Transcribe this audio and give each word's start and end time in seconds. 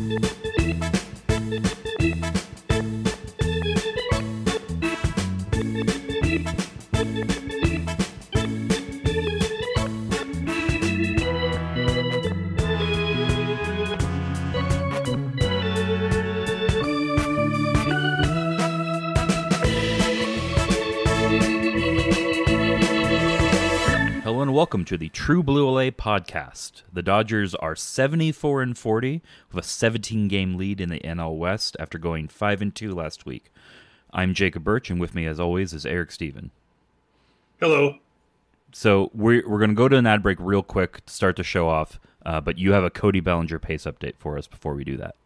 Hello 0.00 0.16
and 0.16 0.39
welcome 24.70 24.84
to 24.84 24.96
the 24.96 25.08
True 25.08 25.42
Blue 25.42 25.68
LA 25.68 25.90
podcast. 25.90 26.82
The 26.92 27.02
Dodgers 27.02 27.56
are 27.56 27.74
74 27.74 28.62
and 28.62 28.78
40 28.78 29.20
with 29.50 29.64
a 29.64 29.66
17 29.66 30.28
game 30.28 30.56
lead 30.56 30.80
in 30.80 30.90
the 30.90 31.00
NL 31.00 31.36
West 31.36 31.76
after 31.80 31.98
going 31.98 32.28
5 32.28 32.62
and 32.62 32.72
2 32.72 32.94
last 32.94 33.26
week. 33.26 33.50
I'm 34.12 34.32
Jacob 34.32 34.62
Birch 34.62 34.88
and 34.88 35.00
with 35.00 35.12
me 35.12 35.26
as 35.26 35.40
always 35.40 35.72
is 35.72 35.84
Eric 35.84 36.12
Stephen. 36.12 36.52
Hello. 37.58 37.96
So 38.70 39.10
we're, 39.12 39.42
we're 39.44 39.58
going 39.58 39.70
to 39.70 39.74
go 39.74 39.88
to 39.88 39.96
an 39.96 40.06
ad 40.06 40.22
break 40.22 40.38
real 40.38 40.62
quick 40.62 41.04
to 41.04 41.12
start 41.12 41.34
the 41.34 41.42
show 41.42 41.68
off, 41.68 41.98
uh, 42.24 42.40
but 42.40 42.56
you 42.56 42.70
have 42.70 42.84
a 42.84 42.90
Cody 42.90 43.18
Bellinger 43.18 43.58
pace 43.58 43.86
update 43.86 44.18
for 44.18 44.38
us 44.38 44.46
before 44.46 44.74
we 44.74 44.84
do 44.84 44.96
that. 44.98 45.16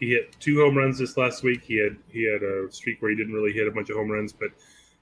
He 0.00 0.12
hit 0.12 0.34
two 0.40 0.62
home 0.62 0.78
runs 0.78 0.98
this 0.98 1.18
last 1.18 1.42
week. 1.42 1.60
He 1.62 1.76
had 1.76 1.98
he 2.08 2.24
had 2.24 2.42
a 2.42 2.72
streak 2.72 3.02
where 3.02 3.10
he 3.10 3.18
didn't 3.18 3.34
really 3.34 3.52
hit 3.52 3.68
a 3.68 3.70
bunch 3.70 3.90
of 3.90 3.96
home 3.96 4.10
runs, 4.10 4.32
but 4.32 4.48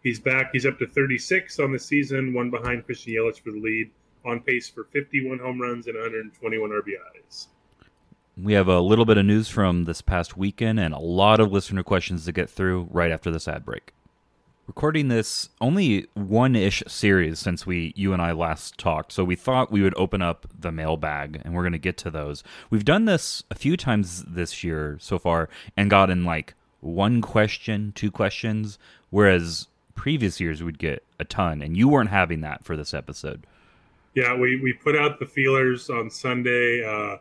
he's 0.02 0.20
back. 0.20 0.50
He's 0.52 0.66
up 0.66 0.78
to 0.78 0.86
36 0.86 1.58
on 1.58 1.72
the 1.72 1.78
season, 1.78 2.34
one 2.34 2.50
behind 2.50 2.84
Christian 2.84 3.14
Yelich 3.14 3.40
for 3.40 3.50
the 3.50 3.60
lead, 3.60 3.90
on 4.24 4.40
pace 4.40 4.68
for 4.68 4.84
51 4.84 5.38
home 5.38 5.60
runs 5.60 5.86
and 5.86 5.96
121 5.96 6.70
RBIs. 6.70 7.48
We 8.36 8.54
have 8.54 8.68
a 8.68 8.80
little 8.80 9.04
bit 9.04 9.18
of 9.18 9.26
news 9.26 9.48
from 9.48 9.84
this 9.84 10.00
past 10.00 10.36
weekend 10.36 10.80
and 10.80 10.94
a 10.94 10.98
lot 10.98 11.38
of 11.38 11.52
listener 11.52 11.82
questions 11.82 12.24
to 12.24 12.32
get 12.32 12.48
through 12.48 12.88
right 12.90 13.10
after 13.10 13.30
this 13.30 13.46
ad 13.46 13.64
break. 13.64 13.92
Recording 14.66 15.08
this 15.08 15.50
only 15.60 16.06
one 16.14 16.56
ish 16.56 16.82
series 16.86 17.40
since 17.40 17.66
we 17.66 17.92
you 17.94 18.12
and 18.12 18.22
I 18.22 18.32
last 18.32 18.78
talked, 18.78 19.12
so 19.12 19.22
we 19.22 19.36
thought 19.36 19.72
we 19.72 19.82
would 19.82 19.94
open 19.98 20.22
up 20.22 20.46
the 20.58 20.72
mailbag 20.72 21.42
and 21.44 21.52
we're 21.52 21.64
gonna 21.64 21.78
get 21.78 21.98
to 21.98 22.10
those. 22.10 22.42
We've 22.70 22.84
done 22.84 23.04
this 23.04 23.42
a 23.50 23.54
few 23.54 23.76
times 23.76 24.24
this 24.26 24.64
year 24.64 24.96
so 25.00 25.18
far 25.18 25.50
and 25.76 25.90
gotten 25.90 26.24
like 26.24 26.54
one 26.80 27.20
question, 27.20 27.92
two 27.94 28.10
questions, 28.10 28.78
whereas 29.10 29.66
previous 29.94 30.40
years 30.40 30.62
we'd 30.62 30.78
get 30.78 31.04
a 31.18 31.24
ton, 31.24 31.62
and 31.62 31.76
you 31.76 31.88
weren't 31.88 32.10
having 32.10 32.40
that 32.42 32.64
for 32.64 32.76
this 32.76 32.92
episode. 32.94 33.46
Yeah, 34.14 34.34
we, 34.34 34.60
we 34.60 34.72
put 34.74 34.96
out 34.96 35.18
the 35.18 35.26
feelers 35.26 35.88
on 35.88 36.10
Sunday, 36.10 36.84
uh, 36.84 37.16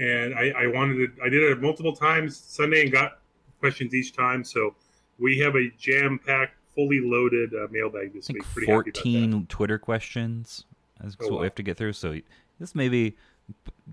and 0.00 0.34
I, 0.34 0.50
I 0.56 0.66
wanted 0.68 1.16
to. 1.16 1.22
I 1.22 1.28
did 1.28 1.42
it 1.42 1.60
multiple 1.60 1.94
times 1.94 2.36
Sunday 2.36 2.82
and 2.82 2.92
got 2.92 3.18
questions 3.60 3.94
each 3.94 4.14
time. 4.16 4.42
So 4.44 4.74
we 5.18 5.38
have 5.40 5.54
a 5.56 5.70
jam 5.78 6.18
packed, 6.24 6.54
fully 6.74 7.00
loaded 7.02 7.52
uh, 7.54 7.66
mailbag 7.70 8.14
this 8.14 8.28
week. 8.28 8.42
Pretty 8.44 8.66
Fourteen 8.66 9.46
Twitter 9.46 9.78
questions. 9.78 10.64
That's 11.00 11.16
Oh, 11.20 11.24
what 11.24 11.32
wow. 11.34 11.38
we 11.40 11.46
have 11.46 11.54
to 11.56 11.62
get 11.62 11.76
through. 11.76 11.92
So 11.92 12.16
this 12.58 12.74
maybe 12.74 13.16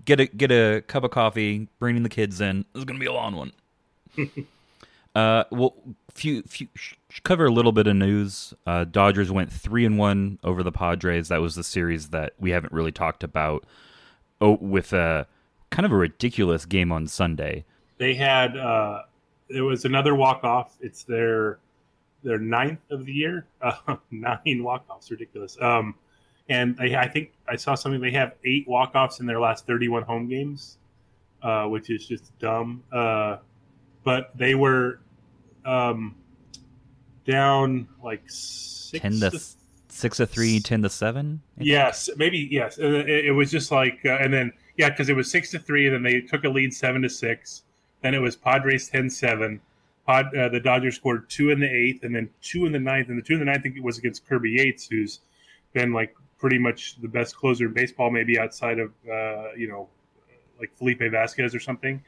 get 0.06 0.20
a 0.20 0.26
get 0.26 0.50
a 0.50 0.82
cup 0.86 1.04
of 1.04 1.10
coffee, 1.10 1.68
bringing 1.78 2.02
the 2.04 2.08
kids 2.08 2.40
in. 2.40 2.64
This 2.72 2.80
is 2.80 2.84
gonna 2.86 2.98
be 2.98 3.06
a 3.06 3.12
long 3.12 3.34
one. 3.36 3.52
uh, 5.14 5.44
well, 5.50 5.74
few 6.14 6.42
few 6.42 6.68
cover 7.24 7.46
a 7.46 7.50
little 7.50 7.72
bit 7.72 7.86
of 7.86 7.96
news. 7.96 8.54
Uh, 8.66 8.84
Dodgers 8.84 9.30
went 9.30 9.52
three 9.52 9.84
and 9.84 9.98
one 9.98 10.38
over 10.44 10.62
the 10.62 10.72
Padres. 10.72 11.28
That 11.28 11.40
was 11.40 11.54
the 11.56 11.64
series 11.64 12.10
that 12.10 12.34
we 12.38 12.50
haven't 12.50 12.72
really 12.72 12.92
talked 12.92 13.24
about. 13.24 13.64
Oh, 14.40 14.56
with 14.60 14.92
a 14.92 15.26
kind 15.70 15.84
of 15.84 15.92
a 15.92 15.96
ridiculous 15.96 16.64
game 16.64 16.92
on 16.92 17.06
Sunday. 17.06 17.64
They 17.98 18.14
had 18.14 18.56
uh, 18.56 19.02
there 19.48 19.64
was 19.64 19.84
another 19.84 20.14
walk 20.14 20.44
off. 20.44 20.76
It's 20.80 21.02
their 21.04 21.58
their 22.22 22.38
ninth 22.38 22.80
of 22.90 23.04
the 23.04 23.12
year. 23.12 23.46
Uh, 23.60 23.96
nine 24.10 24.62
walk 24.62 24.84
offs, 24.88 25.10
ridiculous. 25.10 25.56
Um, 25.60 25.94
and 26.48 26.76
they, 26.76 26.94
I 26.96 27.08
think 27.08 27.32
I 27.48 27.56
saw 27.56 27.74
something. 27.74 28.00
They 28.00 28.10
have 28.12 28.34
eight 28.44 28.66
walk 28.68 28.94
offs 28.94 29.20
in 29.20 29.26
their 29.26 29.40
last 29.40 29.66
thirty 29.66 29.88
one 29.88 30.02
home 30.02 30.28
games, 30.28 30.78
uh, 31.42 31.64
which 31.64 31.90
is 31.90 32.06
just 32.06 32.36
dumb. 32.38 32.82
Uh, 32.92 33.38
but 34.04 34.36
they 34.36 34.54
were 34.54 35.00
um, 35.64 36.14
down 37.24 37.88
like 38.02 38.22
six 38.26 39.02
Ten 39.02 39.12
to 39.20 39.40
six 39.88 40.16
to 40.16 40.26
three, 40.26 40.60
ten 40.60 40.82
to 40.82 40.90
seven. 40.90 41.40
I 41.56 41.58
think? 41.58 41.68
Yes, 41.68 42.08
maybe 42.16 42.48
yes. 42.50 42.78
Uh, 42.78 42.86
It, 42.86 43.26
it 43.26 43.32
was 43.32 43.50
just 43.50 43.70
like, 43.70 44.00
uh, 44.04 44.18
and 44.20 44.32
then 44.32 44.52
yeah, 44.76 44.90
because 44.90 45.08
it 45.08 45.16
was 45.16 45.30
six 45.30 45.50
to 45.50 45.58
three, 45.58 45.86
and 45.86 45.94
then 45.94 46.02
they 46.02 46.20
took 46.20 46.44
a 46.44 46.48
lead 46.48 46.72
seven 46.72 47.02
to 47.02 47.10
six. 47.10 47.62
Then 48.02 48.14
it 48.14 48.18
was 48.18 48.34
Padres 48.34 48.90
10-7. 48.90 49.60
Pod, 50.06 50.34
uh, 50.34 50.48
the 50.48 50.58
Dodgers 50.58 50.96
scored 50.96 51.28
two 51.28 51.50
in 51.50 51.60
the 51.60 51.70
eighth, 51.70 52.02
and 52.02 52.14
then 52.14 52.30
two 52.40 52.64
in 52.64 52.72
the 52.72 52.78
ninth, 52.78 53.08
and 53.08 53.18
the 53.18 53.22
two 53.22 53.34
in 53.34 53.40
the 53.40 53.44
ninth 53.44 53.58
I 53.58 53.62
think 53.62 53.76
it 53.76 53.82
was 53.82 53.98
against 53.98 54.26
Kirby 54.26 54.52
Yates, 54.52 54.86
who's 54.86 55.20
been 55.74 55.92
like 55.92 56.14
pretty 56.38 56.58
much 56.58 57.00
the 57.02 57.08
best 57.08 57.36
closer 57.36 57.66
in 57.66 57.74
baseball, 57.74 58.10
maybe 58.10 58.38
outside 58.38 58.78
of 58.78 58.90
uh, 59.08 59.52
you 59.56 59.68
know 59.68 59.88
like 60.58 60.74
Felipe 60.76 61.02
Vasquez 61.10 61.54
or 61.54 61.60
something. 61.60 62.02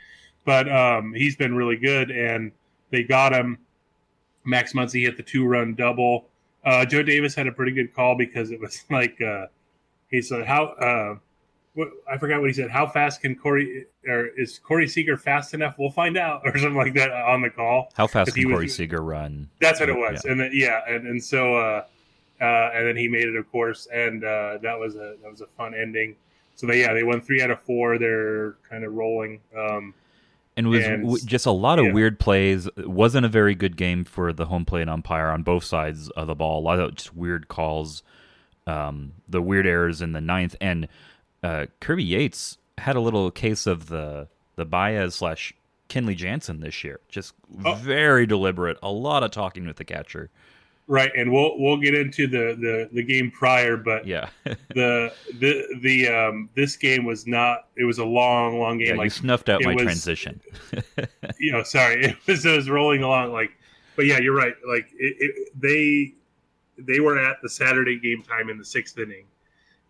But 0.44 0.70
um, 0.70 1.12
he's 1.14 1.36
been 1.36 1.54
really 1.54 1.76
good, 1.76 2.10
and 2.10 2.52
they 2.90 3.02
got 3.04 3.32
him. 3.32 3.58
Max 4.44 4.72
Muncy 4.72 5.02
hit 5.02 5.16
the 5.16 5.22
two-run 5.22 5.74
double. 5.74 6.26
Uh, 6.64 6.84
Joe 6.84 7.02
Davis 7.02 7.34
had 7.34 7.46
a 7.46 7.52
pretty 7.52 7.72
good 7.72 7.94
call 7.94 8.16
because 8.16 8.50
it 8.50 8.60
was 8.60 8.84
like 8.90 9.20
uh, 9.20 9.46
he 10.10 10.20
said, 10.20 10.46
"How 10.46 10.64
uh, 10.64 11.16
what, 11.74 11.88
I 12.10 12.18
forgot 12.18 12.40
what 12.40 12.50
he 12.50 12.54
said. 12.54 12.70
How 12.70 12.86
fast 12.86 13.20
can 13.20 13.34
Corey 13.34 13.86
or 14.06 14.26
is 14.36 14.58
Corey 14.58 14.88
Seager 14.88 15.16
fast 15.16 15.54
enough? 15.54 15.76
We'll 15.78 15.90
find 15.90 16.16
out, 16.16 16.42
or 16.44 16.56
something 16.58 16.76
like 16.76 16.94
that 16.94 17.10
on 17.12 17.42
the 17.42 17.50
call. 17.50 17.90
How 17.94 18.06
fast 18.06 18.34
can 18.34 18.48
was- 18.48 18.54
Corey 18.54 18.68
Seager 18.68 19.02
run? 19.02 19.48
That's 19.60 19.80
what 19.80 19.88
it 19.88 19.96
was, 19.96 20.24
and 20.24 20.40
then, 20.40 20.50
yeah, 20.52 20.80
and, 20.88 21.06
and 21.06 21.22
so 21.22 21.54
uh, 21.54 21.84
uh, 22.40 22.70
and 22.74 22.88
then 22.88 22.96
he 22.96 23.08
made 23.08 23.28
it, 23.28 23.36
of 23.36 23.50
course, 23.50 23.86
and 23.92 24.24
uh, 24.24 24.58
that 24.62 24.78
was 24.78 24.96
a 24.96 25.16
that 25.22 25.30
was 25.30 25.40
a 25.40 25.46
fun 25.46 25.74
ending. 25.74 26.16
So 26.56 26.66
they 26.66 26.80
yeah 26.80 26.92
they 26.92 27.02
won 27.02 27.20
three 27.20 27.40
out 27.42 27.50
of 27.50 27.60
four. 27.62 27.98
They're 27.98 28.56
kind 28.68 28.84
of 28.84 28.92
rolling. 28.94 29.40
Um, 29.56 29.94
and 30.56 30.68
was 30.68 30.84
And- 30.84 31.02
w- 31.04 31.24
just 31.24 31.46
a 31.46 31.50
lot 31.50 31.78
of 31.78 31.86
yeah. 31.86 31.92
weird 31.92 32.18
plays. 32.20 32.66
It 32.76 32.88
wasn't 32.90 33.24
a 33.26 33.28
very 33.28 33.54
good 33.54 33.76
game 33.76 34.04
for 34.04 34.32
the 34.32 34.46
home 34.46 34.64
plate 34.64 34.88
umpire 34.88 35.28
on 35.28 35.42
both 35.42 35.64
sides 35.64 36.08
of 36.10 36.26
the 36.26 36.34
ball. 36.34 36.60
A 36.60 36.64
lot 36.64 36.78
of 36.78 36.94
just 36.94 37.14
weird 37.16 37.48
calls, 37.48 38.02
um, 38.66 39.12
the 39.28 39.40
weird 39.42 39.66
errors 39.66 40.00
in 40.02 40.12
the 40.12 40.20
ninth, 40.20 40.54
and 40.60 40.88
uh, 41.42 41.66
Kirby 41.80 42.04
Yates 42.04 42.58
had 42.78 42.96
a 42.96 43.00
little 43.00 43.30
case 43.30 43.66
of 43.66 43.88
the 43.88 44.28
the 44.56 44.64
Baez 44.64 45.14
slash 45.14 45.52
Kenley 45.88 46.14
Jansen 46.14 46.60
this 46.60 46.84
year. 46.84 47.00
Just 47.08 47.34
Oh. 47.64 47.74
very 47.74 48.26
deliberate. 48.26 48.78
A 48.82 48.90
lot 48.90 49.22
of 49.22 49.30
talking 49.30 49.66
with 49.66 49.76
the 49.76 49.84
catcher. 49.84 50.30
Right, 50.92 51.10
and 51.16 51.32
we'll 51.32 51.58
we'll 51.58 51.78
get 51.78 51.94
into 51.94 52.26
the 52.26 52.56
the, 52.60 52.88
the 52.92 53.02
game 53.02 53.30
prior, 53.30 53.76
but 53.76 54.06
Yeah, 54.06 54.28
the 54.44 55.12
the 55.40 55.78
the 55.80 56.08
um, 56.08 56.50
this 56.54 56.76
game 56.76 57.04
was 57.04 57.26
not. 57.26 57.68
It 57.76 57.84
was 57.84 57.98
a 57.98 58.04
long 58.04 58.60
long 58.60 58.78
game. 58.78 58.96
yeah. 58.96 59.02
you 59.02 59.10
snuffed 59.10 59.48
out 59.48 59.62
my 59.64 59.74
was- 59.74 59.84
transition. 59.84 60.40
you 61.38 61.52
know, 61.52 61.62
sorry, 61.62 62.04
it 62.04 62.16
was, 62.26 62.44
it 62.44 62.54
was 62.54 62.68
rolling 62.68 63.02
along 63.02 63.32
like, 63.32 63.50
but 63.96 64.06
yeah, 64.06 64.18
you're 64.18 64.36
right. 64.36 64.54
Like 64.68 64.88
it, 64.98 65.16
it, 65.18 65.60
they 65.60 66.14
they 66.78 67.00
were 67.00 67.18
at 67.18 67.38
the 67.42 67.48
Saturday 67.48 67.98
game 67.98 68.22
time 68.22 68.50
in 68.50 68.58
the 68.58 68.64
sixth 68.64 68.98
inning, 68.98 69.24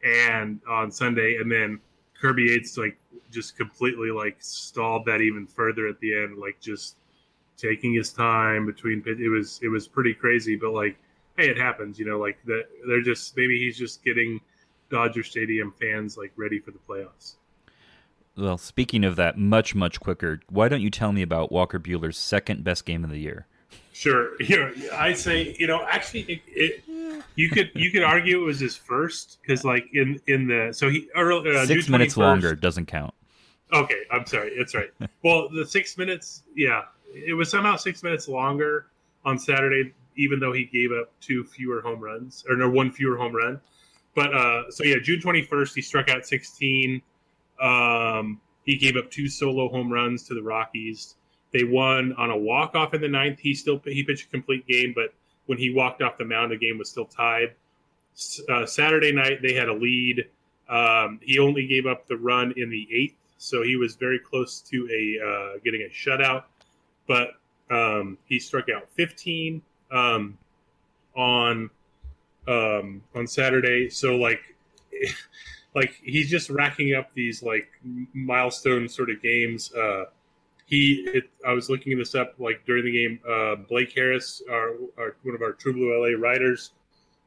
and 0.04 0.60
on 0.68 0.90
Sunday, 0.92 1.36
and 1.40 1.50
then 1.50 1.80
Kirby 2.18 2.44
Yates 2.44 2.78
like 2.78 2.96
just 3.32 3.56
completely 3.56 4.10
like 4.10 4.36
stalled 4.38 5.04
that 5.06 5.20
even 5.20 5.46
further 5.46 5.88
at 5.88 5.98
the 5.98 6.16
end, 6.16 6.38
like 6.38 6.60
just 6.60 6.96
taking 7.56 7.94
his 7.94 8.12
time 8.12 8.66
between. 8.66 9.02
It 9.06 9.30
was 9.30 9.60
it 9.62 9.68
was 9.68 9.88
pretty 9.88 10.14
crazy, 10.14 10.56
but 10.56 10.72
like, 10.72 10.96
hey, 11.36 11.48
it 11.48 11.58
happens, 11.58 11.98
you 11.98 12.06
know. 12.06 12.18
Like 12.18 12.38
that, 12.46 12.64
they're 12.86 13.02
just 13.02 13.36
maybe 13.36 13.58
he's 13.58 13.76
just 13.76 14.04
getting 14.04 14.40
Dodger 14.90 15.22
Stadium 15.22 15.72
fans 15.80 16.16
like 16.16 16.32
ready 16.36 16.58
for 16.58 16.70
the 16.70 16.78
playoffs. 16.88 17.36
Well, 18.36 18.56
speaking 18.56 19.04
of 19.04 19.16
that, 19.16 19.38
much 19.38 19.74
much 19.74 20.00
quicker. 20.00 20.40
Why 20.48 20.68
don't 20.68 20.80
you 20.80 20.90
tell 20.90 21.12
me 21.12 21.22
about 21.22 21.52
Walker 21.52 21.78
Buehler's 21.78 22.16
second 22.16 22.64
best 22.64 22.86
game 22.86 23.04
of 23.04 23.10
the 23.10 23.18
year? 23.18 23.46
Sure. 23.92 24.30
You 24.40 24.56
know, 24.58 24.72
I 24.94 25.12
say, 25.12 25.54
you 25.58 25.66
know, 25.66 25.84
actually, 25.88 26.22
it, 26.22 26.42
it, 26.46 26.84
you 27.36 27.50
could 27.50 27.70
you 27.74 27.90
could 27.90 28.02
argue 28.02 28.42
it 28.42 28.44
was 28.44 28.58
his 28.58 28.76
first 28.76 29.38
because, 29.40 29.64
like, 29.64 29.86
in 29.92 30.20
in 30.26 30.48
the 30.48 30.72
so 30.72 30.88
he 30.88 31.08
early, 31.14 31.54
uh, 31.54 31.66
Six 31.66 31.88
minutes 31.88 32.14
21st 32.14 32.18
longer 32.18 32.54
doesn't 32.54 32.86
count. 32.86 33.14
Okay, 33.72 34.02
I'm 34.10 34.26
sorry. 34.26 34.52
That's 34.56 34.74
right. 34.74 34.90
well, 35.24 35.48
the 35.48 35.64
six 35.64 35.96
minutes, 35.96 36.42
yeah, 36.54 36.82
it 37.14 37.34
was 37.34 37.50
somehow 37.50 37.76
six 37.76 38.02
minutes 38.02 38.28
longer 38.28 38.86
on 39.24 39.38
Saturday, 39.38 39.92
even 40.16 40.40
though 40.40 40.52
he 40.52 40.64
gave 40.64 40.90
up 40.92 41.12
two 41.20 41.44
fewer 41.44 41.80
home 41.80 42.00
runs 42.00 42.44
or 42.48 42.56
no 42.56 42.70
one 42.70 42.90
fewer 42.90 43.16
home 43.16 43.34
run. 43.34 43.60
But 44.14 44.34
uh, 44.34 44.70
so 44.70 44.84
yeah, 44.84 44.96
June 45.02 45.20
21st, 45.20 45.74
he 45.74 45.82
struck 45.82 46.10
out 46.10 46.26
16. 46.26 47.00
Um, 47.60 48.40
he 48.64 48.76
gave 48.76 48.96
up 48.96 49.10
two 49.10 49.28
solo 49.28 49.68
home 49.68 49.92
runs 49.92 50.24
to 50.28 50.34
the 50.34 50.42
Rockies. 50.42 51.16
They 51.52 51.64
won 51.64 52.14
on 52.14 52.30
a 52.30 52.36
walk 52.36 52.74
off 52.74 52.94
in 52.94 53.00
the 53.00 53.08
ninth. 53.08 53.38
He 53.40 53.54
still 53.54 53.80
he 53.84 54.02
pitched 54.02 54.26
a 54.26 54.30
complete 54.30 54.66
game, 54.66 54.92
but 54.94 55.14
when 55.46 55.58
he 55.58 55.72
walked 55.72 56.02
off 56.02 56.16
the 56.18 56.24
mound, 56.24 56.52
the 56.52 56.56
game 56.56 56.78
was 56.78 56.90
still 56.90 57.04
tied. 57.04 57.54
Uh, 58.48 58.66
Saturday 58.66 59.12
night, 59.12 59.40
they 59.42 59.54
had 59.54 59.68
a 59.68 59.74
lead. 59.74 60.24
Um, 60.68 61.18
he 61.22 61.38
only 61.38 61.66
gave 61.66 61.86
up 61.86 62.06
the 62.06 62.16
run 62.16 62.54
in 62.56 62.70
the 62.70 62.88
eighth, 62.92 63.16
so 63.36 63.62
he 63.62 63.76
was 63.76 63.96
very 63.96 64.18
close 64.18 64.60
to 64.70 64.88
a 64.90 65.26
uh, 65.26 65.58
getting 65.64 65.82
a 65.82 65.90
shutout, 65.90 66.44
but 67.06 67.30
um, 67.70 68.18
he 68.26 68.38
struck 68.38 68.66
out 68.68 68.88
15 68.96 69.62
um, 69.90 70.38
on 71.16 71.70
um, 72.48 73.02
on 73.14 73.26
Saturday. 73.26 73.88
So 73.88 74.16
like, 74.16 74.40
like 75.74 75.94
he's 76.02 76.30
just 76.30 76.50
racking 76.50 76.94
up 76.94 77.10
these 77.14 77.42
like 77.42 77.68
milestone 78.12 78.88
sort 78.88 79.10
of 79.10 79.22
games. 79.22 79.72
Uh, 79.74 80.04
he, 80.66 81.04
it, 81.12 81.24
I 81.46 81.52
was 81.52 81.68
looking 81.68 81.98
this 81.98 82.14
up 82.14 82.34
like 82.38 82.64
during 82.66 82.84
the 82.84 82.92
game. 82.92 83.20
Uh, 83.28 83.56
Blake 83.68 83.92
Harris, 83.94 84.42
our, 84.50 84.74
our, 84.98 85.16
one 85.22 85.34
of 85.34 85.42
our 85.42 85.52
True 85.52 85.72
Blue 85.72 85.92
LA 85.92 86.18
writers, 86.18 86.72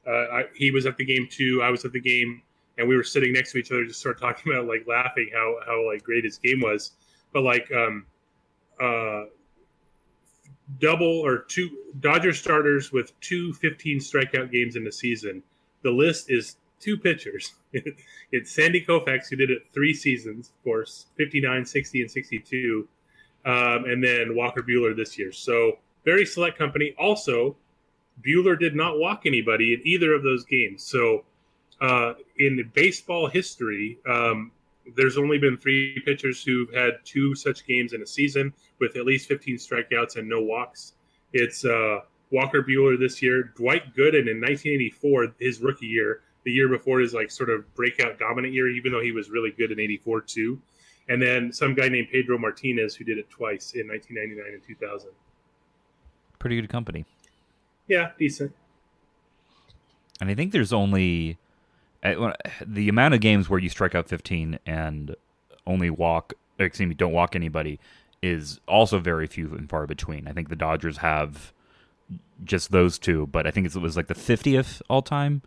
uh, 0.07 0.12
I, 0.12 0.44
he 0.56 0.71
was 0.71 0.86
at 0.86 0.98
the 0.98 1.06
game 1.06 1.28
too. 1.30 1.62
I 1.63 1.69
was 1.69 1.86
at 1.86 1.92
the 1.92 2.00
game, 2.00 2.42
and 2.78 2.88
we 2.88 2.95
were 2.95 3.04
sitting 3.04 3.33
next 3.33 3.51
to 3.51 3.57
each 3.57 3.71
other, 3.71 3.86
just 3.86 4.01
sort 4.01 4.16
of 4.16 4.21
talking 4.21 4.54
about 4.54 4.68
like 4.68 4.86
laughing 4.88 5.30
how 5.33 5.57
how 5.66 5.86
like 5.92 6.04
great 6.04 6.24
his 6.24 6.38
game 6.38 6.62
was. 6.62 6.92
But 7.33 7.44
like, 7.44 7.71
um, 7.71 8.06
uh, 8.81 9.25
double 10.80 11.20
or 11.26 11.40
two 11.40 11.70
Dodger 12.00 12.34
starters 12.34 12.92
with 12.92 13.18
two 13.20 13.54
15 13.54 14.00
strikeout 14.00 14.52
games 14.52 14.76
in 14.76 14.84
the 14.84 14.92
season. 14.92 15.44
The 15.84 15.92
list 15.92 16.30
is 16.30 16.58
two 16.80 16.98
pitchers. 16.98 17.54
it's 18.32 18.52
Sandy 18.52 18.84
Koufax, 18.84 19.30
who 19.30 19.36
did 19.36 19.52
it 19.52 19.64
three 19.74 19.94
seasons, 19.94 20.50
of 20.50 20.64
course, 20.64 21.08
59, 21.18 21.66
60, 21.66 22.02
and 22.02 22.12
62. 22.12 22.88
Um, 23.46 23.86
and 23.86 24.04
then 24.04 24.36
Walker 24.36 24.64
Buehler 24.64 24.96
this 24.96 25.18
year. 25.20 25.32
So 25.32 25.74
very 26.04 26.26
select 26.26 26.58
company. 26.58 26.96
Also, 26.98 27.56
Buehler 28.26 28.60
did 28.60 28.76
not 28.76 28.98
walk 28.98 29.24
anybody 29.26 29.74
in 29.74 29.82
either 29.84 30.14
of 30.14 30.24
those 30.24 30.46
games. 30.46 30.84
So 30.84 31.26
uh, 31.82 32.14
in 32.38 32.72
baseball 32.74 33.28
history, 33.28 34.00
um, 34.10 34.52
there's 34.96 35.18
only 35.18 35.38
been 35.38 35.58
three 35.58 36.02
pitchers 36.06 36.44
who've 36.44 36.74
had 36.74 36.94
two 37.04 37.36
such 37.36 37.66
games 37.66 37.94
in 37.94 38.02
a 38.02 38.08
season 38.08 38.54
with 38.80 38.96
at 38.96 39.06
least 39.06 39.28
15 39.28 39.56
strikeouts 39.56 40.18
and 40.18 40.30
no 40.30 40.42
walks. 40.42 40.94
It's 41.34 41.66
uh, 41.66 42.00
Walker 42.32 42.64
Buehler 42.64 43.00
this 43.00 43.22
year, 43.22 43.54
Dwight 43.56 43.96
Gooden 43.96 44.30
in 44.30 44.40
1984, 44.42 45.36
his 45.40 45.60
rookie 45.60 45.88
year, 45.88 46.22
the 46.44 46.52
year 46.52 46.70
before 46.70 47.00
his 47.00 47.14
like 47.14 47.32
sort 47.32 47.50
of 47.50 47.74
breakout 47.76 48.20
dominant 48.20 48.54
year, 48.54 48.70
even 48.70 48.92
though 48.92 49.02
he 49.02 49.12
was 49.12 49.30
really 49.30 49.52
good 49.52 49.72
in 49.72 49.80
'84 49.80 50.22
too. 50.22 50.62
And 51.08 51.22
then 51.22 51.52
some 51.52 51.74
guy 51.74 51.88
named 51.88 52.08
Pedro 52.12 52.38
Martinez 52.38 52.96
who 52.96 53.04
did 53.04 53.18
it 53.18 53.30
twice 53.30 53.74
in 53.74 53.88
1999 53.88 54.54
and 54.54 54.64
2000. 54.64 55.10
Pretty 56.40 56.56
good 56.62 56.70
company. 56.70 57.06
Yeah, 57.88 58.12
decent. 58.18 58.54
And 60.20 60.30
I 60.30 60.36
think 60.36 60.52
there's 60.52 60.74
only 60.74 61.38
the 62.66 62.90
amount 62.90 63.13
of 63.13 63.19
games 63.19 63.50
where 63.50 63.60
you 63.60 63.69
strike 63.69 63.96
out 63.96 64.07
15 64.07 64.60
and 64.66 65.16
only 65.66 65.90
walk, 65.90 66.34
excuse 66.60 66.88
me, 66.88 66.96
don't 66.96 67.13
walk 67.13 67.36
anybody 67.36 67.80
is 68.22 68.60
also 68.68 69.00
very 69.00 69.28
few 69.28 69.54
and 69.56 69.69
far 69.69 69.88
between. 69.88 70.28
I 70.28 70.31
think 70.31 70.50
the 70.50 70.56
Dodgers 70.56 70.98
have 70.98 71.54
just 72.44 72.72
those 72.72 73.00
two, 73.00 73.28
but 73.28 73.48
I 73.48 73.52
think 73.52 73.68
it 73.68 73.75
was 73.75 73.98
like 73.98 74.07
the 74.07 74.13
50th 74.16 74.81
all 74.90 75.02
time. 75.02 75.42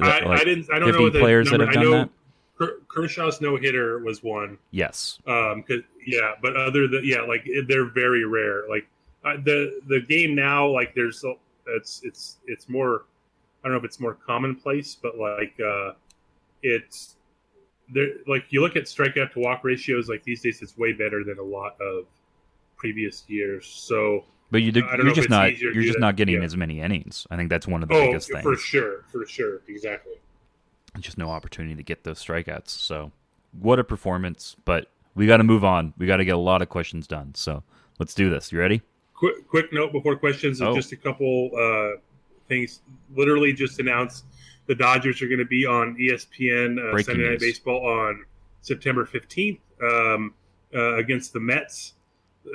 I, 0.00 0.20
like 0.20 0.40
I, 0.40 0.44
didn't. 0.44 0.68
I 0.72 0.78
don't 0.78 0.92
know 0.92 1.08
the 1.08 1.20
players 1.20 1.50
number, 1.50 1.66
that 1.66 1.74
have 1.74 1.84
done 1.84 2.10
that. 2.58 2.70
Kershaw's 2.88 3.40
no 3.40 3.56
hitter 3.56 3.98
was 4.00 4.22
one. 4.22 4.58
Yes. 4.70 5.18
Um. 5.26 5.62
Cause, 5.62 5.80
yeah, 6.04 6.32
but 6.42 6.56
other 6.56 6.88
than 6.88 7.02
yeah, 7.04 7.20
like 7.20 7.48
they're 7.68 7.90
very 7.90 8.24
rare. 8.24 8.64
Like 8.68 8.88
uh, 9.24 9.36
the 9.44 9.80
the 9.88 10.00
game 10.00 10.34
now, 10.34 10.66
like 10.68 10.94
there's 10.94 11.24
it's 11.68 12.00
it's 12.04 12.38
it's 12.46 12.68
more 12.68 13.04
I 13.64 13.68
don't 13.68 13.72
know 13.72 13.78
if 13.78 13.84
it's 13.84 13.98
more 13.98 14.14
commonplace, 14.14 14.94
but 15.00 15.16
like 15.16 15.58
uh, 15.58 15.92
it's 16.62 17.16
there. 17.92 18.08
Like 18.26 18.44
you 18.50 18.60
look 18.60 18.76
at 18.76 18.84
strikeout 18.84 19.32
to 19.32 19.40
walk 19.40 19.64
ratios, 19.64 20.08
like 20.08 20.22
these 20.22 20.42
days, 20.42 20.60
it's 20.60 20.76
way 20.76 20.92
better 20.92 21.24
than 21.24 21.38
a 21.38 21.42
lot 21.42 21.80
of 21.80 22.04
previous 22.76 23.24
years. 23.26 23.66
So, 23.66 24.24
but 24.50 24.60
you 24.60 24.70
are 24.84 25.12
just 25.14 25.30
not 25.30 25.56
you're 25.56 25.72
just 25.82 25.98
not 25.98 26.16
getting 26.16 26.36
yeah. 26.36 26.42
as 26.42 26.56
many 26.58 26.82
innings. 26.82 27.26
I 27.30 27.36
think 27.36 27.48
that's 27.48 27.66
one 27.66 27.82
of 27.82 27.88
the 27.88 27.94
oh, 27.94 28.06
biggest 28.06 28.30
things 28.30 28.42
for 28.42 28.56
sure, 28.56 29.04
for 29.10 29.24
sure, 29.26 29.62
exactly. 29.66 30.14
Just 31.00 31.16
no 31.16 31.30
opportunity 31.30 31.74
to 31.74 31.82
get 31.82 32.04
those 32.04 32.22
strikeouts. 32.22 32.68
So, 32.68 33.12
what 33.58 33.78
a 33.78 33.84
performance! 33.84 34.56
But 34.66 34.88
we 35.14 35.26
got 35.26 35.38
to 35.38 35.44
move 35.44 35.64
on. 35.64 35.94
We 35.96 36.06
got 36.06 36.18
to 36.18 36.24
get 36.26 36.34
a 36.34 36.38
lot 36.38 36.60
of 36.60 36.68
questions 36.68 37.06
done. 37.06 37.34
So, 37.34 37.62
let's 37.98 38.12
do 38.12 38.28
this. 38.28 38.52
You 38.52 38.58
ready? 38.58 38.82
Quick, 39.14 39.48
quick 39.48 39.72
note 39.72 39.90
before 39.92 40.16
questions. 40.16 40.60
Oh. 40.60 40.74
Just 40.74 40.92
a 40.92 40.96
couple 40.96 41.50
uh, 41.56 41.98
things 42.48 42.80
literally 43.14 43.52
just 43.52 43.78
announced 43.80 44.24
the 44.66 44.74
Dodgers 44.74 45.20
are 45.22 45.28
going 45.28 45.38
to 45.38 45.44
be 45.44 45.66
on 45.66 45.96
ESPN 45.96 46.78
uh, 46.78 47.02
Sunday 47.02 47.28
Night 47.28 47.40
Baseball 47.40 47.86
on 47.86 48.24
September 48.62 49.04
15th 49.04 49.58
um, 49.82 50.34
uh, 50.74 50.96
against 50.96 51.32
the 51.32 51.40
Mets. 51.40 51.94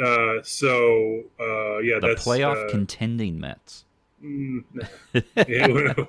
Uh, 0.02 0.38
so 0.44 1.24
uh, 1.40 1.80
yeah, 1.80 2.00
the 2.00 2.10
that's 2.10 2.26
playoff 2.26 2.68
uh, 2.68 2.70
contending 2.70 3.40
Mets. 3.40 3.86
Mm, 4.24 4.64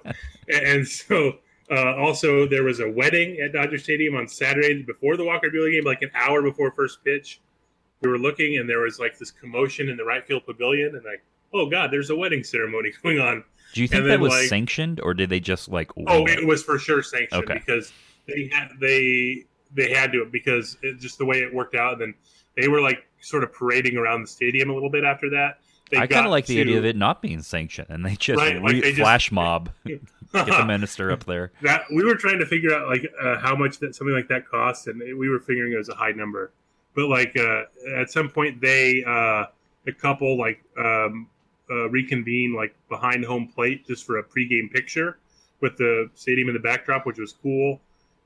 and 0.49 0.87
so 0.87 1.39
uh, 1.71 1.97
also 1.97 2.47
there 2.47 2.65
was 2.65 2.81
a 2.81 2.91
wedding 2.91 3.41
at 3.41 3.53
Dodger 3.53 3.79
Stadium 3.79 4.17
on 4.17 4.29
Saturday 4.29 4.83
before 4.83 5.17
the 5.17 5.25
Walker 5.25 5.49
Buehler 5.49 5.73
game, 5.73 5.85
like 5.85 6.03
an 6.03 6.11
hour 6.15 6.43
before 6.43 6.73
first 6.73 7.03
pitch. 7.05 7.41
We 8.03 8.11
were 8.11 8.19
looking, 8.19 8.59
and 8.59 8.69
there 8.69 8.81
was 8.81 8.99
like 8.99 9.19
this 9.19 9.31
commotion 9.31 9.89
in 9.89 9.97
the 9.97 10.05
right 10.05 10.27
field 10.27 10.45
pavilion, 10.47 10.95
and 10.95 11.05
like, 11.05 11.23
oh 11.53 11.69
god, 11.69 11.91
there's 11.91 12.11
a 12.11 12.17
wedding 12.17 12.45
ceremony 12.45 12.93
going 13.03 13.21
on 13.21 13.45
do 13.73 13.83
you 13.83 13.89
think 13.89 14.05
that 14.07 14.21
was 14.21 14.33
like, 14.33 14.49
sanctioned, 14.49 15.01
or 15.01 15.15
did 15.15 15.31
they 15.31 15.41
just 15.41 15.69
like? 15.69 15.91
Oh, 16.07 16.27
it 16.27 16.47
was 16.47 16.63
for 16.63 16.79
sure 16.79 17.03
sanctioned 17.03 17.45
okay. 17.45 17.55
because 17.55 17.93
they 18.27 18.51
had 18.53 18.71
they 18.81 19.45
they 19.75 19.93
had 19.93 20.13
to 20.13 20.25
because 20.31 20.77
it, 20.83 20.99
just 20.99 21.19
the 21.19 21.25
way 21.25 21.39
it 21.39 21.53
worked 21.53 21.75
out. 21.75 21.95
And 21.95 22.01
then 22.01 22.15
they 22.57 22.69
were 22.69 22.81
like 22.81 23.07
sort 23.21 23.45
of 23.45 23.53
parading 23.53 23.97
around 23.97 24.23
the 24.23 24.29
stadium 24.29 24.71
a 24.71 24.75
little 24.75 24.91
bit 24.91 25.05
after 25.05 25.31
that. 25.31 25.59
They 25.91 25.99
I 25.99 26.07
kind 26.07 26.25
of 26.25 26.31
like 26.31 26.47
to, 26.47 26.55
the 26.55 26.61
idea 26.61 26.79
of 26.79 26.85
it 26.85 26.97
not 26.97 27.21
being 27.21 27.43
sanctioned, 27.43 27.89
and 27.91 28.07
they 28.07 28.15
just 28.15 28.39
right, 28.41 28.63
like 28.63 28.81
they 28.81 28.95
flash 28.95 29.25
just, 29.25 29.33
mob 29.33 29.71
get 29.87 30.01
the 30.33 30.65
minister 30.65 31.11
up 31.11 31.25
there. 31.25 31.53
That 31.63 31.83
we 31.93 32.05
were 32.05 32.15
trying 32.15 32.39
to 32.39 32.47
figure 32.47 32.73
out 32.73 32.89
like 32.89 33.07
uh, 33.21 33.39
how 33.39 33.57
much 33.57 33.79
that 33.79 33.95
something 33.95 34.15
like 34.15 34.29
that 34.29 34.49
costs, 34.49 34.87
and 34.87 35.01
we 35.19 35.29
were 35.29 35.41
figuring 35.41 35.73
it 35.73 35.77
was 35.77 35.89
a 35.89 35.95
high 35.95 36.13
number. 36.13 36.53
But 36.95 37.09
like 37.09 37.37
uh, 37.37 37.63
at 37.97 38.11
some 38.11 38.29
point, 38.29 38.61
they 38.61 39.03
uh, 39.05 39.47
a 39.87 39.93
couple 39.93 40.39
like 40.39 40.63
um, 40.79 41.27
uh, 41.71 41.89
reconvene 41.91 42.55
like 42.55 42.75
behind 42.89 43.25
home 43.25 43.47
plate 43.47 43.87
just 43.87 44.05
for 44.05 44.19
a 44.19 44.25
pregame 44.25 44.71
picture 44.71 45.19
with 45.61 45.77
the 45.77 46.11
stadium 46.15 46.49
in 46.49 46.55
the 46.55 46.61
backdrop, 46.61 47.07
which 47.07 47.19
was 47.19 47.33
cool. 47.33 47.81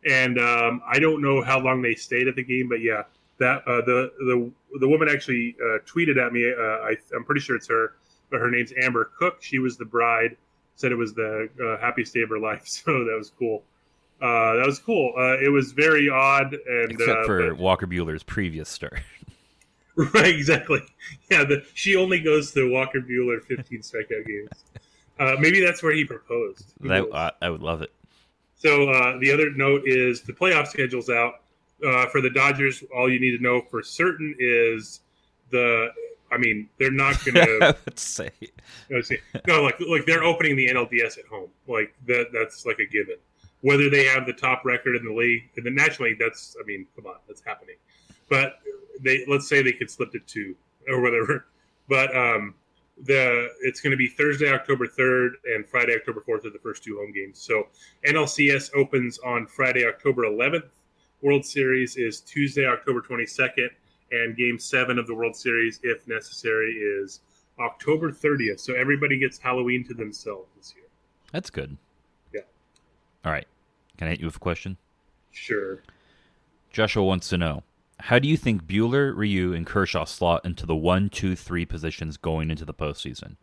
And 0.08 0.38
um, 0.38 0.82
I 0.86 0.98
don't 0.98 1.22
know 1.22 1.42
how 1.42 1.58
long 1.58 1.82
they 1.82 1.94
stayed 1.94 2.28
at 2.28 2.36
the 2.36 2.44
game, 2.44 2.68
but 2.68 2.80
yeah, 2.80 3.04
that 3.38 3.66
uh, 3.66 3.80
the 3.84 4.12
the 4.18 4.50
the 4.80 4.88
woman 4.88 5.08
actually 5.08 5.56
uh, 5.60 5.78
tweeted 5.86 6.24
at 6.24 6.32
me. 6.32 6.52
Uh, 6.52 6.62
I, 6.62 6.96
am 7.14 7.24
pretty 7.24 7.40
sure 7.40 7.56
it's 7.56 7.68
her, 7.68 7.94
but 8.30 8.40
her 8.40 8.50
name's 8.50 8.72
Amber 8.80 9.10
Cook. 9.18 9.42
She 9.42 9.58
was 9.58 9.76
the 9.76 9.84
bride. 9.84 10.36
Said 10.76 10.92
it 10.92 10.96
was 10.96 11.14
the 11.14 11.48
uh, 11.62 11.80
happiest 11.80 12.14
day 12.14 12.22
of 12.22 12.28
her 12.30 12.38
life, 12.38 12.62
so 12.66 13.04
that 13.04 13.14
was 13.16 13.30
cool. 13.38 13.62
Uh, 14.20 14.56
that 14.56 14.66
was 14.66 14.78
cool. 14.78 15.12
it 15.42 15.50
was 15.50 15.72
very 15.72 16.08
odd, 16.08 16.54
and 16.54 16.92
except 16.92 17.26
for 17.26 17.54
Walker 17.54 17.86
Buehler's 17.86 18.22
previous 18.22 18.68
start. 18.68 19.00
Right, 20.14 20.34
exactly. 20.34 20.82
Yeah, 21.30 21.44
the, 21.44 21.64
she 21.74 21.94
only 21.94 22.20
goes 22.20 22.50
to 22.52 22.68
Walker 22.68 23.00
Buehler 23.00 23.40
15 23.42 23.80
strikeout 23.80 24.26
games. 24.26 24.50
Uh, 25.20 25.36
maybe 25.38 25.64
that's 25.64 25.82
where 25.84 25.92
he 25.92 26.04
proposed. 26.04 26.74
That, 26.80 27.08
uh, 27.10 27.30
I 27.40 27.48
would 27.48 27.62
love 27.62 27.80
it. 27.82 27.92
So 28.56 28.90
uh, 28.90 29.18
the 29.20 29.30
other 29.30 29.50
note 29.52 29.82
is 29.84 30.22
the 30.22 30.32
playoff 30.32 30.66
schedule's 30.68 31.10
out 31.10 31.34
uh, 31.86 32.06
for 32.06 32.20
the 32.20 32.30
Dodgers. 32.30 32.82
All 32.94 33.10
you 33.10 33.20
need 33.20 33.36
to 33.36 33.42
know 33.42 33.60
for 33.70 33.82
certain 33.82 34.34
is 34.38 35.00
the. 35.50 35.88
I 36.32 36.38
mean, 36.38 36.68
they're 36.78 36.90
not 36.90 37.22
going 37.24 37.34
to. 37.34 37.76
Let's 37.86 38.02
say. 38.02 38.30
No, 39.46 39.62
like 39.62 39.78
like 39.80 40.06
they're 40.06 40.24
opening 40.24 40.56
the 40.56 40.68
NLDS 40.68 41.18
at 41.18 41.26
home. 41.26 41.50
Like 41.68 41.94
that. 42.06 42.28
That's 42.32 42.66
like 42.66 42.78
a 42.78 42.86
given. 42.86 43.16
Whether 43.60 43.88
they 43.90 44.04
have 44.06 44.26
the 44.26 44.32
top 44.32 44.64
record 44.64 44.96
in 44.96 45.04
the 45.04 45.12
league, 45.12 45.42
in 45.56 45.64
the 45.64 45.70
National 45.70 46.08
League, 46.08 46.18
that's. 46.18 46.56
I 46.60 46.66
mean, 46.66 46.86
come 46.96 47.06
on, 47.06 47.16
that's 47.28 47.42
happening. 47.44 47.76
But 48.28 48.60
they 49.00 49.24
let's 49.28 49.48
say 49.48 49.62
they 49.62 49.72
could 49.72 49.90
slip 49.90 50.12
to 50.12 50.20
two 50.20 50.54
or 50.88 51.00
whatever. 51.00 51.46
But 51.86 52.16
um, 52.16 52.54
the 53.02 53.48
it's 53.60 53.82
going 53.82 53.90
to 53.90 53.96
be 53.98 54.08
Thursday, 54.08 54.50
October 54.50 54.86
third, 54.86 55.34
and 55.54 55.68
Friday, 55.68 55.94
October 55.94 56.22
fourth 56.22 56.46
are 56.46 56.50
the 56.50 56.58
first 56.58 56.82
two 56.82 56.96
home 56.96 57.12
games. 57.12 57.38
So 57.38 57.66
NLCS 58.06 58.70
opens 58.74 59.18
on 59.18 59.46
Friday, 59.46 59.86
October 59.86 60.24
eleventh. 60.24 60.80
World 61.20 61.44
Series 61.44 61.96
is 61.96 62.20
Tuesday, 62.20 62.66
October 62.66 63.00
twenty 63.02 63.26
second, 63.26 63.68
and 64.12 64.36
Game 64.36 64.58
seven 64.58 64.98
of 64.98 65.06
the 65.06 65.14
World 65.14 65.36
Series, 65.36 65.80
if 65.82 66.06
necessary, 66.08 66.70
is 66.70 67.20
October 67.58 68.12
thirtieth. 68.12 68.60
So 68.60 68.74
everybody 68.74 69.18
gets 69.18 69.38
Halloween 69.38 69.84
to 69.88 69.94
themselves 69.94 70.48
this 70.56 70.72
year. 70.76 70.86
That's 71.32 71.50
good. 71.50 71.76
Yeah. 72.32 72.42
All 73.24 73.32
right. 73.32 73.46
Can 73.98 74.08
I 74.08 74.12
hit 74.12 74.20
you 74.20 74.26
with 74.26 74.36
a 74.36 74.40
question? 74.40 74.76
Sure. 75.32 75.82
Joshua 76.70 77.04
wants 77.04 77.28
to 77.28 77.38
know 77.38 77.62
how 78.00 78.18
do 78.18 78.28
you 78.28 78.36
think 78.36 78.64
Buehler, 78.64 79.16
Ryu, 79.16 79.52
and 79.52 79.66
Kershaw 79.66 80.04
slot 80.04 80.44
into 80.44 80.66
the 80.66 80.76
one, 80.76 81.08
two, 81.08 81.36
three 81.36 81.64
positions 81.64 82.16
going 82.16 82.50
into 82.50 82.64
the 82.64 82.74
postseason? 82.74 83.36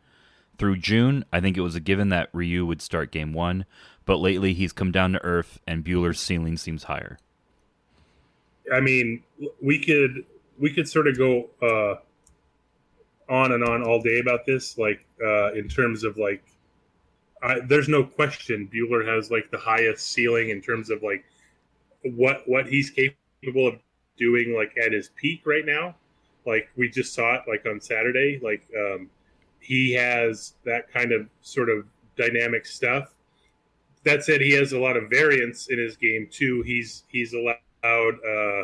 Through 0.57 0.77
June, 0.77 1.25
I 1.31 1.39
think 1.39 1.57
it 1.57 1.61
was 1.61 1.75
a 1.75 1.79
given 1.79 2.09
that 2.09 2.29
Ryu 2.33 2.65
would 2.65 2.81
start 2.81 3.11
game 3.11 3.33
one, 3.33 3.65
but 4.05 4.17
lately 4.17 4.53
he's 4.53 4.73
come 4.73 4.91
down 4.91 5.13
to 5.13 5.23
earth 5.23 5.59
and 5.65 5.83
Buehler's 5.83 6.19
ceiling 6.19 6.57
seems 6.57 6.83
higher. 6.83 7.17
I 8.71 8.79
mean, 8.79 9.23
we 9.61 9.79
could 9.79 10.25
we 10.59 10.71
could 10.71 10.87
sort 10.87 11.07
of 11.07 11.17
go 11.17 11.49
uh, 11.61 11.95
on 13.33 13.53
and 13.53 13.63
on 13.63 13.83
all 13.83 14.01
day 14.01 14.19
about 14.19 14.45
this, 14.45 14.77
like 14.77 15.05
uh, 15.23 15.53
in 15.53 15.67
terms 15.67 16.03
of 16.03 16.17
like, 16.17 16.43
I, 17.41 17.59
there's 17.61 17.89
no 17.89 18.03
question 18.03 18.69
Buehler 18.71 19.07
has 19.07 19.31
like 19.31 19.49
the 19.49 19.57
highest 19.57 20.11
ceiling 20.11 20.49
in 20.49 20.61
terms 20.61 20.89
of 20.91 21.01
like 21.01 21.25
what 22.03 22.47
what 22.47 22.67
he's 22.67 22.91
capable 22.91 23.67
of 23.67 23.79
doing 24.17 24.55
like 24.55 24.73
at 24.83 24.91
his 24.91 25.09
peak 25.15 25.41
right 25.45 25.65
now. 25.65 25.95
Like 26.45 26.69
we 26.75 26.89
just 26.89 27.13
saw 27.13 27.35
it 27.35 27.41
like 27.47 27.65
on 27.65 27.79
Saturday, 27.79 28.39
like 28.41 28.67
um, 28.77 29.09
he 29.59 29.93
has 29.93 30.53
that 30.65 30.91
kind 30.91 31.11
of 31.11 31.27
sort 31.41 31.69
of 31.69 31.85
dynamic 32.17 32.65
stuff. 32.65 33.13
That 34.03 34.23
said, 34.23 34.41
he 34.41 34.51
has 34.51 34.73
a 34.73 34.79
lot 34.79 34.97
of 34.97 35.09
variance 35.11 35.67
in 35.69 35.77
his 35.77 35.95
game 35.95 36.27
too. 36.31 36.63
He's 36.63 37.03
he's 37.07 37.33
allowed 37.33 38.15
uh, 38.27 38.63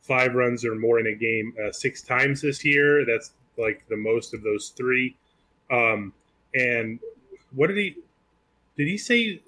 five 0.00 0.34
runs 0.34 0.64
or 0.64 0.74
more 0.74 0.98
in 0.98 1.06
a 1.06 1.14
game 1.14 1.54
uh, 1.62 1.70
six 1.70 2.02
times 2.02 2.40
this 2.40 2.64
year. 2.64 3.04
That's 3.04 3.32
like 3.58 3.84
the 3.88 3.96
most 3.96 4.32
of 4.32 4.42
those 4.42 4.72
three. 4.76 5.16
Um, 5.70 6.12
and 6.54 6.98
what 7.54 7.68
did 7.68 7.76
he 7.76 7.96
did 8.76 8.88
he 8.88 8.96
say 8.96 9.42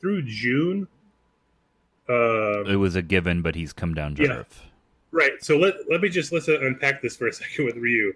through 0.00 0.22
June? 0.22 0.88
Uh, 2.08 2.64
it 2.64 2.76
was 2.76 2.96
a 2.96 3.02
given, 3.02 3.42
but 3.42 3.54
he's 3.54 3.72
come 3.72 3.94
down 3.94 4.14
to 4.16 4.24
yeah. 4.24 4.30
earth. 4.30 4.62
Right. 5.10 5.32
So 5.40 5.56
let 5.56 5.74
let 5.90 6.00
me 6.00 6.08
just 6.08 6.32
let's 6.32 6.48
unpack 6.48 7.02
this 7.02 7.16
for 7.16 7.28
a 7.28 7.32
second 7.34 7.64
with 7.64 7.76
Ryu. 7.76 8.12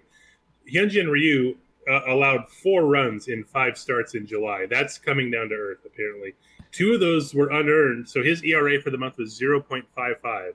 Hyunjin 0.71 1.09
Ryu 1.09 1.55
uh, 1.89 2.01
allowed 2.07 2.49
four 2.49 2.85
runs 2.85 3.27
in 3.27 3.43
five 3.43 3.77
starts 3.77 4.15
in 4.15 4.25
July. 4.25 4.65
That's 4.69 4.97
coming 4.97 5.29
down 5.29 5.49
to 5.49 5.55
earth, 5.55 5.79
apparently. 5.85 6.33
Two 6.71 6.93
of 6.93 6.99
those 6.99 7.33
were 7.33 7.49
unearned, 7.49 8.09
so 8.09 8.23
his 8.23 8.43
ERA 8.43 8.81
for 8.81 8.89
the 8.89 8.97
month 8.97 9.17
was 9.17 9.39
0.55. 9.39 10.53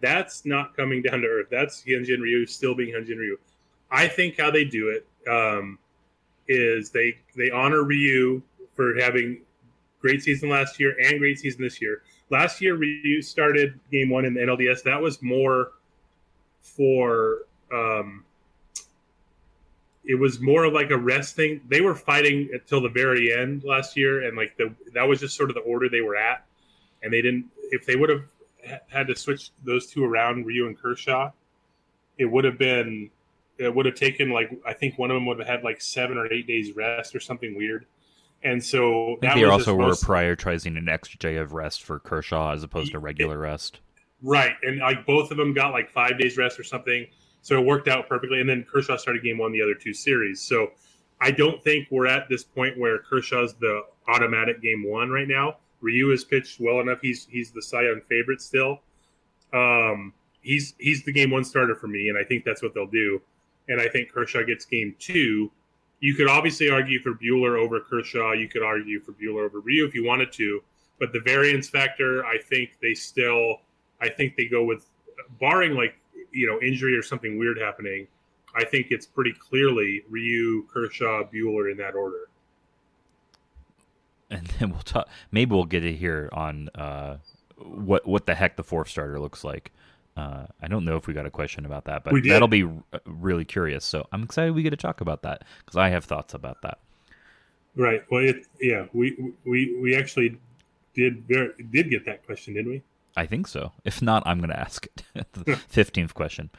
That's 0.00 0.46
not 0.46 0.76
coming 0.76 1.02
down 1.02 1.22
to 1.22 1.26
earth. 1.26 1.48
That's 1.50 1.82
Hyunjin 1.82 2.20
Ryu 2.20 2.46
still 2.46 2.74
being 2.74 2.94
Hyunjin 2.94 3.16
Ryu. 3.16 3.36
I 3.90 4.06
think 4.06 4.38
how 4.38 4.50
they 4.50 4.64
do 4.64 4.90
it 4.90 5.06
um, 5.28 5.78
is 6.46 6.90
they 6.90 7.18
they 7.36 7.50
honor 7.50 7.82
Ryu 7.82 8.42
for 8.74 8.94
having 9.00 9.40
great 10.00 10.22
season 10.22 10.48
last 10.48 10.78
year 10.78 10.94
and 11.02 11.18
great 11.18 11.38
season 11.38 11.62
this 11.62 11.80
year. 11.80 12.02
Last 12.30 12.60
year, 12.60 12.76
Ryu 12.76 13.22
started 13.22 13.78
game 13.90 14.10
one 14.10 14.24
in 14.24 14.34
the 14.34 14.40
NLDS. 14.40 14.82
That 14.82 15.00
was 15.00 15.22
more 15.22 15.72
for 16.60 17.38
um, 17.72 18.24
it 20.08 20.18
was 20.18 20.40
more 20.40 20.64
of 20.64 20.72
like 20.72 20.90
a 20.90 20.96
rest 20.96 21.36
thing. 21.36 21.60
They 21.68 21.82
were 21.82 21.94
fighting 21.94 22.48
until 22.52 22.80
the 22.80 22.88
very 22.88 23.32
end 23.32 23.62
last 23.64 23.96
year, 23.96 24.26
and 24.26 24.36
like 24.36 24.56
the 24.56 24.74
that 24.94 25.06
was 25.06 25.20
just 25.20 25.36
sort 25.36 25.50
of 25.50 25.54
the 25.54 25.60
order 25.60 25.88
they 25.88 26.00
were 26.00 26.16
at. 26.16 26.44
And 27.02 27.12
they 27.12 27.22
didn't. 27.22 27.46
If 27.70 27.84
they 27.86 27.94
would 27.94 28.08
have 28.08 28.22
had 28.88 29.06
to 29.08 29.16
switch 29.16 29.50
those 29.64 29.86
two 29.86 30.04
around, 30.04 30.46
Ryu 30.46 30.66
and 30.66 30.78
Kershaw, 30.78 31.30
it 32.16 32.24
would 32.24 32.44
have 32.44 32.58
been. 32.58 33.10
It 33.58 33.74
would 33.74 33.86
have 33.86 33.96
taken 33.96 34.30
like 34.30 34.50
I 34.66 34.72
think 34.72 34.98
one 34.98 35.10
of 35.10 35.14
them 35.14 35.26
would 35.26 35.38
have 35.38 35.48
had 35.48 35.62
like 35.62 35.80
seven 35.80 36.16
or 36.16 36.32
eight 36.32 36.46
days 36.46 36.74
rest 36.74 37.14
or 37.14 37.20
something 37.20 37.56
weird. 37.56 37.86
And 38.42 38.64
so 38.64 39.16
they 39.20 39.44
also 39.44 39.74
were 39.74 39.88
most, 39.88 40.04
prioritizing 40.04 40.78
an 40.78 40.88
extra 40.88 41.18
day 41.18 41.36
of 41.36 41.52
rest 41.52 41.82
for 41.82 41.98
Kershaw 41.98 42.52
as 42.52 42.62
opposed 42.62 42.92
to 42.92 42.98
regular 42.98 43.36
it, 43.36 43.48
rest. 43.48 43.80
Right, 44.22 44.54
and 44.62 44.78
like 44.78 45.04
both 45.06 45.30
of 45.30 45.36
them 45.36 45.54
got 45.54 45.72
like 45.72 45.90
five 45.90 46.18
days 46.18 46.36
rest 46.36 46.58
or 46.58 46.64
something 46.64 47.06
so 47.42 47.58
it 47.58 47.64
worked 47.64 47.88
out 47.88 48.08
perfectly. 48.08 48.40
And 48.40 48.48
then 48.48 48.64
Kershaw 48.70 48.96
started 48.96 49.22
game 49.22 49.38
one 49.38 49.52
the 49.52 49.62
other 49.62 49.74
two 49.74 49.94
series. 49.94 50.40
So 50.40 50.72
I 51.20 51.30
don't 51.30 51.62
think 51.62 51.88
we're 51.90 52.06
at 52.06 52.28
this 52.28 52.44
point 52.44 52.78
where 52.78 52.98
Kershaw's 52.98 53.54
the 53.54 53.82
automatic 54.06 54.62
game 54.62 54.84
one 54.86 55.10
right 55.10 55.28
now. 55.28 55.56
Ryu 55.80 56.10
has 56.10 56.24
pitched 56.24 56.60
well 56.60 56.80
enough. 56.80 56.98
He's 57.00 57.26
he's 57.30 57.52
the 57.52 57.62
Cy 57.62 57.82
Young 57.82 58.00
favorite 58.08 58.40
still. 58.40 58.80
Um, 59.52 60.12
he's 60.40 60.74
he's 60.78 61.04
the 61.04 61.12
game 61.12 61.30
one 61.30 61.44
starter 61.44 61.74
for 61.74 61.86
me, 61.86 62.08
and 62.08 62.18
I 62.18 62.24
think 62.24 62.44
that's 62.44 62.62
what 62.62 62.74
they'll 62.74 62.86
do. 62.86 63.20
And 63.68 63.80
I 63.80 63.88
think 63.88 64.10
Kershaw 64.10 64.42
gets 64.42 64.64
game 64.64 64.96
two. 64.98 65.50
You 66.00 66.14
could 66.14 66.28
obviously 66.28 66.70
argue 66.70 67.00
for 67.00 67.12
Buehler 67.12 67.58
over 67.58 67.80
Kershaw. 67.80 68.32
You 68.32 68.48
could 68.48 68.62
argue 68.62 69.00
for 69.00 69.12
Buehler 69.12 69.44
over 69.44 69.60
Ryu 69.60 69.84
if 69.86 69.94
you 69.94 70.04
wanted 70.04 70.32
to, 70.32 70.62
but 71.00 71.12
the 71.12 71.20
variance 71.20 71.68
factor, 71.68 72.24
I 72.24 72.38
think 72.38 72.70
they 72.80 72.94
still, 72.94 73.56
I 74.00 74.08
think 74.08 74.36
they 74.36 74.46
go 74.46 74.64
with, 74.64 74.86
barring 75.40 75.74
like 75.74 75.94
you 76.32 76.46
know 76.46 76.60
injury 76.60 76.96
or 76.96 77.02
something 77.02 77.38
weird 77.38 77.58
happening, 77.58 78.06
I 78.54 78.64
think 78.64 78.88
it's 78.90 79.06
pretty 79.06 79.32
clearly 79.32 80.02
Ryu, 80.08 80.66
Kershaw, 80.72 81.24
Buehler 81.24 81.70
in 81.70 81.78
that 81.78 81.94
order. 81.94 82.28
And 84.30 84.46
then 84.58 84.70
we'll 84.70 84.80
talk. 84.80 85.08
Maybe 85.30 85.54
we'll 85.54 85.64
get 85.64 85.84
it 85.84 85.94
here 85.94 86.28
on 86.32 86.68
uh, 86.74 87.18
what 87.56 88.06
what 88.06 88.26
the 88.26 88.34
heck 88.34 88.56
the 88.56 88.64
fourth 88.64 88.88
starter 88.88 89.18
looks 89.20 89.44
like. 89.44 89.72
Uh, 90.18 90.46
I 90.60 90.66
don't 90.66 90.84
know 90.84 90.96
if 90.96 91.06
we 91.06 91.14
got 91.14 91.26
a 91.26 91.30
question 91.30 91.64
about 91.64 91.84
that, 91.84 92.02
but 92.02 92.12
that'll 92.24 92.48
be 92.48 92.64
r- 92.64 92.72
really 93.06 93.44
curious. 93.44 93.84
So 93.84 94.08
I'm 94.10 94.24
excited 94.24 94.52
we 94.52 94.64
get 94.64 94.70
to 94.70 94.76
talk 94.76 95.00
about 95.00 95.22
that 95.22 95.44
because 95.60 95.76
I 95.76 95.90
have 95.90 96.04
thoughts 96.04 96.34
about 96.34 96.60
that. 96.62 96.78
Right. 97.76 98.02
Well, 98.10 98.24
it, 98.24 98.44
yeah, 98.60 98.86
we 98.92 99.32
we 99.44 99.78
we 99.80 99.94
actually 99.94 100.36
did 100.92 101.28
did 101.28 101.88
get 101.88 102.04
that 102.06 102.26
question, 102.26 102.54
didn't 102.54 102.72
we? 102.72 102.82
I 103.16 103.26
think 103.26 103.46
so. 103.46 103.70
If 103.84 104.02
not, 104.02 104.24
I'm 104.26 104.38
going 104.38 104.50
to 104.50 104.58
ask 104.58 104.88
it. 105.14 105.26
fifteenth 105.68 106.14
question. 106.14 106.50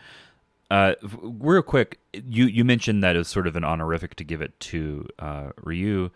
Uh, 0.71 0.93
real 1.21 1.61
quick, 1.61 1.99
you 2.13 2.45
you 2.45 2.63
mentioned 2.63 3.03
that 3.03 3.17
it 3.17 3.19
was 3.19 3.27
sort 3.27 3.45
of 3.45 3.57
an 3.57 3.65
honorific 3.65 4.15
to 4.15 4.23
give 4.23 4.41
it 4.41 4.57
to 4.61 5.05
uh, 5.19 5.49
Ryu. 5.57 6.11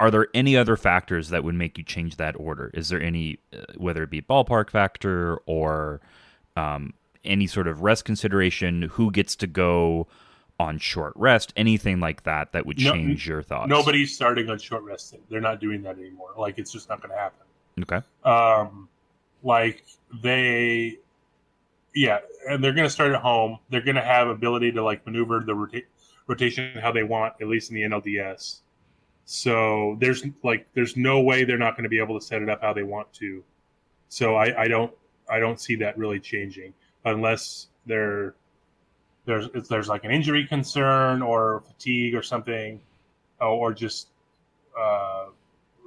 Are 0.00 0.10
there 0.10 0.26
any 0.34 0.56
other 0.56 0.76
factors 0.76 1.28
that 1.28 1.44
would 1.44 1.54
make 1.54 1.78
you 1.78 1.84
change 1.84 2.16
that 2.16 2.34
order? 2.36 2.72
Is 2.74 2.88
there 2.88 3.00
any, 3.00 3.38
uh, 3.52 3.58
whether 3.76 4.02
it 4.02 4.10
be 4.10 4.20
ballpark 4.20 4.70
factor 4.70 5.38
or 5.46 6.00
um, 6.56 6.94
any 7.24 7.46
sort 7.46 7.66
of 7.66 7.82
rest 7.82 8.04
consideration, 8.04 8.82
who 8.82 9.10
gets 9.10 9.36
to 9.36 9.46
go 9.46 10.06
on 10.58 10.78
short 10.78 11.12
rest, 11.16 11.52
anything 11.56 12.00
like 12.00 12.22
that 12.24 12.52
that 12.52 12.66
would 12.66 12.78
change 12.78 13.26
no, 13.26 13.34
your 13.34 13.42
thoughts? 13.42 13.68
Nobody's 13.68 14.14
starting 14.14 14.48
on 14.50 14.58
short 14.58 14.82
rest. 14.82 15.14
They're 15.28 15.40
not 15.40 15.60
doing 15.60 15.82
that 15.82 15.98
anymore. 15.98 16.30
Like 16.36 16.58
it's 16.58 16.72
just 16.72 16.88
not 16.88 17.00
going 17.00 17.10
to 17.10 17.18
happen. 17.18 17.46
Okay. 17.82 18.00
Um, 18.24 18.88
like 19.42 19.84
they 20.22 20.98
yeah 21.94 22.18
and 22.48 22.62
they're 22.62 22.72
going 22.72 22.86
to 22.86 22.92
start 22.92 23.12
at 23.12 23.20
home 23.20 23.58
they're 23.70 23.82
going 23.82 23.96
to 23.96 24.02
have 24.02 24.28
ability 24.28 24.72
to 24.72 24.82
like 24.82 25.04
maneuver 25.06 25.42
the 25.44 25.54
rota- 25.54 25.82
rotation 26.26 26.78
how 26.80 26.92
they 26.92 27.02
want 27.02 27.34
at 27.40 27.48
least 27.48 27.70
in 27.70 27.76
the 27.76 27.82
nlds 27.82 28.60
so 29.24 29.96
there's 30.00 30.24
like 30.42 30.66
there's 30.74 30.96
no 30.96 31.20
way 31.20 31.44
they're 31.44 31.58
not 31.58 31.76
going 31.76 31.84
to 31.84 31.90
be 31.90 31.98
able 31.98 32.18
to 32.18 32.24
set 32.24 32.42
it 32.42 32.48
up 32.48 32.60
how 32.62 32.72
they 32.72 32.82
want 32.82 33.10
to 33.12 33.42
so 34.08 34.36
i 34.36 34.62
i 34.62 34.68
don't 34.68 34.92
i 35.32 35.40
don't 35.40 35.60
see 35.60 35.74
that 35.74 35.96
really 35.98 36.20
changing 36.20 36.72
unless 37.04 37.68
there 37.86 38.34
there's 39.24 39.48
there's 39.68 39.88
like 39.88 40.04
an 40.04 40.10
injury 40.10 40.46
concern 40.46 41.22
or 41.22 41.62
fatigue 41.66 42.14
or 42.14 42.22
something 42.22 42.80
or 43.40 43.72
just 43.72 44.08
uh 44.78 45.26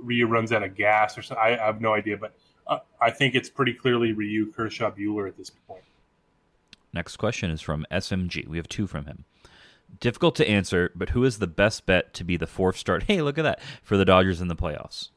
Ryu 0.01 0.27
runs 0.27 0.51
out 0.51 0.63
of 0.63 0.75
gas 0.75 1.17
or 1.17 1.21
something. 1.21 1.43
I, 1.43 1.57
I 1.57 1.65
have 1.65 1.81
no 1.81 1.93
idea, 1.93 2.17
but 2.17 2.33
uh, 2.67 2.79
I 3.01 3.11
think 3.11 3.35
it's 3.35 3.49
pretty 3.49 3.73
clearly 3.73 4.13
Ryu 4.13 4.51
Kershaw 4.51 4.91
Buehler 4.91 5.27
at 5.27 5.37
this 5.37 5.49
point. 5.49 5.83
Next 6.93 7.17
question 7.17 7.51
is 7.51 7.61
from 7.61 7.85
SMG. 7.91 8.47
We 8.47 8.57
have 8.57 8.67
two 8.67 8.87
from 8.87 9.05
him. 9.05 9.25
Difficult 9.99 10.35
to 10.35 10.49
answer, 10.49 10.91
but 10.95 11.09
who 11.09 11.23
is 11.23 11.39
the 11.39 11.47
best 11.47 11.85
bet 11.85 12.13
to 12.15 12.23
be 12.23 12.37
the 12.37 12.47
fourth 12.47 12.77
start? 12.77 13.03
Hey, 13.07 13.21
look 13.21 13.37
at 13.37 13.43
that 13.43 13.61
for 13.83 13.97
the 13.97 14.05
Dodgers 14.05 14.41
in 14.41 14.47
the 14.47 14.55
playoffs. 14.55 15.09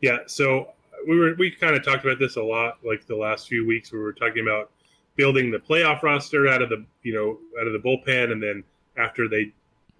Yeah, 0.00 0.18
so 0.26 0.72
we 1.08 1.18
were 1.18 1.34
we 1.38 1.50
kind 1.50 1.74
of 1.74 1.84
talked 1.84 2.04
about 2.04 2.18
this 2.18 2.36
a 2.36 2.42
lot, 2.42 2.78
like 2.84 3.06
the 3.06 3.16
last 3.16 3.48
few 3.48 3.66
weeks. 3.66 3.92
We 3.92 3.98
were 3.98 4.12
talking 4.12 4.42
about 4.42 4.70
building 5.16 5.50
the 5.50 5.58
playoff 5.58 6.02
roster 6.02 6.48
out 6.48 6.62
of 6.62 6.68
the 6.68 6.84
you 7.02 7.14
know 7.14 7.38
out 7.60 7.66
of 7.66 7.72
the 7.72 7.78
bullpen, 7.78 8.32
and 8.32 8.42
then 8.42 8.64
after 8.96 9.28
they 9.28 9.52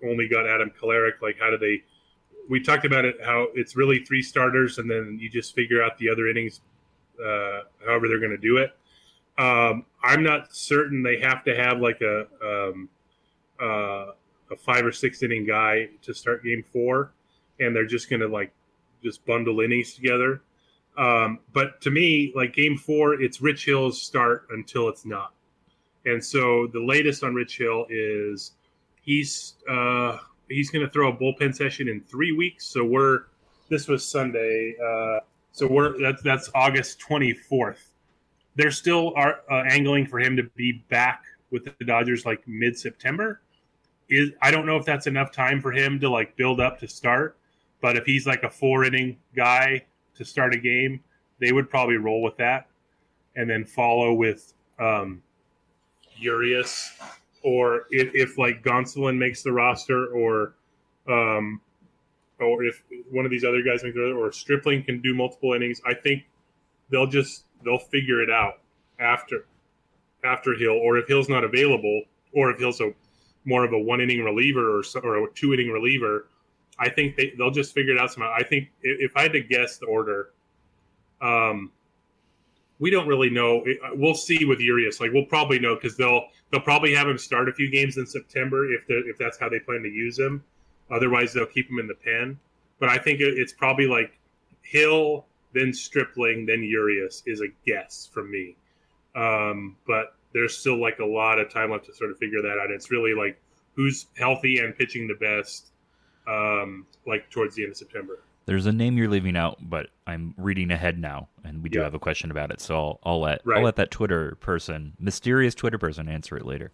only 0.05 0.29
got 0.29 0.47
Adam 0.47 0.71
Kolarek, 0.81 1.23
like 1.23 1.37
how 1.41 1.51
do 1.51 1.59
they 1.59 1.83
we 2.49 2.61
talked 2.61 2.85
about 2.85 3.05
it 3.05 3.17
how 3.25 3.49
it's 3.55 3.77
really 3.77 4.05
three 4.05 4.23
starters 4.23 4.79
and 4.79 4.91
then 4.91 5.19
you 5.21 5.29
just 5.29 5.55
figure 5.55 5.83
out 5.83 5.97
the 5.99 6.09
other 6.09 6.29
innings 6.29 6.61
uh, 7.25 7.61
however 7.85 8.09
they're 8.09 8.19
going 8.19 8.31
to 8.31 8.37
do 8.37 8.57
it 8.59 8.77
um, 9.39 9.85
i'm 10.03 10.23
not 10.23 10.55
certain 10.55 11.03
they 11.03 11.19
have 11.19 11.45
to 11.45 11.55
have 11.57 11.79
like 11.81 12.01
a 12.01 12.27
um, 12.45 12.89
uh, 13.61 14.13
a 14.51 14.57
five 14.59 14.85
or 14.85 14.93
six 14.93 15.23
inning 15.23 15.47
guy 15.47 15.89
to 16.03 16.13
start 16.13 16.45
game 16.45 16.63
four 16.73 17.13
and 17.61 17.75
they're 17.75 17.87
just 17.87 18.11
going 18.11 18.21
to 18.21 18.29
like 18.29 18.53
just 19.03 19.25
bundle 19.27 19.61
innings 19.61 19.95
together 19.95 20.43
um, 20.97 21.39
but 21.53 21.81
to 21.81 21.91
me 21.91 22.33
like 22.35 22.55
game 22.55 22.77
four 22.77 23.21
it's 23.21 23.41
rich 23.41 23.65
hill's 23.65 24.01
start 24.01 24.47
until 24.51 24.89
it's 24.89 25.05
not 25.05 25.35
and 26.07 26.23
so 26.23 26.67
the 26.73 26.81
latest 26.81 27.25
on 27.25 27.35
rich 27.35 27.59
hill 27.59 27.87
is 27.89 28.53
he's 29.03 29.55
uh, 29.71 30.19
he's 30.49 30.71
going 30.71 30.85
to 30.85 30.91
throw 30.91 31.11
a 31.11 31.17
bullpen 31.17 31.55
session 31.55 31.89
in 31.89 32.01
three 32.03 32.33
weeks. 32.33 32.67
So 32.67 32.85
we're 32.85 33.25
this 33.71 33.89
was 33.89 34.07
Sunday, 34.07 34.75
uh, 34.85 35.21
so 35.53 35.67
we're 35.67 36.01
that's 36.01 36.23
that's 36.23 36.51
August 36.55 37.01
twenty 37.01 37.33
fourth. 37.33 37.93
They're 38.57 38.71
still 38.71 39.13
are 39.17 39.41
uh, 39.51 39.65
angling 39.71 40.07
for 40.07 40.21
him 40.21 40.37
to 40.37 40.45
be 40.55 40.85
back 40.89 41.25
with 41.51 41.65
the 41.65 41.85
Dodgers 41.85 42.27
like 42.27 42.43
mid 42.47 42.79
September. 42.79 43.41
Is 44.11 44.31
I 44.43 44.51
don't 44.51 44.67
know 44.67 44.77
if 44.77 44.85
that's 44.85 45.07
enough 45.07 45.33
time 45.33 45.61
for 45.61 45.73
him 45.73 45.99
to 46.01 46.11
like 46.11 46.37
build 46.37 46.61
up 46.61 46.79
to 46.81 46.89
start, 46.89 47.39
but 47.81 47.97
if 47.97 48.05
he's 48.05 48.27
like 48.27 48.43
a 48.43 48.51
four 48.51 48.85
inning 48.85 49.17
guy 49.35 49.85
to 50.17 50.25
start 50.25 50.55
a 50.55 50.59
game, 50.59 51.01
they 51.41 51.53
would 51.53 51.69
probably 51.69 51.97
roll 51.97 52.23
with 52.23 52.37
that, 52.37 52.69
and 53.37 53.49
then 53.49 53.65
follow 53.65 54.15
with 54.15 54.53
um, 54.79 55.23
Urias, 56.17 56.93
or 57.43 57.87
if, 57.91 58.11
if 58.15 58.39
like 58.39 58.63
Gonsolin 58.63 59.19
makes 59.19 59.43
the 59.43 59.53
roster, 59.53 60.07
or 60.07 60.55
um, 61.09 61.61
or 62.41 62.65
if 62.65 62.83
one 63.11 63.25
of 63.25 63.31
these 63.31 63.45
other 63.45 63.63
guys 63.63 63.83
make 63.85 63.95
the 63.95 64.13
or 64.13 64.33
Stripling 64.33 64.83
can 64.83 65.01
do 65.01 65.15
multiple 65.15 65.53
innings, 65.53 65.81
I 65.87 65.95
think 65.95 66.25
they'll 66.91 67.07
just 67.07 67.45
they'll 67.65 67.79
figure 67.79 68.23
it 68.23 68.31
out 68.31 68.61
after 68.99 69.47
after 70.25 70.55
Hill, 70.55 70.79
or 70.83 70.97
if 70.97 71.07
Hill's 71.09 71.29
not 71.29 71.45
available, 71.45 72.03
or 72.33 72.51
if 72.51 72.59
Hill's 72.59 72.81
a 72.81 72.93
more 73.45 73.65
of 73.65 73.73
a 73.73 73.79
one 73.79 74.01
inning 74.01 74.25
reliever 74.25 74.79
or 74.79 74.83
or 75.03 75.25
a 75.25 75.31
two 75.35 75.53
inning 75.53 75.71
reliever, 75.71 76.29
I 76.79 76.89
think 76.89 77.17
they 77.17 77.33
they'll 77.39 77.51
just 77.51 77.75
figure 77.75 77.95
it 77.95 78.01
out 78.01 78.13
somehow. 78.13 78.33
I 78.37 78.43
think 78.43 78.69
if, 78.83 79.11
if 79.11 79.17
I 79.17 79.23
had 79.23 79.33
to 79.33 79.43
guess 79.43 79.79
the 79.79 79.87
order, 79.87 80.31
um, 81.21 81.71
we 82.79 82.91
don't 82.91 83.07
really 83.07 83.31
know. 83.31 83.65
We'll 83.93 84.15
see 84.15 84.45
with 84.45 84.61
Urias. 84.61 85.01
Like 85.01 85.13
we'll 85.13 85.27
probably 85.27 85.59
know 85.59 85.75
because 85.75 85.97
they'll 85.97 86.27
they'll 86.51 86.61
probably 86.61 86.95
have 86.95 87.09
him 87.09 87.19
start 87.19 87.49
a 87.49 87.53
few 87.53 87.71
games 87.71 87.97
in 87.97 88.07
September 88.07 88.71
if 88.73 88.85
if 88.89 89.19
that's 89.19 89.39
how 89.39 89.49
they 89.49 89.61
plan 89.61 89.83
to 89.83 89.89
use 89.89 90.19
him. 90.19 90.43
Otherwise, 90.91 91.33
they'll 91.33 91.47
keep 91.47 91.71
him 91.71 91.79
in 91.79 91.87
the 91.87 91.95
pen. 91.95 92.39
But 92.79 92.89
I 92.89 92.99
think 92.99 93.21
it's 93.21 93.53
probably 93.53 93.87
like 93.87 94.19
Hill, 94.63 95.27
then 95.53 95.73
Stripling, 95.73 96.45
then 96.47 96.63
Urias 96.63 97.23
is 97.27 97.41
a 97.41 97.47
guess 97.65 98.11
from 98.13 98.31
me. 98.31 98.57
Um, 99.15 99.77
but 99.87 100.17
there's 100.33 100.59
still 100.59 100.81
like 100.81 100.99
a 100.99 101.05
lot 101.05 101.39
of 101.39 101.51
time 101.51 101.71
left 101.71 101.87
to 101.87 101.95
sort 101.95 102.11
of 102.11 102.19
figure 102.19 102.43
that 102.43 102.59
out. 102.63 102.71
It's 102.71 102.91
really 102.91 103.15
like 103.15 103.41
who's 103.75 104.07
healthy 104.17 104.59
and 104.59 104.77
pitching 104.77 105.07
the 105.07 105.15
best, 105.15 105.71
um, 106.27 106.87
like 107.07 107.31
towards 107.31 107.55
the 107.57 107.63
end 107.63 107.73
of 107.73 107.77
September. 107.77 108.21
There's 108.47 108.67
a 108.67 108.73
name 108.73 108.99
you're 108.99 109.09
leaving 109.09 109.37
out, 109.37 109.59
but 109.63 109.89
I'm 110.07 110.35
reading 110.37 110.71
ahead 110.71 110.99
now, 110.99 111.29
and 111.45 111.63
we 111.63 111.71
do 111.71 111.79
yeah. 111.79 111.85
have 111.85 111.95
a 111.95 111.99
question 111.99 112.31
about 112.31 112.51
it. 112.51 112.61
So 112.61 112.75
I'll, 112.75 113.01
I'll 113.05 113.21
let 113.21 113.41
right. 113.45 113.59
I'll 113.59 113.65
let 113.65 113.77
that 113.77 113.91
Twitter 113.91 114.37
person, 114.37 114.93
mysterious 114.99 115.55
Twitter 115.55 115.79
person, 115.79 116.09
answer 116.09 116.37
it 116.37 116.45
later. 116.45 116.71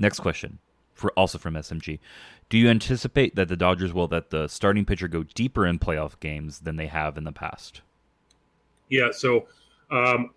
Next 0.00 0.20
question, 0.20 0.58
for 0.94 1.12
also 1.12 1.38
from 1.38 1.54
SMG. 1.54 2.00
Do 2.48 2.58
you 2.58 2.68
anticipate 2.68 3.36
that 3.36 3.48
the 3.48 3.56
Dodgers 3.56 3.92
will 3.92 4.08
let 4.10 4.30
the 4.30 4.48
starting 4.48 4.84
pitcher 4.84 5.06
go 5.06 5.22
deeper 5.22 5.66
in 5.66 5.78
playoff 5.78 6.18
games 6.18 6.60
than 6.60 6.76
they 6.76 6.86
have 6.86 7.16
in 7.16 7.24
the 7.24 7.32
past? 7.32 7.82
Yeah. 8.88 9.10
So, 9.12 9.46
um, 9.90 10.30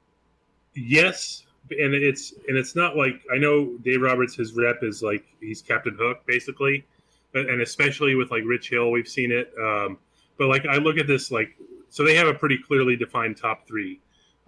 yes, 0.75 1.45
and 1.69 1.93
it's 1.93 2.33
and 2.47 2.57
it's 2.57 2.75
not 2.75 2.95
like 2.95 3.21
I 3.33 3.37
know 3.37 3.77
Dave 3.77 4.01
Roberts, 4.01 4.35
his 4.35 4.53
rep 4.53 4.83
is 4.83 5.01
like 5.01 5.25
he's 5.39 5.61
Captain 5.61 5.95
Hook 5.97 6.19
basically, 6.27 6.85
and 7.33 7.61
especially 7.61 8.15
with 8.15 8.31
like 8.31 8.43
Rich 8.45 8.69
Hill, 8.69 8.91
we've 8.91 9.07
seen 9.07 9.31
it. 9.31 9.53
Um, 9.59 9.97
but 10.37 10.47
like 10.47 10.65
I 10.65 10.77
look 10.77 10.97
at 10.97 11.07
this 11.07 11.31
like 11.31 11.57
so 11.89 12.03
they 12.03 12.15
have 12.15 12.27
a 12.27 12.33
pretty 12.33 12.57
clearly 12.57 12.95
defined 12.95 13.37
top 13.37 13.67
three 13.67 13.99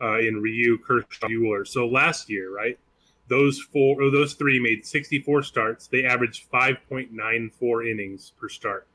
uh, 0.01 0.19
in 0.19 0.41
Ryu, 0.41 0.77
Kershaw, 0.77 1.27
Buehler. 1.27 1.67
So 1.67 1.87
last 1.87 2.29
year, 2.29 2.53
right, 2.53 2.79
those 3.27 3.59
four 3.59 4.01
or 4.01 4.11
those 4.11 4.33
three 4.33 4.59
made 4.59 4.85
64 4.85 5.43
starts. 5.43 5.87
They 5.87 6.05
averaged 6.05 6.49
5.94 6.51 7.91
innings 7.91 8.31
per 8.39 8.49
start. 8.49 8.87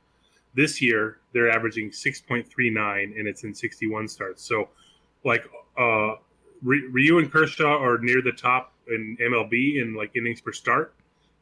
This 0.55 0.81
year 0.83 1.19
they're 1.33 1.51
averaging 1.51 1.91
6.39, 1.91 3.19
and 3.19 3.29
it's 3.29 3.45
in 3.45 3.55
61 3.55 4.09
starts. 4.09 4.43
So 4.43 4.71
like 5.25 5.45
uh, 5.79 6.15
Ryu 6.63 7.19
and 7.19 7.31
Kershaw 7.31 7.79
are 7.83 7.99
near 7.99 8.23
the 8.23 8.33
top 8.33 8.73
in 8.89 9.17
MLB 9.21 9.81
in 9.81 9.95
like 9.95 10.17
innings 10.17 10.41
per 10.41 10.53
start. 10.53 10.95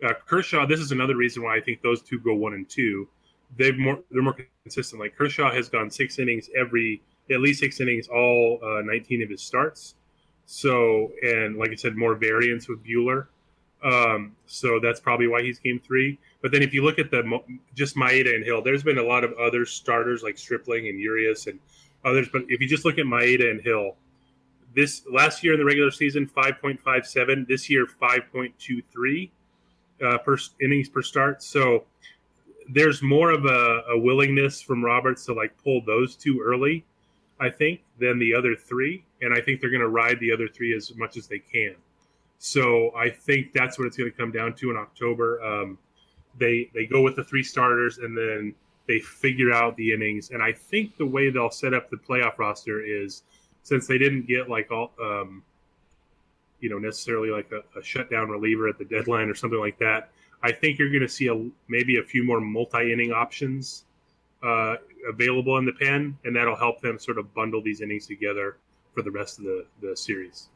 Uh, 0.04 0.12
Kershaw, 0.26 0.66
this 0.66 0.80
is 0.80 0.92
another 0.92 1.16
reason 1.16 1.42
why 1.42 1.56
I 1.56 1.60
think 1.60 1.82
those 1.82 2.02
two 2.02 2.18
go 2.20 2.34
one 2.34 2.54
and 2.54 2.68
two 2.68 3.08
they've 3.56 3.78
more 3.78 4.00
they're 4.10 4.22
more 4.22 4.36
consistent. 4.64 5.00
Like 5.00 5.16
Kershaw 5.16 5.52
has 5.52 5.68
gone 5.68 5.90
six 5.90 6.18
innings 6.18 6.50
every 6.56 7.02
at 7.30 7.40
least 7.40 7.60
six 7.60 7.80
innings 7.80 8.08
all 8.08 8.60
uh, 8.62 8.82
19 8.82 9.22
of 9.22 9.30
his 9.30 9.42
starts. 9.42 9.94
So 10.46 11.12
and 11.22 11.56
like 11.56 11.70
I 11.70 11.74
said, 11.74 11.96
more 11.96 12.14
variance 12.14 12.68
with 12.68 12.84
Buehler. 12.84 13.26
Um, 13.84 14.34
so 14.46 14.80
that's 14.80 15.00
probably 15.00 15.28
why 15.28 15.42
he's 15.42 15.58
game 15.58 15.80
three. 15.84 16.18
But 16.42 16.50
then 16.50 16.62
if 16.62 16.72
you 16.72 16.82
look 16.82 16.98
at 16.98 17.10
the 17.10 17.40
just 17.74 17.96
Maeda 17.96 18.34
and 18.34 18.44
Hill, 18.44 18.62
there's 18.62 18.82
been 18.82 18.98
a 18.98 19.02
lot 19.02 19.22
of 19.22 19.32
other 19.34 19.64
starters 19.66 20.22
like 20.22 20.38
Stripling 20.38 20.88
and 20.88 20.98
Urias 20.98 21.46
and 21.46 21.58
others. 22.04 22.28
But 22.32 22.42
if 22.48 22.60
you 22.60 22.68
just 22.68 22.84
look 22.84 22.98
at 22.98 23.04
Maeda 23.04 23.50
and 23.50 23.60
Hill, 23.60 23.96
this 24.74 25.02
last 25.10 25.44
year 25.44 25.52
in 25.52 25.58
the 25.58 25.64
regular 25.64 25.90
season, 25.90 26.26
5.57. 26.26 27.46
This 27.46 27.70
year, 27.70 27.86
5.23 27.86 29.30
uh, 30.04 30.18
per 30.18 30.36
innings 30.60 30.88
per 30.88 31.02
start. 31.02 31.42
So 31.42 31.84
there's 32.68 33.02
more 33.02 33.30
of 33.30 33.44
a, 33.44 33.82
a, 33.90 33.98
willingness 33.98 34.60
from 34.60 34.84
Roberts 34.84 35.24
to 35.26 35.32
like 35.32 35.56
pull 35.62 35.80
those 35.86 36.16
two 36.16 36.40
early, 36.44 36.84
I 37.40 37.48
think, 37.48 37.80
than 37.98 38.18
the 38.18 38.34
other 38.34 38.56
three. 38.56 39.04
And 39.22 39.32
I 39.32 39.40
think 39.40 39.60
they're 39.60 39.70
going 39.70 39.80
to 39.80 39.88
ride 39.88 40.18
the 40.20 40.32
other 40.32 40.48
three 40.48 40.74
as 40.74 40.94
much 40.96 41.16
as 41.16 41.26
they 41.26 41.38
can. 41.38 41.76
So 42.38 42.94
I 42.96 43.08
think 43.08 43.52
that's 43.52 43.78
what 43.78 43.86
it's 43.86 43.96
going 43.96 44.10
to 44.10 44.16
come 44.16 44.30
down 44.30 44.54
to 44.56 44.70
in 44.70 44.76
October. 44.76 45.42
Um, 45.42 45.78
they 46.38 46.70
they 46.74 46.84
go 46.84 47.00
with 47.00 47.16
the 47.16 47.24
three 47.24 47.42
starters 47.42 47.98
and 47.98 48.16
then 48.16 48.54
they 48.86 49.00
figure 49.00 49.52
out 49.52 49.76
the 49.76 49.92
innings. 49.92 50.30
And 50.30 50.42
I 50.42 50.52
think 50.52 50.96
the 50.96 51.06
way 51.06 51.30
they'll 51.30 51.50
set 51.50 51.74
up 51.74 51.90
the 51.90 51.96
playoff 51.96 52.38
roster 52.38 52.82
is 52.84 53.22
since 53.62 53.86
they 53.86 53.98
didn't 53.98 54.26
get 54.26 54.48
like 54.48 54.70
all, 54.70 54.92
um, 55.02 55.42
you 56.60 56.70
know, 56.70 56.78
necessarily 56.78 57.30
like 57.30 57.50
a, 57.52 57.78
a 57.78 57.82
shutdown 57.82 58.28
reliever 58.28 58.68
at 58.68 58.78
the 58.78 58.84
deadline 58.84 59.28
or 59.28 59.34
something 59.34 59.60
like 59.60 59.78
that 59.78 60.10
I 60.42 60.52
think 60.52 60.78
you're 60.78 60.90
going 60.90 61.02
to 61.02 61.08
see 61.08 61.28
a 61.28 61.50
maybe 61.68 61.98
a 61.98 62.02
few 62.02 62.24
more 62.24 62.40
multi-inning 62.40 63.12
options 63.12 63.84
uh, 64.42 64.76
available 65.08 65.58
in 65.58 65.64
the 65.64 65.72
pen, 65.72 66.16
and 66.24 66.36
that'll 66.36 66.56
help 66.56 66.80
them 66.80 66.98
sort 66.98 67.18
of 67.18 67.32
bundle 67.34 67.62
these 67.62 67.80
innings 67.80 68.06
together 68.06 68.56
for 68.94 69.02
the 69.02 69.10
rest 69.10 69.38
of 69.38 69.44
the, 69.44 69.66
the 69.80 69.96
series. 69.96 70.48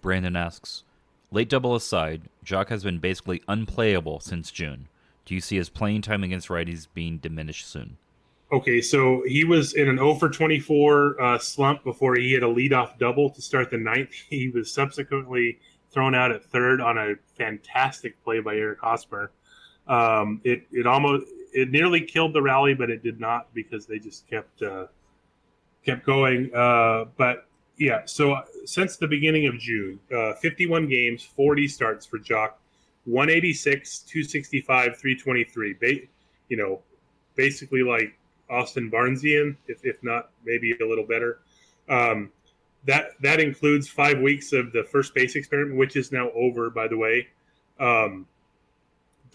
Brandon 0.00 0.36
asks, 0.36 0.84
late 1.30 1.48
double 1.48 1.74
aside, 1.74 2.22
Joc 2.44 2.68
has 2.68 2.84
been 2.84 2.98
basically 2.98 3.42
unplayable 3.48 4.20
since 4.20 4.50
June. 4.50 4.88
Do 5.24 5.34
you 5.34 5.40
see 5.40 5.56
his 5.56 5.68
playing 5.68 6.02
time 6.02 6.22
against 6.22 6.48
righties 6.48 6.86
being 6.92 7.18
diminished 7.18 7.66
soon? 7.66 7.96
Okay, 8.54 8.80
so 8.80 9.24
he 9.26 9.42
was 9.42 9.74
in 9.74 9.88
an 9.88 9.96
0 9.96 10.14
for 10.14 10.28
24 10.28 11.20
uh, 11.20 11.38
slump 11.40 11.82
before 11.82 12.14
he 12.14 12.30
had 12.30 12.44
a 12.44 12.46
leadoff 12.46 12.96
double 13.00 13.28
to 13.30 13.42
start 13.42 13.68
the 13.68 13.76
ninth. 13.76 14.12
He 14.30 14.48
was 14.48 14.72
subsequently 14.72 15.58
thrown 15.90 16.14
out 16.14 16.30
at 16.30 16.44
third 16.44 16.80
on 16.80 16.96
a 16.96 17.14
fantastic 17.36 18.22
play 18.22 18.38
by 18.38 18.54
Eric 18.54 18.78
Hosmer. 18.80 19.32
Um, 19.88 20.40
it 20.44 20.68
it 20.70 20.86
almost 20.86 21.26
it 21.52 21.72
nearly 21.72 22.00
killed 22.00 22.32
the 22.32 22.42
rally, 22.42 22.74
but 22.74 22.90
it 22.90 23.02
did 23.02 23.18
not 23.18 23.52
because 23.54 23.86
they 23.86 23.98
just 23.98 24.30
kept 24.30 24.62
uh, 24.62 24.86
kept 25.84 26.06
going. 26.06 26.54
Uh, 26.54 27.06
but 27.16 27.48
yeah, 27.76 28.02
so 28.04 28.40
since 28.66 28.96
the 28.96 29.08
beginning 29.08 29.48
of 29.48 29.58
June, 29.58 29.98
uh, 30.16 30.34
51 30.34 30.86
games, 30.88 31.24
40 31.24 31.66
starts 31.66 32.06
for 32.06 32.20
Joc, 32.20 32.50
186, 33.06 33.98
265, 33.98 34.96
323. 34.96 35.72
Ba- 35.72 36.06
you 36.48 36.56
know, 36.56 36.82
basically 37.34 37.82
like 37.82 38.16
Austin 38.50 38.90
Barnesian, 38.90 39.56
if 39.66 39.84
if 39.84 40.02
not 40.02 40.30
maybe 40.44 40.72
a 40.80 40.86
little 40.86 41.06
better. 41.06 41.40
Um, 41.88 42.30
that 42.86 43.12
that 43.20 43.40
includes 43.40 43.88
five 43.88 44.20
weeks 44.20 44.52
of 44.52 44.72
the 44.72 44.84
first 44.84 45.14
base 45.14 45.36
experiment, 45.36 45.76
which 45.76 45.96
is 45.96 46.12
now 46.12 46.30
over, 46.32 46.70
by 46.70 46.88
the 46.88 46.96
way. 46.96 47.28
Um, 47.80 48.26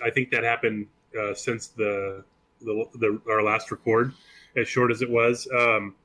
I 0.04 0.10
think 0.10 0.30
that 0.32 0.44
happened 0.44 0.88
uh, 1.20 1.34
since 1.34 1.68
the, 1.68 2.24
the, 2.62 2.86
the 2.96 3.22
our 3.30 3.44
last 3.44 3.72
record, 3.72 4.14
as 4.56 4.68
short 4.68 4.92
as 4.92 5.02
it 5.02 5.10
was. 5.10 5.48
Um, 5.56 5.96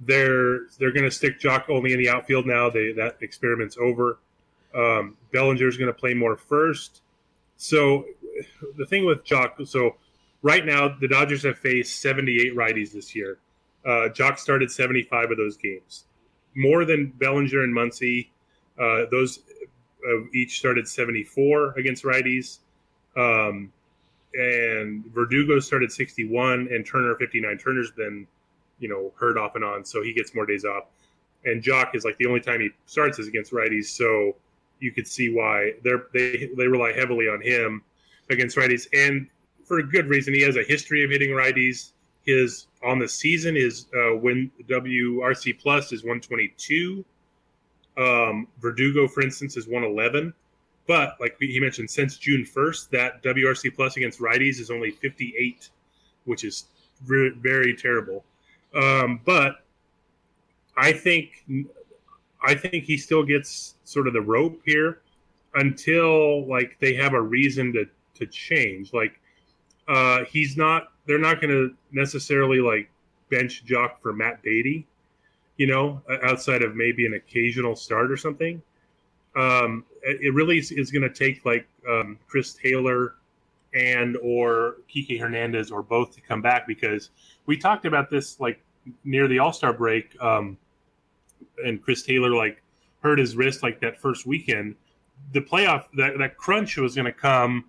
they're 0.00 0.66
they're 0.78 0.92
going 0.92 1.04
to 1.04 1.10
stick 1.10 1.38
Joc 1.38 1.68
only 1.68 1.92
in 1.92 1.98
the 1.98 2.08
outfield 2.08 2.46
now. 2.46 2.70
They 2.70 2.92
that 2.92 3.18
experiment's 3.20 3.76
over. 3.78 4.18
Um, 4.74 5.16
Bellinger's 5.32 5.76
going 5.76 5.92
to 5.92 5.98
play 5.98 6.14
more 6.14 6.36
first. 6.36 7.02
So 7.56 8.06
the 8.76 8.86
thing 8.86 9.04
with 9.04 9.24
Joc, 9.24 9.66
so 9.68 9.96
right 10.42 10.64
now 10.64 10.96
the 11.00 11.08
Dodgers 11.08 11.42
have 11.44 11.58
faced 11.58 12.00
78 12.00 12.56
righties 12.56 12.92
this 12.92 13.14
year. 13.14 13.38
Uh, 13.84 14.08
Joc 14.10 14.38
started 14.38 14.70
75 14.70 15.30
of 15.30 15.36
those 15.36 15.56
games 15.56 16.04
more 16.54 16.84
than 16.84 17.12
Bellinger 17.18 17.62
and 17.62 17.74
Muncy. 17.74 18.28
Uh, 18.78 19.06
those 19.10 19.40
uh, 20.06 20.24
each 20.32 20.58
started 20.58 20.88
74 20.88 21.74
against 21.78 22.04
righties. 22.04 22.58
Um, 23.16 23.72
and 24.34 25.04
Verdugo 25.12 25.58
started 25.58 25.90
61 25.90 26.68
and 26.70 26.86
Turner 26.86 27.16
59. 27.16 27.58
Turner's 27.58 27.90
been, 27.90 28.26
you 28.78 28.88
know, 28.88 29.12
hurt 29.16 29.36
off 29.36 29.56
and 29.56 29.64
on, 29.64 29.84
so 29.84 30.02
he 30.02 30.12
gets 30.12 30.34
more 30.34 30.46
days 30.46 30.64
off. 30.64 30.84
And 31.44 31.62
Joc 31.62 31.94
is 31.94 32.04
like 32.04 32.16
the 32.18 32.26
only 32.26 32.40
time 32.40 32.60
he 32.60 32.70
starts 32.86 33.18
is 33.18 33.26
against 33.26 33.52
righties, 33.52 33.86
so 33.86 34.36
you 34.78 34.92
could 34.92 35.06
see 35.06 35.32
why 35.32 35.72
they 35.82 35.92
they 36.12 36.50
they 36.56 36.66
rely 36.66 36.92
heavily 36.92 37.28
on 37.28 37.40
him 37.40 37.82
against 38.30 38.56
righties, 38.56 38.86
and 38.92 39.26
for 39.70 39.78
a 39.78 39.86
good 39.86 40.08
reason. 40.08 40.34
He 40.34 40.40
has 40.40 40.56
a 40.56 40.64
history 40.64 41.04
of 41.04 41.12
hitting 41.12 41.30
righties. 41.30 41.92
His 42.26 42.66
on 42.82 42.98
the 42.98 43.08
season 43.08 43.56
is 43.56 43.86
uh, 43.94 44.16
when 44.16 44.50
WRC 44.68 45.60
plus 45.60 45.92
is 45.92 46.02
122. 46.02 47.04
Um, 47.96 48.48
Verdugo, 48.58 49.06
for 49.06 49.22
instance, 49.22 49.56
is 49.56 49.68
111. 49.68 50.34
But 50.88 51.14
like 51.20 51.36
he 51.38 51.60
mentioned, 51.60 51.88
since 51.88 52.16
June 52.16 52.44
1st, 52.44 52.90
that 52.90 53.22
WRC 53.22 53.72
plus 53.76 53.96
against 53.96 54.18
righties 54.18 54.58
is 54.58 54.72
only 54.72 54.90
58, 54.90 55.70
which 56.24 56.42
is 56.42 56.64
re- 57.06 57.32
very 57.38 57.76
terrible. 57.76 58.24
Um, 58.74 59.20
but 59.24 59.64
I 60.76 60.92
think 60.92 61.44
I 62.42 62.56
think 62.56 62.82
he 62.82 62.96
still 62.96 63.22
gets 63.22 63.76
sort 63.84 64.08
of 64.08 64.14
the 64.14 64.20
rope 64.20 64.60
here 64.64 65.02
until 65.54 66.44
like 66.48 66.76
they 66.80 66.94
have 66.94 67.14
a 67.14 67.22
reason 67.22 67.72
to 67.74 67.84
to 68.16 68.26
change. 68.26 68.92
Like 68.92 69.19
uh, 69.90 70.24
he's 70.24 70.56
not. 70.56 70.92
They're 71.06 71.18
not 71.18 71.40
going 71.40 71.50
to 71.50 71.74
necessarily 71.90 72.60
like 72.60 72.88
bench 73.30 73.64
Joc 73.64 74.00
for 74.00 74.12
Matt 74.12 74.42
Beaty, 74.42 74.86
you 75.56 75.66
know, 75.66 76.00
outside 76.22 76.62
of 76.62 76.76
maybe 76.76 77.04
an 77.06 77.14
occasional 77.14 77.74
start 77.74 78.10
or 78.10 78.16
something. 78.16 78.62
Um, 79.36 79.84
it 80.02 80.32
really 80.34 80.58
is, 80.58 80.72
is 80.72 80.90
going 80.90 81.02
to 81.02 81.12
take 81.12 81.44
like 81.44 81.66
um, 81.88 82.18
Chris 82.28 82.52
Taylor 82.52 83.14
and 83.74 84.16
or 84.22 84.76
Kike 84.92 85.18
Hernandez 85.20 85.70
or 85.70 85.82
both 85.82 86.14
to 86.14 86.20
come 86.20 86.42
back 86.42 86.66
because 86.66 87.10
we 87.46 87.56
talked 87.56 87.84
about 87.84 88.10
this 88.10 88.40
like 88.40 88.60
near 89.04 89.28
the 89.28 89.38
All 89.38 89.52
Star 89.52 89.72
break, 89.72 90.16
um, 90.22 90.56
and 91.64 91.82
Chris 91.82 92.02
Taylor 92.02 92.30
like 92.30 92.62
hurt 93.02 93.18
his 93.18 93.36
wrist 93.36 93.62
like 93.62 93.80
that 93.80 94.00
first 94.00 94.26
weekend. 94.26 94.76
The 95.32 95.40
playoff 95.40 95.86
that 95.96 96.18
that 96.18 96.36
crunch 96.36 96.76
was 96.76 96.94
going 96.94 97.06
to 97.06 97.12
come. 97.12 97.64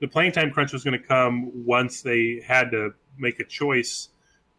The 0.00 0.08
playing 0.08 0.32
time 0.32 0.50
crunch 0.50 0.72
was 0.72 0.84
going 0.84 0.98
to 1.00 1.06
come 1.06 1.64
once 1.64 2.02
they 2.02 2.42
had 2.46 2.70
to 2.72 2.90
make 3.18 3.40
a 3.40 3.44
choice 3.44 4.10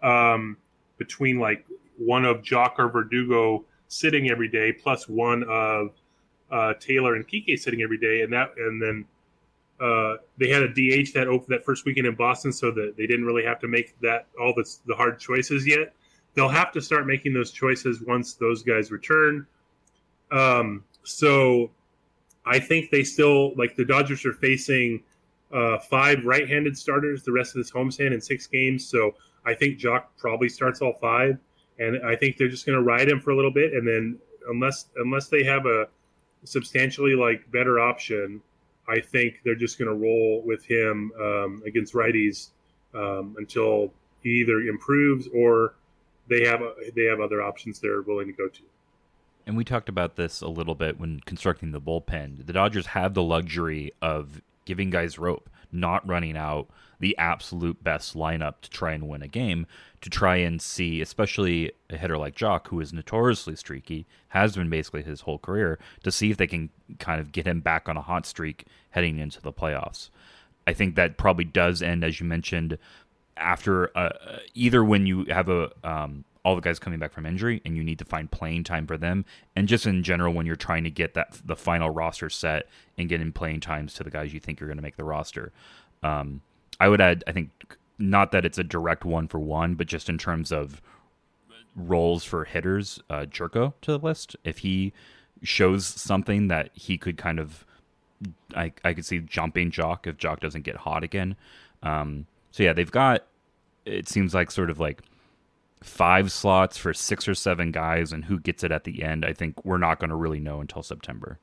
um, 0.01 0.57
between 0.97 1.39
like 1.39 1.65
one 1.97 2.25
of 2.25 2.41
Joc 2.41 2.73
or 2.79 2.89
Verdugo 2.89 3.65
sitting 3.87 4.29
every 4.29 4.47
day 4.47 4.71
plus 4.71 5.07
one 5.07 5.43
of 5.49 5.91
uh, 6.51 6.73
Taylor 6.79 7.15
and 7.15 7.27
Kike 7.27 7.57
sitting 7.59 7.81
every 7.81 7.97
day, 7.97 8.21
and 8.21 8.31
that 8.33 8.53
and 8.57 8.81
then 8.81 9.05
uh, 9.79 10.15
they 10.37 10.49
had 10.49 10.63
a 10.63 10.69
DH 10.69 11.13
that 11.13 11.27
opened 11.27 11.49
that 11.49 11.65
first 11.65 11.85
weekend 11.85 12.07
in 12.07 12.15
Boston, 12.15 12.51
so 12.51 12.71
that 12.71 12.95
they 12.97 13.05
didn't 13.05 13.25
really 13.25 13.43
have 13.43 13.59
to 13.59 13.67
make 13.67 13.99
that 14.01 14.27
all 14.39 14.53
the 14.55 14.67
the 14.85 14.95
hard 14.95 15.19
choices 15.19 15.67
yet. 15.67 15.93
They'll 16.33 16.49
have 16.49 16.71
to 16.73 16.81
start 16.81 17.07
making 17.07 17.33
those 17.33 17.51
choices 17.51 18.01
once 18.01 18.35
those 18.35 18.63
guys 18.63 18.91
return. 18.91 19.47
Um, 20.31 20.83
so 21.03 21.71
I 22.45 22.59
think 22.59 22.91
they 22.91 23.03
still 23.03 23.55
like 23.55 23.75
the 23.75 23.85
Dodgers 23.85 24.25
are 24.25 24.33
facing 24.33 25.03
uh, 25.53 25.77
five 25.79 26.25
right-handed 26.25 26.77
starters 26.77 27.23
the 27.23 27.31
rest 27.31 27.55
of 27.55 27.59
this 27.63 27.71
homestand 27.71 28.13
in 28.13 28.21
six 28.21 28.47
games. 28.47 28.87
So 28.87 29.15
I 29.45 29.53
think 29.53 29.79
Joc 29.79 30.03
probably 30.17 30.49
starts 30.49 30.81
all 30.81 30.93
five, 30.93 31.37
and 31.79 32.05
I 32.05 32.15
think 32.15 32.37
they're 32.37 32.49
just 32.49 32.65
going 32.65 32.77
to 32.77 32.83
ride 32.83 33.07
him 33.07 33.21
for 33.21 33.31
a 33.31 33.35
little 33.35 33.53
bit, 33.53 33.73
and 33.73 33.87
then 33.87 34.19
unless 34.49 34.87
unless 34.97 35.27
they 35.27 35.43
have 35.43 35.65
a 35.65 35.87
substantially 36.43 37.15
like 37.15 37.49
better 37.51 37.79
option, 37.79 38.41
I 38.87 38.99
think 38.99 39.41
they're 39.43 39.55
just 39.55 39.77
going 39.77 39.89
to 39.89 39.95
roll 39.95 40.41
with 40.45 40.65
him 40.65 41.11
um, 41.19 41.63
against 41.65 41.93
righties 41.93 42.49
um, 42.93 43.35
until 43.37 43.93
he 44.21 44.29
either 44.41 44.59
improves 44.61 45.27
or 45.33 45.75
they 46.29 46.45
have 46.45 46.61
they 46.95 47.05
have 47.05 47.19
other 47.19 47.41
options 47.41 47.79
they're 47.79 48.01
willing 48.01 48.27
to 48.27 48.33
go 48.33 48.47
to. 48.47 48.61
And 49.45 49.55
we 49.55 49.63
talked 49.63 49.87
about 49.87 50.17
this 50.17 50.41
a 50.41 50.49
little 50.49 50.75
bit 50.75 50.99
when 50.99 51.21
constructing 51.21 51.71
the 51.71 51.79
bullpen. 51.79 52.45
The 52.45 52.51
Dodgers 52.51 52.87
have 52.87 53.13
the 53.13 53.23
luxury 53.23 53.93
of 54.01 54.41
giving 54.67 54.91
guys 54.91 55.17
rope, 55.17 55.49
not 55.71 56.07
running 56.07 56.37
out 56.37 56.69
the 56.99 57.17
absolute 57.17 57.83
best 57.83 58.15
lineup 58.15 58.55
to 58.61 58.69
try 58.69 58.91
and 58.91 59.07
win 59.07 59.21
a 59.21 59.27
game, 59.27 59.65
to 60.01 60.09
try 60.09 60.35
and 60.35 60.61
see, 60.61 61.01
especially 61.01 61.71
a 61.89 61.97
hitter 61.97 62.17
like 62.17 62.35
Joc, 62.35 62.67
who 62.67 62.79
is 62.79 62.91
notoriously 62.91 63.55
streaky, 63.55 64.05
has 64.29 64.55
been 64.55 64.69
basically 64.69 65.03
his 65.03 65.21
whole 65.21 65.39
career, 65.39 65.79
to 66.03 66.11
see 66.11 66.29
if 66.31 66.37
they 66.37 66.47
can 66.47 66.69
kind 66.99 67.21
of 67.21 67.31
get 67.31 67.47
him 67.47 67.61
back 67.61 67.87
on 67.87 67.97
a 67.97 68.01
hot 68.01 68.25
streak 68.25 68.65
heading 68.89 69.17
into 69.19 69.41
the 69.41 69.53
playoffs. 69.53 70.09
I 70.67 70.73
think 70.73 70.95
that 70.95 71.17
probably 71.17 71.45
does 71.45 71.81
end, 71.81 72.03
as 72.03 72.19
you 72.19 72.25
mentioned, 72.25 72.77
after 73.37 73.95
uh, 73.97 74.39
either 74.53 74.83
when 74.83 75.05
you 75.05 75.25
have 75.25 75.47
a 75.47 75.71
um, 75.83 76.25
all 76.47 76.55
the 76.55 76.61
guys 76.61 76.79
coming 76.79 76.97
back 76.97 77.11
from 77.11 77.25
injury 77.25 77.61
and 77.65 77.75
you 77.75 77.83
need 77.83 77.99
to 77.99 78.05
find 78.05 78.31
playing 78.31 78.63
time 78.63 78.87
for 78.87 78.97
them. 78.97 79.25
And 79.57 79.67
just 79.67 79.85
in 79.85 80.01
general 80.01 80.33
when 80.33 80.45
you're 80.45 80.55
trying 80.55 80.85
to 80.85 80.89
get 80.89 81.13
that 81.13 81.41
the 81.43 81.57
final 81.57 81.89
roster 81.89 82.29
set 82.29 82.69
and 82.97 83.09
getting 83.09 83.33
playing 83.33 83.59
times 83.59 83.93
to 83.95 84.03
the 84.05 84.09
guys 84.09 84.33
you 84.33 84.39
think 84.39 84.61
you're 84.61 84.69
going 84.69 84.77
to 84.77 84.83
make 84.83 84.95
the 84.95 85.03
roster. 85.03 85.51
Um, 86.03 86.41
i 86.79 86.87
would 86.87 87.01
add 87.01 87.23
i 87.27 87.31
think 87.31 87.49
not 87.97 88.31
that 88.31 88.45
it's 88.45 88.59
a 88.59 88.63
direct 88.63 89.03
one 89.03 89.27
for 89.27 89.39
one 89.39 89.73
but 89.73 89.87
just 89.87 90.09
in 90.09 90.17
terms 90.17 90.51
of 90.51 90.79
roles 91.75 92.23
for 92.23 92.45
hitters 92.45 93.01
uh, 93.09 93.25
Gyorko 93.25 93.73
to 93.81 93.91
the 93.91 93.99
list. 93.99 94.37
If 94.45 94.59
he 94.59 94.93
shows 95.43 95.85
something 95.85 96.47
that 96.47 96.69
he 96.73 96.97
could 96.97 97.17
kind 97.17 97.39
of 97.39 97.65
I, 98.55 98.71
I 98.85 98.93
could 98.93 99.05
see 99.05 99.19
jumping 99.19 99.69
Joc 99.69 100.07
if 100.07 100.15
Joc 100.15 100.39
doesn't 100.39 100.63
get 100.63 100.77
hot 100.77 101.03
again. 101.03 101.35
Um, 101.83 102.25
so 102.51 102.63
yeah 102.63 102.71
they've 102.71 102.89
got 102.89 103.25
it 103.85 104.07
seems 104.07 104.33
like 104.33 104.49
sort 104.49 104.69
of 104.69 104.79
like 104.79 105.01
five 105.81 106.31
slots 106.31 106.77
for 106.77 106.93
six 106.93 107.27
or 107.27 107.35
seven 107.35 107.71
guys 107.71 108.11
and 108.11 108.25
who 108.25 108.39
gets 108.39 108.63
it 108.63 108.71
at 108.71 108.83
the 108.83 109.03
end, 109.03 109.25
I 109.25 109.33
think 109.33 109.63
we're 109.63 109.77
not 109.77 109.99
going 109.99 110.09
to 110.09 110.15
really 110.15 110.39
know 110.39 110.61
until 110.61 110.83
September. 110.83 111.39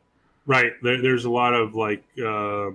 Right. 0.46 0.72
There, 0.82 1.00
there's 1.00 1.24
a 1.24 1.30
lot 1.30 1.54
of 1.54 1.74
like, 1.74 2.04
uh, 2.18 2.70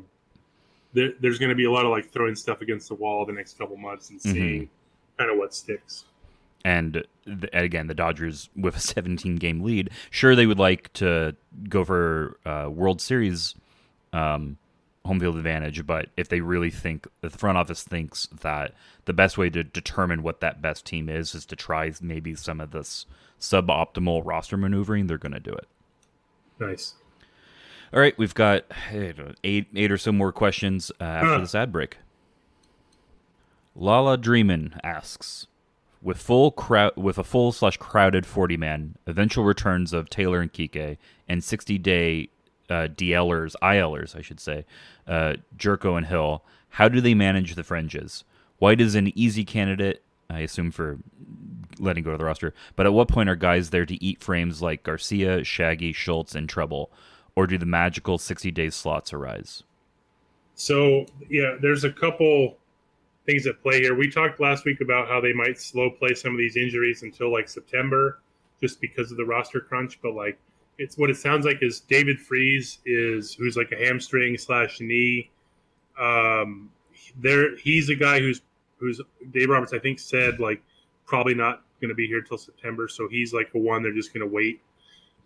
there, 0.94 1.14
there's 1.20 1.38
going 1.38 1.50
to 1.50 1.56
be 1.56 1.66
a 1.66 1.72
lot 1.72 1.86
of 1.86 1.92
like 1.92 2.10
throwing 2.10 2.36
stuff 2.36 2.62
against 2.62 2.90
the 2.90 2.96
wall 2.96 3.26
the 3.26 3.34
next 3.34 3.58
couple 3.58 3.78
months 3.78 4.10
and 4.10 4.22
seeing 4.22 4.62
mm-hmm. 4.64 5.18
kind 5.18 5.32
of 5.32 5.38
what 5.38 5.54
sticks. 5.54 6.06
And 6.66 7.06
the, 7.26 7.50
again, 7.54 7.88
the 7.88 7.94
Dodgers 7.94 8.50
with 8.56 8.76
a 8.76 8.82
17 8.82 9.36
game 9.38 9.62
lead, 9.62 9.92
sure 10.10 10.36
they 10.36 10.46
would 10.46 10.60
like 10.60 10.92
to 10.94 11.36
go 11.68 11.86
for 11.86 12.38
uh, 12.46 12.70
World 12.70 13.02
Series 13.02 13.56
um, 14.14 14.58
home 15.06 15.20
field 15.20 15.38
advantage. 15.38 15.86
But 15.86 16.10
if 16.18 16.30
they 16.30 16.42
really 16.42 16.70
think, 16.70 17.08
if 17.22 17.32
the 17.32 17.38
front 17.38 17.58
office 17.58 17.84
thinks 17.84 18.28
that 18.42 18.74
the 19.06 19.14
best 19.14 19.38
way 19.38 19.50
to 19.50 19.64
determine 19.64 20.24
what 20.24 20.42
that 20.42 20.62
best 20.62 20.86
team 20.86 21.10
is 21.10 21.34
is 21.34 21.46
to 21.48 21.56
try 21.56 21.92
maybe 22.02 22.36
some 22.36 22.62
of 22.62 22.72
this 22.72 23.06
suboptimal 23.40 24.22
roster 24.26 24.58
maneuvering, 24.58 25.08
they're 25.08 25.18
going 25.18 25.32
to 25.32 25.40
do 25.40 25.54
it. 25.54 25.68
Nice. 26.60 26.96
All 27.94 28.00
right, 28.00 28.18
we've 28.18 28.36
got 28.36 28.66
eight, 29.44 29.68
eight 29.76 29.92
or 29.92 29.98
so 29.98 30.12
more 30.12 30.32
questions 30.32 30.92
uh, 31.02 31.04
after 31.06 31.34
uh. 31.34 31.40
this 31.40 31.56
ad 31.56 31.72
break. 31.72 31.98
Lala 33.76 34.18
Dreamin 34.18 34.80
asks, 34.84 35.48
with 36.02 36.18
full 36.18 36.52
crowd, 36.52 36.92
with 36.96 37.18
a 37.18 37.24
full 37.24 37.52
slash 37.52 37.78
crowded 37.78 38.26
forty 38.26 38.58
man, 38.58 38.96
eventual 39.08 39.44
returns 39.44 39.94
of 39.94 40.10
Taylor 40.10 40.42
and 40.42 40.52
Kike, 40.52 40.98
and 41.28 41.44
sixty 41.44 41.78
day 41.78 42.30
uh, 42.70 42.88
DLers, 42.88 43.56
ILers, 43.62 44.16
I 44.16 44.22
should 44.22 44.40
say, 44.40 44.66
uh, 45.08 45.36
Gyorko 45.58 45.98
and 45.98 46.06
Hill, 46.06 46.44
how 46.70 46.88
do 46.88 47.02
they 47.02 47.14
manage 47.14 47.56
the 47.56 47.64
fringes? 47.64 48.24
White 48.60 48.82
is 48.82 48.96
an 48.96 49.12
easy 49.18 49.44
candidate, 49.44 50.04
I 50.30 50.42
assume, 50.42 50.72
for 50.72 51.00
letting 51.80 52.04
go 52.04 52.12
of 52.12 52.20
the 52.20 52.26
roster. 52.26 52.54
But 52.76 52.86
at 52.86 52.94
what 52.94 53.08
point 53.08 53.30
are 53.30 53.36
guys 53.36 53.70
there 53.70 53.86
to 53.86 54.04
eat 54.04 54.22
frames 54.22 54.62
like 54.62 54.84
Garcia, 54.84 55.44
Shaggy, 55.44 55.94
Schultz, 55.94 56.36
and 56.36 56.48
Treble? 56.48 56.92
Or 57.36 57.48
do 57.48 57.58
the 57.58 57.66
magical 57.66 58.18
60 58.18 58.52
day 58.52 58.70
slots 58.70 59.14
arise? 59.14 59.64
So, 60.56 61.06
yeah, 61.30 61.56
there's 61.62 61.86
a 61.86 61.92
couple 61.92 62.58
things 63.26 63.48
at 63.48 63.62
play 63.62 63.80
here. 63.80 63.96
We 63.96 64.10
talked 64.10 64.42
last 64.42 64.66
week 64.66 64.82
about 64.82 65.08
how 65.08 65.22
they 65.22 65.32
might 65.32 65.60
slow 65.60 65.90
play 65.90 66.14
some 66.16 66.34
of 66.34 66.38
these 66.38 66.58
injuries 66.58 67.04
until 67.04 67.32
like 67.32 67.48
September 67.48 68.20
just 68.60 68.82
because 68.82 69.12
of 69.12 69.18
the 69.18 69.26
roster 69.26 69.62
crunch. 69.62 70.00
But 70.02 70.16
like, 70.16 70.38
it's 70.80 70.98
what 70.98 71.10
it 71.10 71.18
sounds 71.18 71.46
like 71.46 71.62
is 71.62 71.82
David 71.82 72.18
Freese 72.18 72.80
is 72.86 73.34
who's 73.34 73.58
like 73.58 73.72
a 73.72 73.76
hamstring 73.76 74.38
slash 74.38 74.80
knee. 74.80 75.30
Um, 76.00 76.72
there 77.20 77.56
he's 77.58 77.90
a 77.90 77.96
guy 77.96 78.20
who's 78.20 78.42
who's 78.78 79.02
Dave 79.32 79.50
Roberts 79.50 79.74
I 79.74 79.80
think 79.80 80.00
said 80.00 80.40
like 80.40 80.64
probably 81.06 81.36
not 81.36 81.64
going 81.82 81.90
to 81.90 81.96
be 81.96 82.08
here 82.08 82.22
till 82.22 82.38
September, 82.38 82.88
so 82.88 83.10
he's 83.10 83.34
like 83.34 83.52
the 83.52 83.60
one 83.60 83.84
they're 83.84 83.94
just 83.94 84.14
going 84.14 84.28
to 84.28 84.34
wait. 84.34 84.62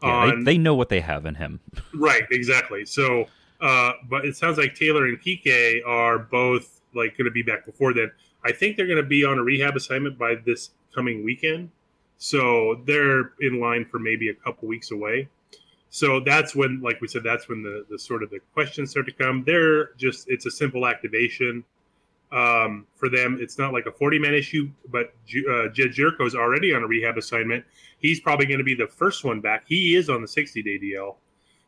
Yeah, 0.01 0.09
on. 0.09 0.43
They, 0.43 0.53
they, 0.53 0.57
know 0.57 0.73
what 0.73 0.89
they 0.89 0.99
have 0.99 1.25
in 1.25 1.35
him. 1.35 1.59
right, 1.93 2.23
exactly. 2.31 2.85
So, 2.85 3.25
uh, 3.61 3.93
but 4.09 4.25
it 4.25 4.35
sounds 4.35 4.57
like 4.57 4.75
Taylor 4.75 5.05
and 5.05 5.19
Kike 5.21 5.85
are 5.85 6.19
both 6.19 6.81
like 6.95 7.17
going 7.17 7.25
to 7.25 7.31
be 7.31 7.43
back 7.43 7.65
before 7.65 7.93
then. 7.93 8.11
I 8.43 8.51
think 8.51 8.75
they're 8.75 8.87
going 8.87 9.01
to 9.01 9.07
be 9.07 9.23
on 9.23 9.37
a 9.37 9.43
rehab 9.43 9.75
assignment 9.75 10.17
by 10.17 10.35
this 10.35 10.71
coming 10.93 11.23
weekend, 11.23 11.69
so 12.17 12.81
they're 12.85 13.33
in 13.39 13.59
line 13.59 13.85
for 13.85 13.99
maybe 13.99 14.29
a 14.29 14.33
couple 14.33 14.67
weeks 14.67 14.91
away 14.91 15.29
so 15.93 16.19
that's 16.19 16.55
when 16.55 16.81
like 16.81 16.99
we 17.01 17.07
said 17.07 17.21
that's 17.21 17.47
when 17.47 17.61
the, 17.61 17.85
the 17.87 17.99
sort 17.99 18.23
of 18.23 18.31
the 18.31 18.39
questions 18.55 18.89
start 18.89 19.05
to 19.05 19.11
come. 19.11 19.43
They're 19.45 19.93
just 19.93 20.27
it's 20.27 20.47
a 20.47 20.51
simple 20.51 20.87
activation 20.87 21.63
um, 22.31 22.87
for 22.95 23.09
them. 23.09 23.37
It's 23.39 23.59
not 23.59 23.73
like 23.73 23.85
a 23.85 23.91
40 23.91 24.17
man 24.17 24.33
issue 24.33 24.71
but 24.91 25.13
uh, 25.47 25.69
jed 25.69 25.91
Gyorko 25.91 26.25
is 26.25 26.33
already 26.33 26.73
on 26.73 26.81
a 26.81 26.87
rehab 26.87 27.19
assignment. 27.19 27.63
He's 27.99 28.19
probably 28.19 28.47
going 28.47 28.57
to 28.57 28.63
be 28.63 28.73
the 28.73 28.87
first 28.87 29.23
one 29.23 29.39
back. 29.39 29.65
He 29.67 29.95
is 29.95 30.09
on 30.09 30.23
the 30.23 30.27
60 30.27 30.63
day 30.63 30.79
dl 30.79 31.17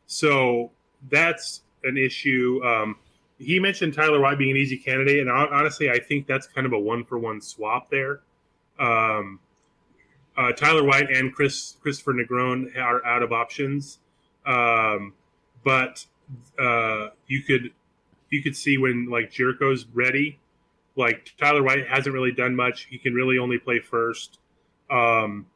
so 0.06 0.72
that's 1.08 1.62
an 1.84 1.96
issue. 1.96 2.60
Um, 2.64 2.96
he 3.38 3.60
mentioned 3.60 3.94
tyler 3.94 4.18
white 4.18 4.38
being 4.38 4.50
an 4.50 4.56
easy 4.56 4.76
candidate 4.76 5.20
and 5.20 5.30
honestly 5.30 5.88
i 5.88 6.00
think 6.00 6.26
that's 6.26 6.48
kind 6.48 6.66
of 6.66 6.72
a 6.72 6.78
one 6.78 7.04
for 7.04 7.16
one 7.16 7.40
swap 7.40 7.90
there. 7.92 8.22
Um, 8.80 9.38
uh, 10.36 10.52
Tyler 10.52 10.84
White 10.84 11.10
and 11.10 11.32
Chris 11.32 11.76
Kristopher 11.82 12.12
Negron 12.12 12.76
are 12.76 13.06
out 13.06 13.22
of 13.22 13.32
options. 13.32 14.00
Um, 14.46 15.12
but 15.64 16.06
uh, 16.58 17.08
you 17.26 17.42
could 17.42 17.72
you 18.30 18.42
could 18.42 18.56
see 18.56 18.78
when 18.78 19.08
like 19.10 19.32
Gyorko's 19.32 19.86
ready. 19.92 20.38
Like 20.96 21.32
Tyler 21.38 21.62
White 21.62 21.86
hasn't 21.86 22.14
really 22.14 22.32
done 22.32 22.56
much. 22.56 22.86
He 22.90 22.98
can 22.98 23.12
really 23.12 23.38
only 23.38 23.58
play 23.58 23.80
first. 23.80 24.38
Um, 24.90 25.46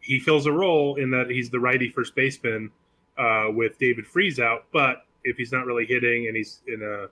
he 0.00 0.18
fills 0.18 0.46
a 0.46 0.52
role 0.52 0.96
in 0.96 1.10
that 1.10 1.30
he's 1.30 1.50
the 1.50 1.60
righty 1.60 1.90
first 1.90 2.14
baseman 2.14 2.70
uh, 3.16 3.46
with 3.50 3.78
David 3.78 4.06
Freese 4.06 4.40
out. 4.40 4.64
But 4.72 5.04
if 5.22 5.36
he's 5.36 5.52
not 5.52 5.66
really 5.66 5.86
hitting 5.86 6.26
and 6.26 6.36
he's 6.36 6.60
in 6.66 6.82
a, 6.82 7.08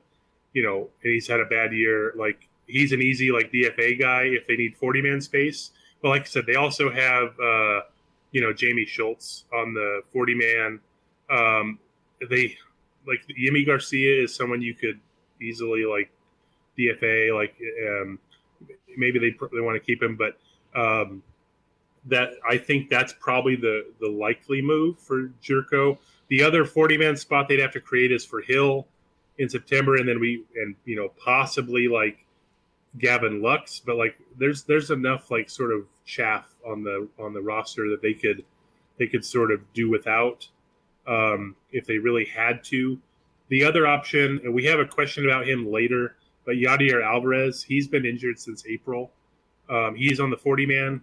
you 0.55 0.63
know, 0.63 0.89
and 1.03 1.13
he's 1.13 1.29
had 1.29 1.41
a 1.41 1.45
bad 1.45 1.73
year, 1.73 2.13
like 2.17 2.49
he's 2.67 2.93
an 2.93 3.03
easy 3.03 3.31
like 3.31 3.53
DFA 3.53 3.99
guy 3.99 4.23
if 4.25 4.47
they 4.47 4.57
need 4.57 4.77
40 4.77 5.03
man 5.03 5.21
space. 5.21 5.71
But 6.03 6.09
like 6.09 6.23
I 6.23 6.25
said, 6.25 6.47
they 6.47 6.55
also 6.55 6.91
have, 6.91 7.39
uh, 7.39 7.81
you 8.33 8.41
know, 8.41 8.53
Jamie 8.53 8.87
Schultz 8.87 9.45
on 9.53 9.75
the 9.75 10.03
40 10.13 10.35
man. 10.35 10.81
Um, 11.31 11.79
they 12.29 12.57
like 13.07 13.21
Yimi 13.29 13.67
Garcia 13.67 14.23
is 14.23 14.35
someone 14.35 14.63
you 14.63 14.75
could 14.75 15.01
easily 15.41 15.85
like 15.85 16.11
DFA. 16.79 17.35
Like 17.35 17.57
um, 17.87 18.19
maybe 18.97 19.19
they 19.19 19.31
they 19.53 19.61
want 19.61 19.75
to 19.77 19.81
keep 19.81 20.03
him, 20.03 20.17
but 20.17 20.39
um, 20.79 21.23
that 22.07 22.31
I 22.49 22.59
think 22.59 22.89
that's 22.89 23.15
probably 23.19 23.57
the 23.57 23.87
the 24.01 24.09
likely 24.09 24.63
move 24.63 24.99
for 24.99 25.31
Gyorko. 25.43 25.99
The 26.29 26.43
other 26.43 26.65
40 26.65 26.99
man 26.99 27.17
spot 27.17 27.49
they'd 27.49 27.61
have 27.61 27.73
to 27.73 27.81
create 27.81 28.13
is 28.13 28.25
for 28.25 28.43
Hill 28.43 28.87
in 29.39 29.49
September, 29.49 29.97
and 29.97 30.09
then 30.09 30.21
we 30.21 30.45
and 30.57 30.75
you 30.85 30.97
know 30.97 31.11
possibly 31.23 31.89
like 31.89 32.25
Gavin 32.99 33.43
Lux, 33.43 33.81
but 33.81 33.97
like 33.97 34.19
there's 34.39 34.63
there's 34.65 34.91
enough 34.91 35.31
like 35.31 35.49
sort 35.49 35.73
of 35.73 35.87
chaff 36.05 36.55
on 36.67 36.83
the 36.83 37.09
on 37.19 37.33
the 37.33 37.41
roster 37.41 37.89
that 37.91 38.03
they 38.03 38.15
could 38.15 38.45
they 38.99 39.07
could 39.07 39.25
sort 39.25 39.53
of 39.53 39.61
do 39.73 39.91
without 39.91 40.49
um, 41.09 41.57
if 41.73 41.87
they 41.87 41.99
really 41.99 42.27
had 42.27 42.63
to. 42.65 42.99
The 43.49 43.65
other 43.65 43.87
option, 43.87 44.41
and 44.45 44.55
we 44.55 44.65
have 44.67 44.79
a 44.79 44.85
question 44.85 45.25
about 45.25 45.49
him 45.49 45.73
later, 45.73 46.17
but 46.45 46.57
Yadier 46.57 47.03
Alvarez, 47.03 47.63
he's 47.63 47.89
been 47.89 48.05
injured 48.05 48.39
since 48.39 48.65
April. 48.67 49.11
Um, 49.71 49.95
he's 49.97 50.21
on 50.21 50.31
the 50.31 50.37
40 50.37 50.67
man. 50.67 51.03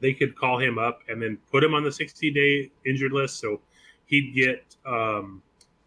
They 0.00 0.12
could 0.12 0.36
call 0.36 0.58
him 0.58 0.78
up 0.78 1.00
and 1.08 1.20
then 1.20 1.38
put 1.50 1.64
him 1.64 1.74
on 1.74 1.82
the 1.82 1.92
60 1.92 2.30
day 2.30 2.70
injured 2.86 3.12
list. 3.12 3.40
So 3.40 3.60
he'd 4.06 4.34
get 4.34 4.76
um, 4.86 5.42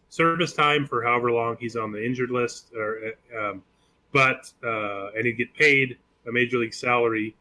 service 0.10 0.54
time 0.54 0.88
for 0.88 1.04
however 1.04 1.32
long 1.32 1.58
he's 1.60 1.76
on 1.76 1.92
the 1.92 2.04
injured 2.04 2.32
list, 2.32 2.72
or, 2.76 3.14
um, 3.40 3.64
but 4.12 4.52
uh, 4.64 5.10
and 5.16 5.26
he'd 5.26 5.38
get 5.38 5.54
paid 5.54 5.98
a 6.28 6.32
major 6.32 6.58
league 6.58 6.74
salary. 6.74 7.36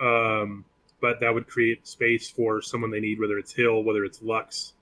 Um, 0.00 0.64
but 1.00 1.20
that 1.20 1.34
would 1.34 1.46
create 1.46 1.86
space 1.86 2.30
for 2.30 2.62
someone 2.62 2.90
they 2.90 3.00
need, 3.00 3.20
whether 3.20 3.38
it's 3.38 3.52
Hill, 3.52 3.82
whether 3.82 4.04
it's 4.04 4.22
Lux, 4.22 4.72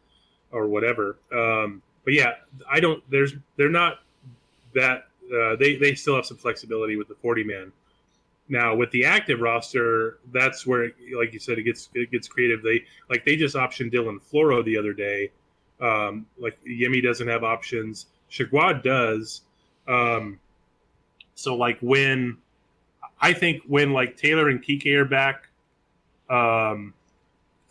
or 0.53 0.67
whatever. 0.69 1.17
Um, 1.35 1.83
but 2.05 2.15
yeah, 2.15 2.35
I 2.71 2.81
don't. 2.81 3.03
There's 3.11 3.35
they're 3.57 3.69
not 3.69 4.01
that 4.75 5.07
uh, 5.35 5.57
they 5.57 5.77
they 5.77 5.95
still 5.95 6.17
have 6.17 6.27
some 6.27 6.37
flexibility 6.37 6.97
with 6.97 7.09
the 7.09 7.15
40 7.15 7.45
man. 7.45 7.73
Now 8.49 8.75
with 8.75 8.91
the 8.91 9.05
active 9.05 9.41
roster, 9.41 10.19
that's 10.33 10.67
where, 10.67 10.93
like 11.17 11.33
you 11.33 11.39
said, 11.39 11.59
it 11.59 11.63
gets 11.63 11.89
it 11.95 12.11
gets 12.11 12.29
creative. 12.29 12.63
They 12.63 12.85
like 13.09 13.25
they 13.25 13.37
just 13.37 13.57
optioned 13.57 13.93
Dylan 13.93 14.21
Floro 14.21 14.65
the 14.65 14.77
other 14.77 14.93
day. 14.93 15.31
Um, 15.81 16.27
like 16.39 16.59
Yimi 16.65 17.03
doesn't 17.03 17.27
have 17.29 17.45
options. 17.45 18.07
Chargois 18.31 18.83
does. 18.83 19.43
Um, 19.89 20.39
so 21.35 21.55
like 21.55 21.79
when 21.81 22.37
I 23.21 23.33
think 23.33 23.63
when 23.67 23.93
like 23.93 24.17
Taylor 24.17 24.49
and 24.49 24.63
Kike 24.63 24.93
are 24.95 25.05
back, 25.05 25.49
um, 26.29 26.95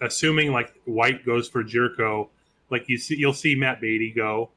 assuming 0.01 0.51
like 0.51 0.73
White 0.85 1.25
goes 1.25 1.47
for 1.47 1.63
Gyorko, 1.63 2.29
like 2.71 2.87
you 2.87 2.97
see, 2.97 3.17
you'll 3.17 3.33
see 3.33 3.53
Matt 3.53 3.81
Beaty 3.81 4.11
go, 4.11 4.49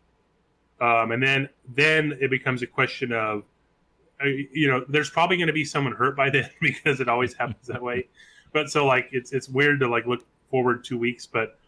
um, 0.81 1.13
and 1.13 1.23
then 1.23 1.49
then 1.69 2.17
it 2.21 2.31
becomes 2.31 2.63
a 2.63 2.67
question 2.67 3.13
of, 3.13 3.43
uh, 4.23 4.27
you 4.27 4.69
know, 4.69 4.85
there's 4.89 5.11
probably 5.11 5.37
going 5.37 5.49
to 5.49 5.53
be 5.53 5.65
someone 5.65 5.93
hurt 5.93 6.17
by 6.17 6.31
then 6.31 6.49
because 6.61 7.01
it 7.01 7.09
always 7.09 7.35
happens 7.35 7.67
that 7.67 7.83
way. 7.83 8.09
But 8.53 8.71
so 8.71 8.87
like 8.87 9.09
it's 9.13 9.33
it's 9.33 9.49
weird 9.49 9.81
to 9.81 9.89
like 9.89 10.07
look 10.07 10.25
forward 10.51 10.85
two 10.85 10.97
weeks, 10.97 11.27
but 11.27 11.59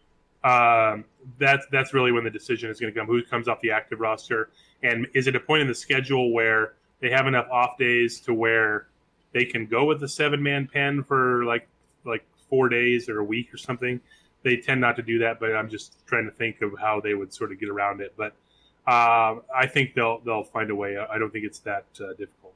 um, 0.43 1.03
that's 1.39 1.65
that's 1.71 1.93
really 1.93 2.11
when 2.11 2.23
the 2.23 2.29
decision 2.29 2.69
is 2.69 2.79
going 2.79 2.93
to 2.93 2.97
come. 2.97 3.07
Who 3.07 3.21
comes 3.23 3.47
off 3.47 3.59
the 3.61 3.71
active 3.71 3.99
roster, 3.99 4.49
and 4.83 5.07
is 5.13 5.27
it 5.27 5.35
a 5.35 5.39
point 5.39 5.61
in 5.61 5.67
the 5.67 5.75
schedule 5.75 6.31
where 6.31 6.75
they 7.01 7.09
have 7.09 7.27
enough 7.27 7.47
off 7.51 7.77
days 7.77 8.21
to 8.21 8.33
where 8.33 8.87
they 9.33 9.45
can 9.45 9.65
go 9.65 9.85
with 9.85 9.99
the 9.99 10.07
seven 10.07 10.41
man 10.41 10.67
pen 10.71 11.03
for 11.03 11.43
like 11.43 11.67
like 12.05 12.25
four 12.49 12.69
days 12.69 13.09
or 13.09 13.19
a 13.19 13.23
week 13.23 13.53
or 13.53 13.57
something? 13.57 13.99
They 14.47 14.55
tend 14.55 14.79
not 14.79 14.95
to 14.95 15.01
do 15.01 15.19
that, 15.19 15.41
but 15.41 15.53
I'm 15.53 15.69
just 15.69 15.93
trying 16.05 16.23
to 16.25 16.31
think 16.31 16.61
of 16.61 16.71
how 16.79 17.01
they 17.01 17.13
would 17.13 17.33
sort 17.33 17.51
of 17.51 17.59
get 17.59 17.67
around 17.67 17.99
it. 17.99 18.13
But 18.15 18.33
uh, 18.87 19.41
I 19.53 19.67
think 19.67 19.93
they'll 19.93 20.19
they'll 20.19 20.45
find 20.45 20.69
a 20.69 20.75
way. 20.75 20.97
I 20.97 21.17
don't 21.17 21.31
think 21.31 21.43
it's 21.43 21.59
that 21.59 21.85
uh, 21.99 22.13
difficult. 22.13 22.53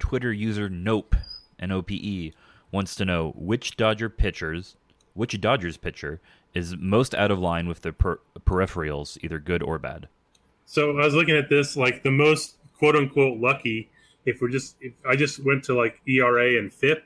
Twitter 0.00 0.32
user 0.32 0.68
Nope 0.68 1.14
N 1.60 1.70
O 1.70 1.80
P 1.82 1.94
E 1.94 2.32
wants 2.72 2.96
to 2.96 3.04
know 3.04 3.32
which 3.36 3.76
Dodger 3.76 4.08
pitchers, 4.08 4.74
which 5.14 5.40
Dodgers 5.40 5.76
pitcher 5.76 6.20
is 6.54 6.76
most 6.76 7.14
out 7.14 7.30
of 7.30 7.38
line 7.38 7.68
with 7.68 7.82
the 7.82 7.92
per- 7.92 8.18
peripherals, 8.40 9.16
either 9.22 9.38
good 9.38 9.62
or 9.62 9.78
bad. 9.78 10.08
So 10.66 10.98
I 10.98 11.04
was 11.04 11.14
looking 11.14 11.36
at 11.36 11.48
this, 11.48 11.76
like 11.76 12.02
the 12.02 12.10
most 12.10 12.56
quote 12.78 12.96
unquote 12.96 13.38
lucky. 13.38 13.88
If 14.26 14.40
we're 14.40 14.48
just, 14.48 14.76
if 14.80 14.92
I 15.08 15.14
just 15.14 15.44
went 15.44 15.64
to 15.64 15.74
like 15.74 16.00
ERA 16.08 16.58
and 16.58 16.72
FIP, 16.72 17.04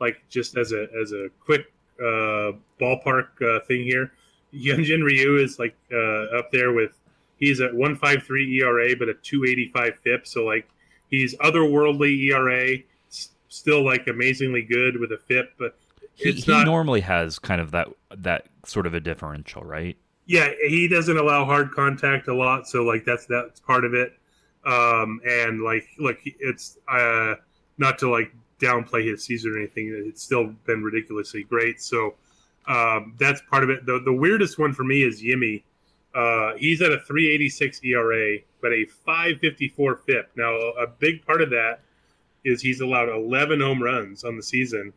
like 0.00 0.22
just 0.28 0.58
as 0.58 0.72
a 0.72 0.88
as 1.00 1.12
a 1.12 1.28
quick 1.40 1.71
uh, 2.00 2.52
ballpark 2.80 3.28
uh, 3.42 3.64
thing 3.66 3.82
here. 3.84 4.12
Hyunjin 4.54 5.02
Ryu 5.02 5.38
is 5.38 5.58
like 5.58 5.74
uh, 5.92 6.38
up 6.38 6.50
there 6.52 6.72
with 6.72 6.92
he's 7.36 7.60
at 7.60 7.72
153 7.72 8.60
ERA 8.60 8.96
but 8.98 9.08
a 9.08 9.14
285 9.14 9.98
FIP. 10.02 10.26
So 10.26 10.44
like 10.44 10.68
he's 11.10 11.36
otherworldly 11.36 12.30
ERA, 12.30 12.78
still 13.48 13.84
like 13.84 14.06
amazingly 14.08 14.62
good 14.62 14.98
with 14.98 15.12
a 15.12 15.18
FIP, 15.18 15.54
but 15.58 15.76
he, 16.14 16.32
he 16.32 16.50
not, 16.50 16.66
normally 16.66 17.00
has 17.00 17.38
kind 17.38 17.60
of 17.60 17.70
that 17.70 17.88
that 18.16 18.46
sort 18.66 18.86
of 18.86 18.94
a 18.94 19.00
differential, 19.00 19.62
right? 19.62 19.96
Yeah, 20.26 20.50
he 20.68 20.88
doesn't 20.88 21.16
allow 21.16 21.44
hard 21.44 21.72
contact 21.72 22.28
a 22.28 22.34
lot, 22.34 22.66
so 22.66 22.82
like 22.82 23.04
that's 23.04 23.26
that's 23.26 23.60
part 23.60 23.84
of 23.84 23.94
it. 23.94 24.14
Um, 24.64 25.20
and 25.24 25.62
like 25.62 25.86
look, 25.98 26.18
it's 26.24 26.78
uh, 26.88 27.34
not 27.78 27.98
to 27.98 28.10
like 28.10 28.32
downplay 28.62 29.10
his 29.10 29.24
season 29.24 29.52
or 29.52 29.58
anything. 29.58 29.92
It's 30.08 30.22
still 30.22 30.54
been 30.66 30.82
ridiculously 30.82 31.42
great. 31.42 31.82
So 31.82 32.14
um, 32.68 33.14
that's 33.18 33.42
part 33.50 33.64
of 33.64 33.70
it. 33.70 33.84
The, 33.84 34.00
the 34.04 34.12
weirdest 34.12 34.58
one 34.58 34.72
for 34.72 34.84
me 34.84 35.02
is 35.02 35.22
Yimi. 35.22 35.62
Uh, 36.14 36.54
he's 36.56 36.80
at 36.82 36.92
a 36.92 37.00
386 37.00 37.80
ERA, 37.84 38.38
but 38.60 38.72
a 38.72 38.84
554 38.84 39.96
FIP. 39.96 40.30
Now, 40.36 40.54
a 40.54 40.86
big 40.86 41.24
part 41.26 41.42
of 41.42 41.50
that 41.50 41.80
is 42.44 42.60
he's 42.60 42.80
allowed 42.80 43.08
11 43.08 43.60
home 43.60 43.82
runs 43.82 44.24
on 44.24 44.36
the 44.36 44.42
season. 44.42 44.92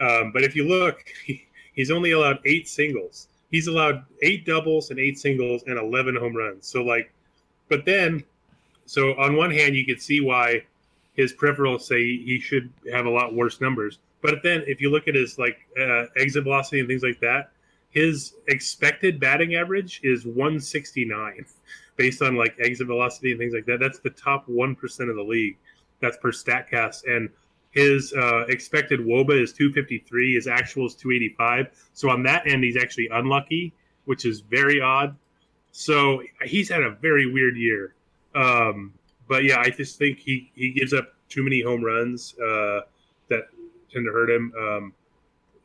Um, 0.00 0.32
but 0.32 0.42
if 0.42 0.56
you 0.56 0.66
look, 0.66 1.04
he, 1.26 1.46
he's 1.74 1.90
only 1.90 2.12
allowed 2.12 2.38
eight 2.44 2.68
singles. 2.68 3.28
He's 3.50 3.66
allowed 3.66 4.04
eight 4.22 4.46
doubles 4.46 4.90
and 4.90 4.98
eight 4.98 5.18
singles 5.18 5.64
and 5.66 5.78
11 5.78 6.16
home 6.16 6.36
runs. 6.36 6.66
So, 6.66 6.82
like, 6.82 7.12
but 7.68 7.84
then, 7.84 8.24
so 8.86 9.14
on 9.18 9.36
one 9.36 9.50
hand, 9.50 9.74
you 9.74 9.84
could 9.84 10.00
see 10.00 10.20
why 10.20 10.62
his 11.20 11.34
peripherals 11.34 11.82
say 11.82 11.98
he 11.98 12.40
should 12.40 12.72
have 12.92 13.06
a 13.06 13.10
lot 13.10 13.34
worse 13.34 13.60
numbers. 13.60 13.98
But 14.22 14.42
then 14.42 14.64
if 14.66 14.80
you 14.80 14.90
look 14.90 15.06
at 15.08 15.14
his 15.14 15.38
like 15.38 15.58
uh, 15.78 16.06
exit 16.16 16.44
velocity 16.44 16.80
and 16.80 16.88
things 16.88 17.02
like 17.02 17.20
that, 17.20 17.50
his 17.90 18.34
expected 18.48 19.20
batting 19.20 19.54
average 19.54 20.00
is 20.02 20.24
169 20.24 21.44
based 21.96 22.22
on 22.22 22.36
like 22.36 22.54
exit 22.62 22.86
velocity 22.86 23.32
and 23.32 23.38
things 23.38 23.52
like 23.52 23.66
that. 23.66 23.80
That's 23.80 23.98
the 23.98 24.10
top 24.10 24.46
1% 24.48 25.10
of 25.10 25.16
the 25.16 25.22
league. 25.22 25.58
That's 26.00 26.16
per 26.16 26.32
StatCast. 26.32 27.02
And 27.06 27.28
his 27.72 28.12
uh, 28.14 28.46
expected 28.48 29.00
WOBA 29.00 29.42
is 29.42 29.52
253. 29.52 30.34
His 30.34 30.46
actual 30.46 30.86
is 30.86 30.94
285. 30.94 31.68
So 31.92 32.08
on 32.08 32.22
that 32.22 32.46
end, 32.46 32.64
he's 32.64 32.76
actually 32.76 33.08
unlucky, 33.12 33.74
which 34.06 34.24
is 34.24 34.40
very 34.40 34.80
odd. 34.80 35.14
So 35.72 36.22
he's 36.44 36.68
had 36.68 36.82
a 36.82 36.90
very 36.90 37.30
weird 37.30 37.56
year. 37.56 37.94
Um, 38.34 38.94
but 39.30 39.44
yeah, 39.44 39.60
I 39.60 39.70
just 39.70 39.96
think 39.96 40.18
he 40.18 40.50
he 40.56 40.72
gives 40.72 40.92
up 40.92 41.14
too 41.28 41.44
many 41.44 41.62
home 41.62 41.82
runs 41.82 42.34
uh, 42.38 42.80
that 43.28 43.44
tend 43.90 44.04
to 44.04 44.12
hurt 44.12 44.28
him. 44.28 44.52
Um, 44.60 44.92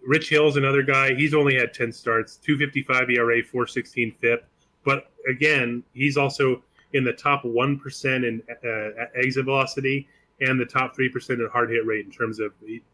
Rich 0.06 0.30
Hill's 0.30 0.56
another 0.56 0.84
guy. 0.84 1.15
He's 1.15 1.34
only 1.34 1.56
had 1.56 1.73
ten 1.73 1.91
starts, 1.91 2.38
two 2.38 2.58
fifty 2.58 2.84
five 2.84 3.10
ERA, 3.10 3.43
four 3.43 3.65
sixteen 3.65 4.13
FIP. 4.21 4.47
But 4.86 5.12
again, 5.28 5.84
he's 5.93 6.15
also 6.15 6.63
in 6.93 7.04
the 7.04 7.13
top 7.13 7.43
one 7.43 7.80
percent 7.80 8.23
in 8.23 8.43
uh, 8.63 9.06
exit 9.15 9.45
velocity 9.45 10.08
and 10.41 10.60
the 10.60 10.65
top 10.65 10.95
three 10.95 11.10
percent 11.10 11.41
in 11.41 11.49
hard 11.51 11.71
hit 11.71 11.88
rate 11.88 12.06
in 12.06 12.12
terms 12.12 12.39
of 12.39 12.54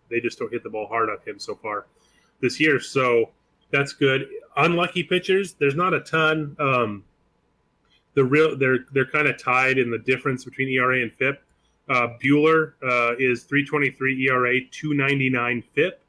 they 0.09 0.21
just 0.21 0.39
don't 0.39 0.53
hit 0.53 0.63
the 0.63 0.69
ball 0.69 0.87
hard 0.87 1.09
on 1.09 1.17
him 1.25 1.37
so 1.37 1.53
far 1.53 1.87
this 2.39 2.61
year. 2.61 2.79
So 2.79 3.31
that's 3.71 3.91
good. 3.91 4.29
Unlucky 4.55 5.03
pitchers, 5.03 5.53
there's 5.53 5.75
not 5.75 5.93
a 5.93 5.99
ton. 5.99 6.55
Um, 6.59 7.03
the 8.13 8.23
real 8.23 8.57
they're 8.57 8.85
they're 8.91 9.05
kind 9.05 9.27
of 9.27 9.41
tied 9.41 9.77
in 9.77 9.89
the 9.89 9.99
difference 9.99 10.43
between 10.43 10.69
ERA 10.69 11.01
and 11.01 11.11
FIP. 11.13 11.41
Uh, 11.89 12.07
Buehler 12.23 12.73
uh, 12.83 13.15
is 13.19 13.43
323 13.43 14.27
ERA, 14.27 14.61
299 14.71 15.63
FIP. 15.73 16.01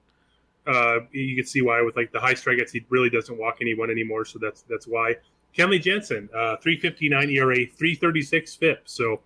Uh, 0.66 1.00
you 1.10 1.34
can 1.34 1.44
see 1.44 1.60
why 1.60 1.82
with 1.82 1.96
like 1.96 2.12
the 2.12 2.20
high 2.20 2.34
strikeouts, 2.34 2.70
he 2.70 2.84
really 2.88 3.10
doesn't 3.10 3.36
walk 3.36 3.58
anyone 3.60 3.90
anymore. 3.90 4.24
So 4.24 4.38
that's 4.38 4.62
that's 4.62 4.86
why. 4.86 5.16
Kenley 5.56 5.82
Jansen, 5.82 6.30
uh, 6.34 6.56
359 6.62 7.28
ERA, 7.30 7.56
336 7.56 8.54
FIP. 8.54 8.82
So 8.84 9.20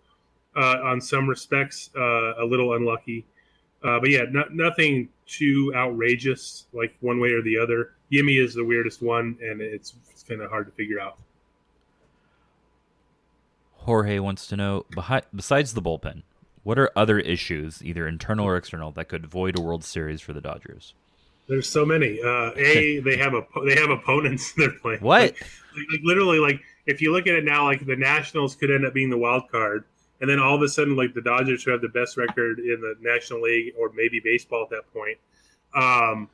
uh, 0.57 0.79
on 0.83 1.01
some 1.01 1.29
respects, 1.29 1.91
uh, 1.97 2.43
a 2.43 2.45
little 2.45 2.75
unlucky. 2.75 3.25
but 3.83 4.11
yeah, 4.11 4.25
no, 4.31 4.45
nothing 4.51 5.09
too 5.27 5.73
outrageous, 5.77 6.67
like 6.73 6.97
one 7.01 7.21
way 7.21 7.31
or 7.31 7.43
the 7.43 7.57
other. 7.59 7.93
Yimi 8.11 8.43
is 8.43 8.55
the 8.55 8.65
weirdest 8.65 9.03
one, 9.03 9.37
and 9.41 9.61
it's, 9.61 9.95
it's 10.11 10.23
kind 10.23 10.41
of 10.41 10.51
hard 10.51 10.67
to 10.67 10.73
figure 10.73 11.01
out. 11.01 11.19
Jorge 13.87 14.19
wants 14.19 14.47
to 14.49 14.57
know 14.57 14.85
besides 15.35 15.75
the 15.75 15.83
bullpen, 15.83 16.23
what 16.65 16.79
are 16.79 16.91
other 16.97 17.21
issues, 17.21 17.83
either 17.85 18.09
internal 18.09 18.45
or 18.45 18.57
external, 18.57 18.91
that 18.93 19.07
could 19.07 19.27
void 19.27 19.57
a 19.57 19.63
World 19.63 19.85
Series 19.85 20.21
for 20.21 20.33
the 20.33 20.41
Dodgers? 20.41 20.95
There's 21.49 21.69
so 21.69 21.87
many. 21.87 22.21
Uh, 22.21 22.51
a 22.57 22.99
they 23.05 23.17
have 23.17 23.35
a 23.35 23.43
they 23.65 23.77
have 23.77 23.91
opponents 23.91 24.53
they're 24.57 24.71
playing. 24.71 25.01
What? 25.01 25.21
Like, 25.21 25.43
like, 25.93 26.01
literally, 26.03 26.41
like 26.41 26.61
if 26.87 27.01
you 27.01 27.13
look 27.13 27.29
at 27.29 27.35
it 27.35 27.45
now, 27.45 27.65
like 27.65 27.87
the 27.87 27.97
Nationals 27.97 28.57
could 28.57 28.71
end 28.71 28.85
up 28.85 28.93
being 28.93 29.11
the 29.11 29.19
wild 29.19 29.49
card, 29.51 29.85
and 30.21 30.29
then 30.29 30.41
all 30.41 30.57
of 30.57 30.63
a 30.63 30.69
sudden, 30.69 30.97
like 30.97 31.15
the 31.15 31.23
Dodgers, 31.23 31.63
who 31.63 31.71
have 31.71 31.81
the 31.81 31.89
best 31.89 32.17
record 32.17 32.59
in 32.59 32.81
the 32.81 32.97
National 33.01 33.43
League 33.43 33.75
or 33.79 33.93
maybe 33.95 34.21
baseball 34.23 34.65
at 34.65 34.71
that 34.71 34.93
point, 34.93 35.19
um, 35.75 36.29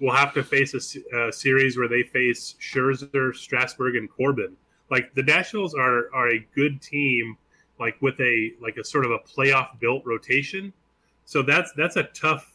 will 0.00 0.14
have 0.14 0.32
to 0.34 0.42
face 0.42 0.72
a, 0.72 1.18
a 1.18 1.32
series 1.32 1.76
where 1.76 1.88
they 1.88 2.02
face 2.02 2.54
Scherzer, 2.60 3.34
Strasburg, 3.34 3.96
and 3.96 4.08
Corbin. 4.10 4.56
Like 4.90 5.14
the 5.14 5.22
Nationals 5.22 5.74
are 5.74 6.12
are 6.14 6.28
a 6.30 6.46
good 6.54 6.80
team, 6.80 7.36
like 7.80 8.00
with 8.00 8.20
a 8.20 8.52
like 8.60 8.76
a 8.76 8.84
sort 8.84 9.04
of 9.04 9.10
a 9.10 9.18
playoff 9.18 9.78
built 9.80 10.02
rotation. 10.04 10.72
So 11.24 11.42
that's 11.42 11.72
that's 11.76 11.96
a 11.96 12.04
tough 12.04 12.52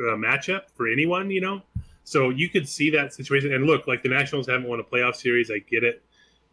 uh, 0.00 0.16
matchup 0.16 0.62
for 0.74 0.88
anyone, 0.88 1.30
you 1.30 1.40
know. 1.40 1.62
So 2.04 2.30
you 2.30 2.48
could 2.48 2.68
see 2.68 2.90
that 2.90 3.14
situation. 3.14 3.52
And 3.52 3.66
look, 3.66 3.86
like 3.86 4.02
the 4.02 4.08
Nationals 4.08 4.46
haven't 4.46 4.68
won 4.68 4.80
a 4.80 4.84
playoff 4.84 5.16
series, 5.16 5.50
I 5.50 5.58
get 5.58 5.82
it, 5.82 6.02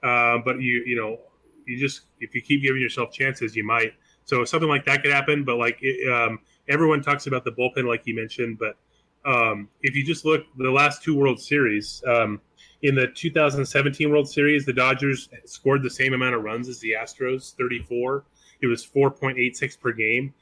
uh, 0.01 0.39
but 0.43 0.61
you 0.61 0.83
you 0.85 0.95
know 0.95 1.19
you 1.65 1.77
just 1.77 2.01
if 2.19 2.33
you 2.33 2.41
keep 2.41 2.61
giving 2.61 2.81
yourself 2.81 3.11
chances, 3.11 3.55
you 3.55 3.63
might. 3.63 3.93
So 4.25 4.45
something 4.45 4.69
like 4.69 4.85
that 4.85 5.03
could 5.03 5.11
happen. 5.11 5.43
But 5.43 5.57
like 5.57 5.79
it, 5.81 6.11
um, 6.11 6.39
everyone 6.69 7.01
talks 7.01 7.27
about 7.27 7.43
the 7.43 7.51
bullpen, 7.51 7.85
like 7.85 8.03
you 8.05 8.15
mentioned, 8.15 8.57
but 8.57 8.77
um, 9.25 9.69
if 9.81 9.95
you 9.95 10.05
just 10.05 10.25
look 10.25 10.45
the 10.57 10.71
last 10.71 11.03
two 11.03 11.15
World 11.15 11.39
Series. 11.39 12.01
Um, 12.07 12.41
in 12.83 12.95
the 12.95 13.07
2017 13.07 14.11
World 14.11 14.29
Series, 14.29 14.65
the 14.65 14.73
Dodgers 14.73 15.29
scored 15.45 15.81
the 15.81 15.89
same 15.89 16.13
amount 16.13 16.35
of 16.35 16.43
runs 16.43 16.67
as 16.67 16.79
the 16.79 16.91
Astros, 16.91 17.55
34. 17.55 18.25
It 18.61 18.67
was 18.67 18.85
4.86 18.85 19.79
per 19.79 19.93
game. 19.93 20.33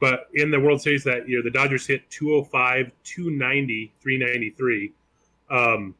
But 0.00 0.28
in 0.32 0.50
the 0.50 0.58
World 0.58 0.80
Series 0.80 1.04
that 1.04 1.28
year, 1.28 1.42
the 1.42 1.50
Dodgers 1.50 1.86
hit 1.86 2.08
205, 2.10 2.90
290, 3.04 3.92
393. 4.00 4.92
Um, 5.50 5.94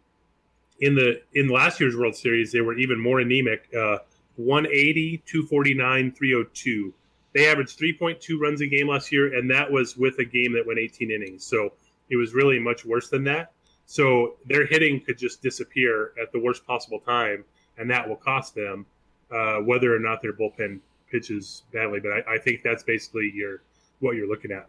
in 0.80 0.94
the 0.94 1.20
in 1.34 1.48
last 1.48 1.78
year's 1.78 1.94
World 1.94 2.16
Series, 2.16 2.50
they 2.50 2.62
were 2.62 2.78
even 2.78 2.98
more 2.98 3.20
anemic. 3.20 3.68
Uh, 3.76 3.98
180, 4.36 5.22
249, 5.26 6.12
302. 6.12 6.94
They 7.34 7.46
averaged 7.46 7.78
3.2 7.78 8.40
runs 8.40 8.62
a 8.62 8.66
game 8.66 8.88
last 8.88 9.12
year, 9.12 9.36
and 9.36 9.50
that 9.50 9.70
was 9.70 9.98
with 9.98 10.18
a 10.18 10.24
game 10.24 10.54
that 10.54 10.66
went 10.66 10.78
18 10.78 11.10
innings. 11.10 11.44
So 11.44 11.74
it 12.08 12.16
was 12.16 12.32
really 12.32 12.58
much 12.58 12.86
worse 12.86 13.10
than 13.10 13.24
that. 13.24 13.52
So 13.90 14.36
their 14.46 14.66
hitting 14.66 15.00
could 15.00 15.18
just 15.18 15.42
disappear 15.42 16.12
at 16.22 16.30
the 16.30 16.38
worst 16.38 16.64
possible 16.64 17.00
time, 17.00 17.44
and 17.76 17.90
that 17.90 18.08
will 18.08 18.14
cost 18.14 18.54
them, 18.54 18.86
uh, 19.32 19.56
whether 19.56 19.92
or 19.92 19.98
not 19.98 20.22
their 20.22 20.32
bullpen 20.32 20.78
pitches 21.10 21.64
badly. 21.72 21.98
But 21.98 22.12
I, 22.12 22.34
I, 22.34 22.38
think 22.38 22.62
that's 22.62 22.84
basically 22.84 23.32
your 23.34 23.62
what 23.98 24.14
you're 24.14 24.28
looking 24.28 24.52
at. 24.52 24.68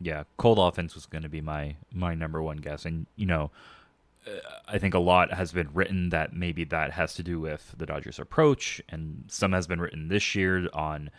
Yeah, 0.00 0.22
cold 0.36 0.60
offense 0.60 0.94
was 0.94 1.04
going 1.04 1.24
to 1.24 1.28
be 1.28 1.40
my 1.40 1.74
my 1.92 2.14
number 2.14 2.40
one 2.40 2.58
guess, 2.58 2.84
and 2.84 3.06
you 3.16 3.26
know, 3.26 3.50
uh, 4.24 4.38
I 4.68 4.78
think 4.78 4.94
a 4.94 5.00
lot 5.00 5.32
has 5.32 5.50
been 5.50 5.70
written 5.74 6.10
that 6.10 6.32
maybe 6.32 6.62
that 6.66 6.92
has 6.92 7.14
to 7.14 7.24
do 7.24 7.40
with 7.40 7.74
the 7.76 7.86
Dodgers' 7.86 8.20
approach, 8.20 8.80
and 8.88 9.24
some 9.26 9.50
has 9.50 9.66
been 9.66 9.80
written 9.80 10.06
this 10.06 10.36
year 10.36 10.68
on 10.72 11.10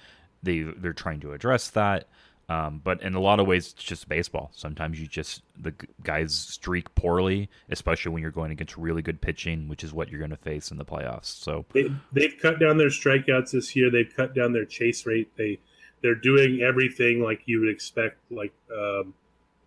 they 0.42 0.62
they're 0.62 0.94
trying 0.94 1.20
to 1.20 1.34
address 1.34 1.70
that. 1.72 2.08
Um, 2.52 2.82
but 2.84 3.02
in 3.02 3.16
a 3.16 3.22
lot 3.22 3.40
of 3.40 3.48
ways, 3.48 3.72
it's 3.74 3.84
just 3.84 4.10
baseball. 4.10 4.52
Sometimes 4.54 5.00
you 5.00 5.08
just 5.08 5.42
the 5.58 5.74
guys 6.04 6.34
streak 6.34 6.94
poorly, 6.96 7.50
especially 7.70 8.12
when 8.12 8.22
you're 8.22 8.32
going 8.32 8.52
against 8.52 8.76
really 8.76 9.02
good 9.02 9.22
pitching, 9.22 9.70
which 9.70 9.86
is 9.86 9.94
what 9.94 10.10
you're 10.10 10.20
going 10.20 10.32
to 10.32 10.38
face 10.38 10.70
in 10.70 10.78
the 10.78 10.84
playoffs. 10.84 11.26
So 11.26 11.66
they, 11.74 11.90
they've 12.12 12.36
cut 12.42 12.60
down 12.60 12.78
their 12.78 12.90
strikeouts 12.90 13.52
this 13.52 13.74
year. 13.74 13.90
They've 13.90 14.12
cut 14.14 14.36
down 14.36 14.52
their 14.52 14.66
chase 14.66 15.06
rate. 15.06 15.30
They 15.38 15.60
they're 16.02 16.16
doing 16.16 16.62
everything 16.62 17.24
like 17.24 17.44
you 17.46 17.62
would 17.62 17.70
expect, 17.70 18.18
like 18.30 18.54
um, 18.76 19.14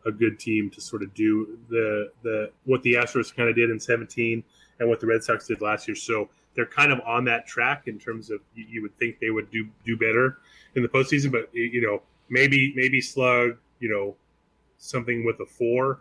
a 0.04 0.12
good 0.12 0.38
team 0.38 0.68
to 0.70 0.80
sort 0.82 1.02
of 1.02 1.14
do 1.14 1.58
the 1.70 2.10
the 2.22 2.50
what 2.66 2.82
the 2.82 2.94
Astros 2.94 3.34
kind 3.34 3.48
of 3.48 3.56
did 3.56 3.70
in 3.70 3.80
17 3.80 4.44
and 4.78 4.88
what 4.90 5.00
the 5.00 5.06
Red 5.06 5.24
Sox 5.24 5.46
did 5.46 5.62
last 5.62 5.88
year. 5.88 5.94
So 5.94 6.28
they're 6.54 6.66
kind 6.66 6.92
of 6.92 7.00
on 7.06 7.24
that 7.24 7.46
track 7.46 7.84
in 7.86 7.98
terms 7.98 8.30
of 8.30 8.40
you, 8.54 8.66
you 8.68 8.82
would 8.82 8.98
think 8.98 9.20
they 9.20 9.30
would 9.30 9.50
do 9.50 9.68
do 9.86 9.96
better 9.96 10.36
in 10.74 10.82
the 10.82 10.88
postseason, 10.88 11.32
but 11.32 11.48
you 11.54 11.80
know 11.80 12.02
maybe 12.28 12.72
maybe 12.76 13.00
slug 13.00 13.56
you 13.80 13.88
know 13.88 14.16
something 14.78 15.24
with 15.24 15.40
a 15.40 15.46
four 15.46 16.00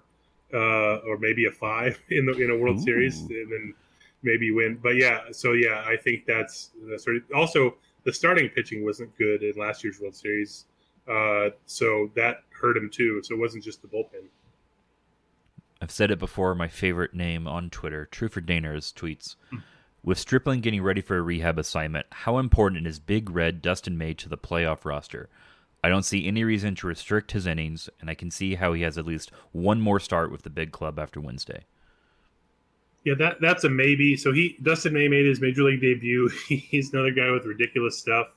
uh, 0.53 0.97
or 1.07 1.17
maybe 1.19 1.45
a 1.45 1.51
five 1.51 1.99
in 2.09 2.25
the 2.25 2.33
in 2.33 2.51
a 2.51 2.57
World 2.57 2.79
Ooh. 2.79 2.83
Series 2.83 3.19
and 3.21 3.51
then 3.51 3.73
maybe 4.21 4.51
win. 4.51 4.79
But 4.81 4.95
yeah, 4.95 5.21
so 5.31 5.53
yeah, 5.53 5.83
I 5.85 5.97
think 5.97 6.25
that's 6.25 6.71
that's 6.89 7.03
sort 7.03 7.17
of 7.17 7.23
also 7.35 7.75
the 8.03 8.13
starting 8.13 8.49
pitching 8.49 8.83
wasn't 8.83 9.15
good 9.17 9.43
in 9.43 9.53
last 9.55 9.83
year's 9.83 9.99
World 9.99 10.15
Series, 10.15 10.65
uh, 11.07 11.49
so 11.65 12.11
that 12.15 12.43
hurt 12.49 12.77
him 12.77 12.89
too. 12.91 13.21
So 13.23 13.35
it 13.35 13.39
wasn't 13.39 13.63
just 13.63 13.81
the 13.81 13.87
bullpen. 13.87 14.27
I've 15.81 15.91
said 15.91 16.11
it 16.11 16.19
before. 16.19 16.55
My 16.55 16.69
favorite 16.69 17.13
name 17.13 17.47
on 17.47 17.69
Twitter, 17.69 18.05
True 18.05 18.29
for 18.29 18.41
Daners, 18.41 18.93
tweets. 18.95 19.35
Hmm. 19.49 19.57
With 20.01 20.17
Stripling 20.17 20.59
getting 20.59 20.81
ready 20.81 20.99
for 20.99 21.17
a 21.17 21.21
rehab 21.21 21.57
assignment, 21.57 22.07
how 22.11 22.37
important 22.37 22.87
is 22.87 22.99
Big 22.99 23.29
Red 23.29 23.61
Dustin 23.61 23.97
May 23.97 24.13
to 24.15 24.27
the 24.27 24.37
playoff 24.37 24.83
roster? 24.83 25.29
I 25.83 25.89
don't 25.89 26.03
see 26.03 26.25
any 26.25 26.45
reason 26.45 26.75
to 26.75 26.87
restrict 26.87 27.33
his 27.33 27.45
innings, 27.45 27.89
and 27.99 28.09
I 28.09 28.15
can 28.15 28.31
see 28.31 28.55
how 28.55 28.71
he 28.71 28.83
has 28.83 28.97
at 28.97 29.05
least 29.05 29.31
one 29.51 29.81
more 29.81 29.99
start 29.99 30.31
with 30.31 30.43
the 30.43 30.49
big 30.49 30.71
club 30.71 30.97
after 30.97 31.19
Wednesday. 31.19 31.65
Yeah, 33.03 33.15
that 33.15 33.41
that's 33.41 33.65
a 33.65 33.69
maybe. 33.69 34.15
So 34.15 34.31
he 34.31 34.57
Dustin 34.63 34.93
May 34.93 35.09
made 35.09 35.25
his 35.25 35.41
major 35.41 35.63
league 35.63 35.81
debut. 35.81 36.29
He's 36.47 36.93
another 36.93 37.11
guy 37.11 37.29
with 37.31 37.45
ridiculous 37.45 37.99
stuff, 37.99 38.27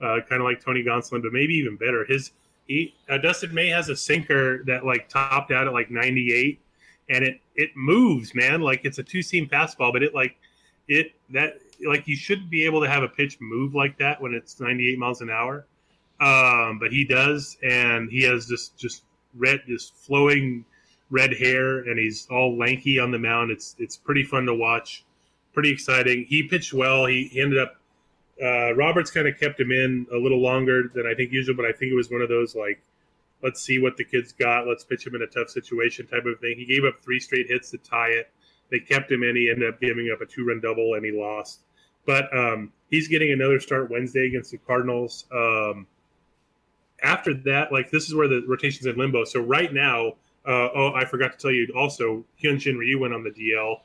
uh, 0.00 0.20
kind 0.28 0.40
of 0.40 0.44
like 0.44 0.64
Tony 0.64 0.84
Gonsolin, 0.84 1.22
but 1.22 1.32
maybe 1.32 1.54
even 1.54 1.76
better. 1.76 2.04
His 2.04 2.30
he 2.68 2.94
uh, 3.08 3.18
Dustin 3.18 3.52
May 3.52 3.68
has 3.68 3.88
a 3.88 3.96
sinker 3.96 4.62
that 4.64 4.86
like 4.86 5.08
topped 5.08 5.50
out 5.50 5.66
at 5.66 5.72
like 5.72 5.90
98, 5.90 6.60
and 7.10 7.24
it 7.24 7.40
it 7.56 7.70
moves, 7.74 8.32
man. 8.32 8.60
Like 8.60 8.84
it's 8.84 8.98
a 8.98 9.02
two 9.02 9.22
seam 9.22 9.48
fastball, 9.48 9.92
but 9.92 10.04
it 10.04 10.14
like 10.14 10.36
it 10.86 11.12
that 11.30 11.58
like 11.84 12.06
you 12.06 12.14
shouldn't 12.14 12.48
be 12.48 12.64
able 12.64 12.80
to 12.82 12.88
have 12.88 13.02
a 13.02 13.08
pitch 13.08 13.38
move 13.40 13.74
like 13.74 13.98
that 13.98 14.22
when 14.22 14.34
it's 14.34 14.60
98 14.60 15.00
miles 15.00 15.20
an 15.20 15.30
hour 15.30 15.66
um, 16.20 16.78
but 16.78 16.92
he 16.92 17.04
does, 17.04 17.56
and 17.62 18.10
he 18.10 18.22
has 18.22 18.48
this 18.48 18.68
just 18.70 19.04
red, 19.34 19.60
this 19.68 19.90
flowing 19.90 20.64
red 21.10 21.34
hair, 21.34 21.78
and 21.80 21.98
he's 21.98 22.26
all 22.30 22.56
lanky 22.56 22.98
on 22.98 23.10
the 23.10 23.18
mound. 23.18 23.50
It's 23.50 23.76
it's 23.78 23.96
pretty 23.96 24.24
fun 24.24 24.46
to 24.46 24.54
watch, 24.54 25.04
pretty 25.52 25.70
exciting. 25.70 26.24
He 26.28 26.42
pitched 26.44 26.72
well. 26.72 27.06
He, 27.06 27.28
he 27.32 27.40
ended 27.40 27.58
up. 27.58 27.76
Uh, 28.42 28.74
Roberts 28.74 29.10
kind 29.10 29.26
of 29.26 29.38
kept 29.38 29.58
him 29.58 29.72
in 29.72 30.06
a 30.12 30.16
little 30.16 30.40
longer 30.40 30.90
than 30.94 31.06
I 31.06 31.14
think 31.14 31.32
usual, 31.32 31.56
but 31.56 31.64
I 31.64 31.72
think 31.72 31.92
it 31.92 31.94
was 31.94 32.10
one 32.10 32.20
of 32.20 32.28
those 32.28 32.54
like, 32.54 32.82
let's 33.42 33.62
see 33.62 33.78
what 33.78 33.96
the 33.96 34.04
kid's 34.04 34.32
got. 34.32 34.66
Let's 34.66 34.84
pitch 34.84 35.06
him 35.06 35.14
in 35.14 35.22
a 35.22 35.26
tough 35.26 35.48
situation 35.48 36.06
type 36.06 36.24
of 36.26 36.38
thing. 36.40 36.56
He 36.58 36.66
gave 36.66 36.84
up 36.84 37.00
three 37.02 37.18
straight 37.18 37.46
hits 37.48 37.70
to 37.70 37.78
tie 37.78 38.10
it. 38.10 38.30
They 38.70 38.80
kept 38.80 39.10
him 39.10 39.22
in. 39.22 39.36
He 39.36 39.50
ended 39.50 39.68
up 39.72 39.80
giving 39.80 40.10
up 40.12 40.20
a 40.20 40.26
two 40.26 40.44
run 40.44 40.60
double 40.60 40.94
and 40.94 41.04
he 41.04 41.12
lost. 41.12 41.60
But 42.04 42.36
um, 42.36 42.72
he's 42.90 43.08
getting 43.08 43.32
another 43.32 43.58
start 43.58 43.90
Wednesday 43.90 44.26
against 44.26 44.50
the 44.50 44.58
Cardinals. 44.58 45.24
Um, 45.32 45.86
after 47.02 47.34
that, 47.34 47.72
like 47.72 47.90
this 47.90 48.06
is 48.06 48.14
where 48.14 48.28
the 48.28 48.42
rotation's 48.46 48.86
in 48.86 48.96
limbo. 48.96 49.24
So 49.24 49.40
right 49.40 49.72
now, 49.72 50.14
uh, 50.46 50.68
oh, 50.74 50.92
I 50.94 51.04
forgot 51.04 51.32
to 51.32 51.38
tell 51.38 51.50
you 51.50 51.66
also, 51.76 52.24
Hyunjin 52.42 52.78
Ryu 52.78 53.00
went 53.00 53.14
on 53.14 53.24
the 53.24 53.30
DL 53.30 53.80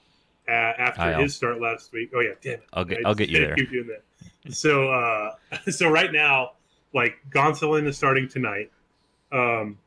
uh, 0.47 0.51
after 0.51 1.01
I'll, 1.01 1.21
his 1.21 1.35
start 1.35 1.59
last 1.59 1.91
week. 1.91 2.11
Oh 2.15 2.19
yeah, 2.19 2.33
damn 2.41 2.53
it! 2.53 2.63
I'll 2.73 2.85
get, 2.85 3.05
I, 3.05 3.09
will 3.09 3.15
get 3.15 3.29
you 3.29 3.39
there. 3.39 3.55
Keep 3.55 3.71
doing 3.71 3.87
that. 3.87 4.53
So, 4.53 4.89
uh, 4.91 5.35
so 5.71 5.89
right 5.89 6.11
now, 6.11 6.51
like 6.93 7.15
Gonsolin 7.29 7.87
is 7.87 7.97
starting 7.97 8.27
tonight. 8.27 8.71
Um, 9.31 9.77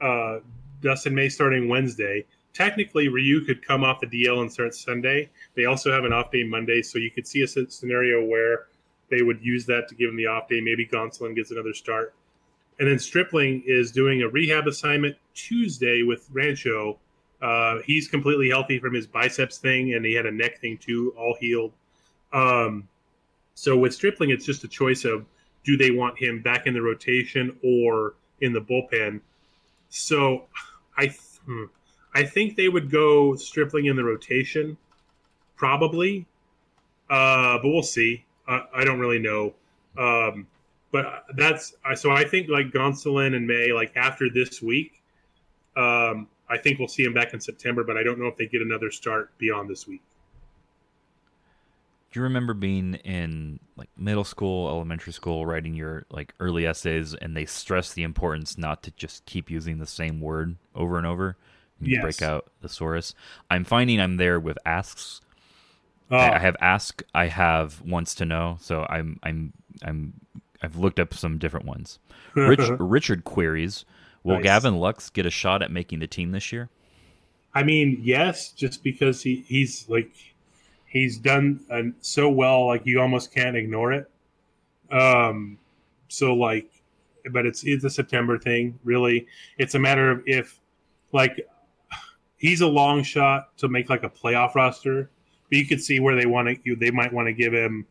uh, 0.00 0.38
Dustin 0.80 1.14
May 1.14 1.28
starting 1.28 1.68
Wednesday. 1.68 2.24
Technically, 2.52 3.08
Ryu 3.08 3.40
could 3.44 3.66
come 3.66 3.82
off 3.82 4.00
the 4.00 4.06
DL 4.06 4.40
and 4.40 4.52
start 4.52 4.74
Sunday. 4.74 5.28
They 5.56 5.64
also 5.64 5.90
have 5.90 6.04
an 6.04 6.12
off 6.12 6.30
day 6.30 6.44
Monday, 6.44 6.82
so 6.82 6.98
you 6.98 7.10
could 7.10 7.26
see 7.26 7.42
a 7.42 7.48
scenario 7.48 8.24
where 8.24 8.66
they 9.10 9.22
would 9.22 9.44
use 9.44 9.66
that 9.66 9.88
to 9.88 9.94
give 9.94 10.10
him 10.10 10.16
the 10.16 10.26
off 10.26 10.48
day. 10.48 10.60
Maybe 10.60 10.86
Gonsolin 10.86 11.34
gets 11.34 11.50
another 11.50 11.74
start. 11.74 12.14
And 12.78 12.88
then 12.88 12.98
Stripling 12.98 13.62
is 13.66 13.92
doing 13.92 14.22
a 14.22 14.28
rehab 14.28 14.66
assignment 14.66 15.16
Tuesday 15.34 16.02
with 16.02 16.28
Rancho. 16.32 16.98
Uh, 17.40 17.78
he's 17.84 18.08
completely 18.08 18.48
healthy 18.48 18.78
from 18.78 18.94
his 18.94 19.06
biceps 19.06 19.58
thing, 19.58 19.94
and 19.94 20.04
he 20.04 20.12
had 20.12 20.26
a 20.26 20.30
neck 20.30 20.60
thing 20.60 20.78
too, 20.78 21.14
all 21.16 21.36
healed. 21.38 21.72
Um, 22.32 22.88
so 23.54 23.76
with 23.78 23.94
Stripling, 23.94 24.30
it's 24.30 24.44
just 24.44 24.64
a 24.64 24.68
choice 24.68 25.04
of 25.04 25.24
do 25.62 25.76
they 25.76 25.90
want 25.90 26.18
him 26.18 26.42
back 26.42 26.66
in 26.66 26.74
the 26.74 26.82
rotation 26.82 27.56
or 27.62 28.14
in 28.40 28.52
the 28.52 28.60
bullpen. 28.60 29.20
So 29.88 30.44
I, 30.96 31.14
hmm, 31.46 31.64
I 32.14 32.24
think 32.24 32.56
they 32.56 32.68
would 32.68 32.90
go 32.90 33.36
Stripling 33.36 33.86
in 33.86 33.96
the 33.96 34.04
rotation, 34.04 34.76
probably, 35.56 36.26
uh, 37.08 37.58
but 37.58 37.68
we'll 37.68 37.82
see. 37.82 38.24
I 38.46 38.84
don't 38.84 38.98
really 38.98 39.20
know. 39.20 39.54
Um, 39.96 40.46
but 40.94 41.24
that's 41.34 41.74
so 41.96 42.12
I 42.12 42.22
think 42.22 42.48
like 42.48 42.70
Gonsolin 42.70 43.34
and 43.34 43.48
May 43.48 43.72
like 43.72 43.96
after 43.96 44.30
this 44.32 44.62
week, 44.62 45.02
um, 45.76 46.28
I 46.48 46.56
think 46.56 46.78
we'll 46.78 46.86
see 46.86 47.02
him 47.02 47.12
back 47.12 47.34
in 47.34 47.40
September, 47.40 47.82
but 47.82 47.96
I 47.96 48.04
don't 48.04 48.16
know 48.16 48.28
if 48.28 48.36
they 48.36 48.46
get 48.46 48.62
another 48.62 48.92
start 48.92 49.36
beyond 49.36 49.68
this 49.68 49.88
week. 49.88 50.02
Do 52.12 52.20
you 52.20 52.22
remember 52.22 52.54
being 52.54 52.94
in 52.94 53.58
like 53.76 53.88
middle 53.96 54.22
school, 54.22 54.68
elementary 54.68 55.12
school, 55.12 55.44
writing 55.46 55.74
your 55.74 56.06
like 56.10 56.32
early 56.38 56.64
essays, 56.64 57.12
and 57.12 57.36
they 57.36 57.44
stress 57.44 57.92
the 57.92 58.04
importance 58.04 58.56
not 58.56 58.84
to 58.84 58.92
just 58.92 59.26
keep 59.26 59.50
using 59.50 59.78
the 59.78 59.86
same 59.88 60.20
word 60.20 60.54
over 60.76 60.96
and 60.96 61.08
over? 61.08 61.36
You 61.80 61.90
Yes. 61.94 62.02
break 62.02 62.22
out 62.22 62.52
the 62.60 62.68
thesaurus. 62.68 63.16
I'm 63.50 63.64
finding 63.64 64.00
I'm 64.00 64.16
there 64.16 64.38
with 64.38 64.58
asks. 64.64 65.22
Oh, 66.08 66.16
I 66.18 66.36
I 66.36 66.38
have 66.38 66.56
ask. 66.60 67.02
I 67.12 67.26
have 67.26 67.80
wants 67.80 68.14
to 68.14 68.24
know. 68.24 68.58
So 68.60 68.86
I'm 68.88 69.18
I'm 69.24 69.52
I'm 69.82 70.12
I've 70.64 70.76
looked 70.76 70.98
up 70.98 71.14
some 71.14 71.38
different 71.38 71.66
ones. 71.66 71.98
Rich, 72.34 72.68
Richard 72.78 73.24
queries: 73.24 73.84
Will 74.22 74.36
Nice. 74.36 74.44
Gavin 74.44 74.76
Lux 74.78 75.10
get 75.10 75.26
a 75.26 75.30
shot 75.30 75.62
at 75.62 75.70
making 75.70 76.00
the 76.00 76.06
team 76.06 76.32
this 76.32 76.50
year? 76.52 76.70
I 77.54 77.62
mean, 77.62 78.00
yes, 78.02 78.50
just 78.50 78.82
because 78.82 79.22
he, 79.22 79.44
he's 79.46 79.88
like 79.88 80.10
he's 80.86 81.18
done 81.18 81.60
uh, 81.70 81.82
so 82.00 82.28
well, 82.30 82.66
like 82.66 82.82
you 82.84 83.00
almost 83.00 83.32
can't 83.32 83.56
ignore 83.56 83.92
it. 83.92 84.10
Um, 84.90 85.58
so 86.08 86.34
like, 86.34 86.70
but 87.30 87.46
it's 87.46 87.62
it's 87.64 87.84
a 87.84 87.90
September 87.90 88.38
thing, 88.38 88.78
really. 88.84 89.26
It's 89.58 89.74
a 89.74 89.78
matter 89.78 90.10
of 90.10 90.22
if 90.26 90.58
like 91.12 91.46
he's 92.36 92.60
a 92.60 92.66
long 92.66 93.02
shot 93.02 93.56
to 93.58 93.68
make 93.68 93.90
like 93.90 94.02
a 94.02 94.10
playoff 94.10 94.54
roster, 94.54 95.10
but 95.48 95.58
you 95.58 95.66
could 95.66 95.82
see 95.82 96.00
where 96.00 96.16
they 96.16 96.26
want 96.26 96.48
to 96.64 96.76
they 96.76 96.90
might 96.90 97.12
want 97.12 97.26
to 97.26 97.32
give 97.32 97.52
him 97.52 97.86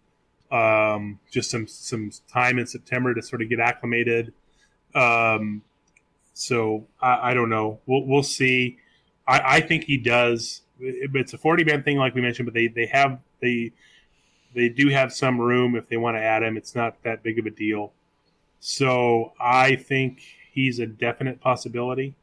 um, 0.53 1.19
just 1.31 1.49
some 1.49 1.67
some 1.67 2.11
time 2.31 2.59
in 2.59 2.67
September 2.67 3.13
to 3.13 3.21
sort 3.21 3.41
of 3.41 3.49
get 3.49 3.59
acclimated. 3.59 4.33
Um, 4.95 5.63
so 6.33 6.85
I, 7.01 7.31
I 7.31 7.33
don't 7.33 7.49
know. 7.49 7.79
We'll 7.85 8.05
we'll 8.05 8.23
see. 8.23 8.77
I, 9.27 9.57
I 9.57 9.61
think 9.61 9.85
he 9.85 9.97
does. 9.97 10.61
It- 10.79 11.11
It's 11.15 11.33
a 11.33 11.37
forty 11.37 11.63
man 11.63 11.83
thing, 11.83 11.97
like 11.97 12.15
we 12.15 12.21
mentioned, 12.21 12.45
but 12.45 12.53
they 12.53 12.67
they 12.67 12.85
have 12.87 13.19
they 13.41 13.71
they 14.53 14.69
do 14.69 14.89
have 14.89 15.11
some 15.11 15.41
room 15.41 15.75
if 15.75 15.89
they 15.89 15.97
want 15.97 16.15
to 16.17 16.21
add 16.21 16.43
him. 16.43 16.57
It's 16.57 16.75
not 16.75 17.01
that 17.03 17.23
big 17.23 17.39
of 17.39 17.45
a 17.45 17.49
deal. 17.51 17.91
So 18.59 19.33
I 19.39 19.75
think 19.75 20.21
he's 20.51 20.79
a 20.79 20.85
definite 20.85 21.41
possibility. 21.41 22.15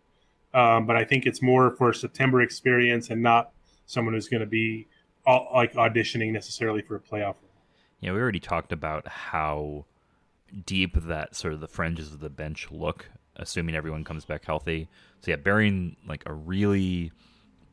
Um, 0.54 0.86
but 0.86 0.96
I 0.96 1.04
think 1.04 1.26
it's 1.26 1.42
more 1.42 1.70
for 1.70 1.92
September 1.92 2.40
experience 2.40 3.10
and 3.10 3.22
not 3.22 3.52
someone 3.86 4.14
who's 4.14 4.28
going 4.28 4.40
to 4.40 4.46
be 4.46 4.86
like 5.26 5.74
auditioning 5.74 6.32
necessarily 6.32 6.82
for 6.82 6.96
a 6.96 7.00
playoff. 7.00 7.36
Yeah, 8.00 8.12
we 8.12 8.18
already 8.18 8.40
talked 8.40 8.72
about 8.72 9.06
how 9.06 9.84
deep 10.66 10.94
that 10.94 11.36
sort 11.36 11.54
of 11.54 11.60
the 11.60 11.68
fringes 11.68 12.12
of 12.12 12.20
the 12.20 12.30
bench 12.30 12.68
look, 12.70 13.08
assuming 13.36 13.74
everyone 13.74 14.04
comes 14.04 14.24
back 14.24 14.44
healthy. 14.44 14.88
So 15.20 15.30
yeah, 15.30 15.36
bearing 15.36 15.96
like 16.06 16.22
a 16.26 16.32
really 16.32 17.12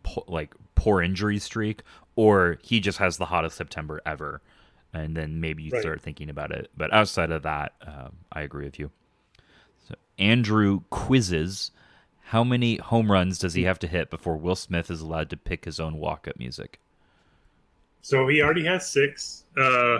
po- 0.03 0.25
like 0.28 0.53
poor 0.75 1.01
injury 1.01 1.39
streak, 1.39 1.82
or 2.15 2.57
he 2.61 2.80
just 2.80 2.97
has 2.97 3.17
the 3.17 3.25
hottest 3.25 3.55
September 3.57 4.01
ever, 4.05 4.41
and 4.93 5.15
then 5.15 5.39
maybe 5.39 5.63
you 5.63 5.71
Right. 5.71 5.82
start 5.82 6.01
thinking 6.01 6.30
about 6.30 6.51
it. 6.51 6.69
But 6.75 6.93
outside 6.93 7.32
of 7.32 7.43
that, 7.43 7.73
um, 7.86 8.17
I 8.32 8.41
agree 8.41 8.65
with 8.65 8.80
you. 8.80 8.91
So 9.88 9.95
Andrew 10.19 10.82
quizzes. 10.89 11.71
How 12.32 12.43
many 12.43 12.75
home 12.75 13.09
runs 13.09 13.39
does 13.39 13.53
he 13.53 13.63
have 13.63 13.80
to 13.80 13.88
hit 13.88 14.09
before 14.09 14.36
Will 14.36 14.57
Smith 14.57 14.91
is 14.91 14.99
allowed 14.99 15.30
to 15.30 15.38
pick 15.38 15.63
his 15.63 15.80
own 15.80 15.95
walk-up 15.95 16.38
music? 16.38 16.82
So 18.01 18.28
he 18.28 18.41
already 18.41 18.65
has 18.65 18.88
six. 18.89 19.45
Uh, 19.55 19.99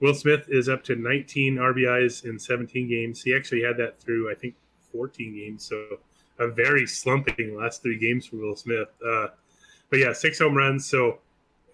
Will 0.00 0.14
Smith 0.14 0.46
is 0.48 0.68
up 0.68 0.84
to 0.84 0.96
19 0.96 1.56
RBIs 1.56 2.24
in 2.24 2.38
17 2.38 2.88
games. 2.88 3.22
He 3.22 3.34
actually 3.34 3.62
had 3.62 3.76
that 3.78 3.98
through, 3.98 4.30
I 4.30 4.34
think, 4.34 4.54
14 4.92 5.34
games. 5.34 5.64
So 5.64 5.98
a 6.38 6.48
very 6.48 6.86
slumping 6.86 7.56
last 7.56 7.82
three 7.82 7.98
games 7.98 8.26
for 8.26 8.36
Will 8.36 8.56
Smith. 8.56 8.88
Uh, 9.04 9.28
but 9.90 10.00
yeah, 10.00 10.12
six 10.12 10.38
home 10.38 10.54
runs. 10.54 10.86
So 10.86 11.18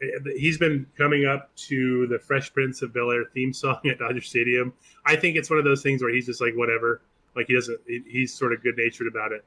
uh, 0.02 0.30
he's 0.36 0.58
been 0.58 0.86
coming 0.96 1.26
up 1.26 1.54
to 1.56 2.06
the 2.06 2.18
Fresh 2.18 2.52
Prince 2.52 2.82
of 2.82 2.94
Bel 2.94 3.10
Air 3.10 3.24
theme 3.34 3.52
song 3.52 3.80
at 3.90 3.98
Dodger 3.98 4.20
Stadium. 4.20 4.72
I 5.04 5.16
think 5.16 5.36
it's 5.36 5.50
one 5.50 5.58
of 5.58 5.64
those 5.64 5.82
things 5.82 6.02
where 6.02 6.12
he's 6.12 6.26
just 6.26 6.40
like, 6.40 6.54
whatever. 6.54 7.02
Like 7.34 7.46
he 7.46 7.54
doesn't, 7.54 7.80
he's 7.86 8.32
sort 8.32 8.52
of 8.52 8.62
good 8.62 8.76
natured 8.76 9.08
about 9.08 9.32
it. 9.32 9.44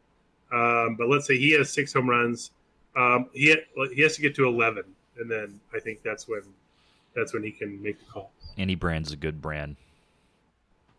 Um, 0.51 0.95
but 0.97 1.07
let's 1.07 1.27
say 1.27 1.37
he 1.37 1.53
has 1.53 1.71
six 1.71 1.93
home 1.93 2.09
runs. 2.09 2.51
Um, 2.95 3.29
he, 3.33 3.55
he 3.93 4.01
has 4.01 4.15
to 4.15 4.21
get 4.21 4.35
to 4.35 4.47
11 4.47 4.83
and 5.17 5.29
then 5.29 5.59
I 5.73 5.79
think 5.79 6.01
that's 6.03 6.27
when 6.27 6.41
that's 7.15 7.33
when 7.33 7.43
he 7.43 7.51
can 7.51 7.81
make 7.81 7.99
the 7.99 8.05
call. 8.05 8.31
Any 8.57 8.75
brand's 8.75 9.11
a 9.11 9.15
good 9.15 9.41
brand. 9.41 9.77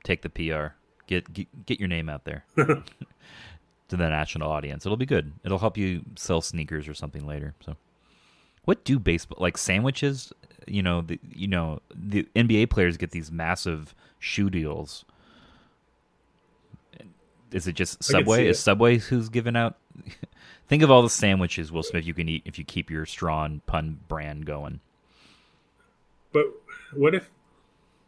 Take 0.05 0.23
the 0.23 0.31
PR. 0.31 0.75
Get 1.07 1.33
get, 1.33 1.67
get 1.67 1.79
your 1.79 1.89
name 1.89 2.09
out 2.09 2.25
there 2.25 2.45
to 2.57 3.97
the 3.97 4.09
national 4.09 4.51
audience. 4.51 4.85
It'll 4.85 4.97
be 4.97 5.07
good. 5.07 5.33
It'll 5.45 5.59
help 5.59 5.77
you 5.77 6.03
sell 6.17 6.41
sneakers 6.41 6.89
or 6.89 6.95
something 6.95 7.27
later. 7.27 7.55
So, 7.65 7.77
what 8.65 8.85
do 8.85 8.99
baseball 8.99 9.39
like 9.41 9.59
sandwiches? 9.59 10.33
You 10.67 10.83
know, 10.83 11.03
the 11.03 11.21
you 11.33 11.47
know 11.47 11.81
the 11.95 12.27
NBA 12.35 12.71
players 12.71 12.97
get 12.97 13.13
these 13.13 13.31
massive 13.31 13.95
shoe 14.19 14.51
deals. 14.51 15.05
Is 17.53 17.69
it 17.69 17.75
just 17.75 18.03
Subway? 18.03 18.49
Is. 18.49 18.59
Subway 18.59 18.99
who's 18.99 19.29
giving 19.29 19.57
out? 19.57 19.77
Think 20.69 20.83
of 20.83 20.91
all 20.91 21.03
the 21.03 21.11
sandwiches 21.11 21.71
Will 21.71 21.85
Smith 21.85 22.05
you 22.05 22.15
can 22.15 22.29
eat 22.29 22.43
if 22.45 22.59
you 22.59 22.65
keep 22.65 22.91
your 22.91 23.07
straw 23.07 23.49
pun 23.67 24.01
brand 24.09 24.47
going. 24.47 24.81
But 26.33 26.47
what 26.95 27.15
if 27.15 27.31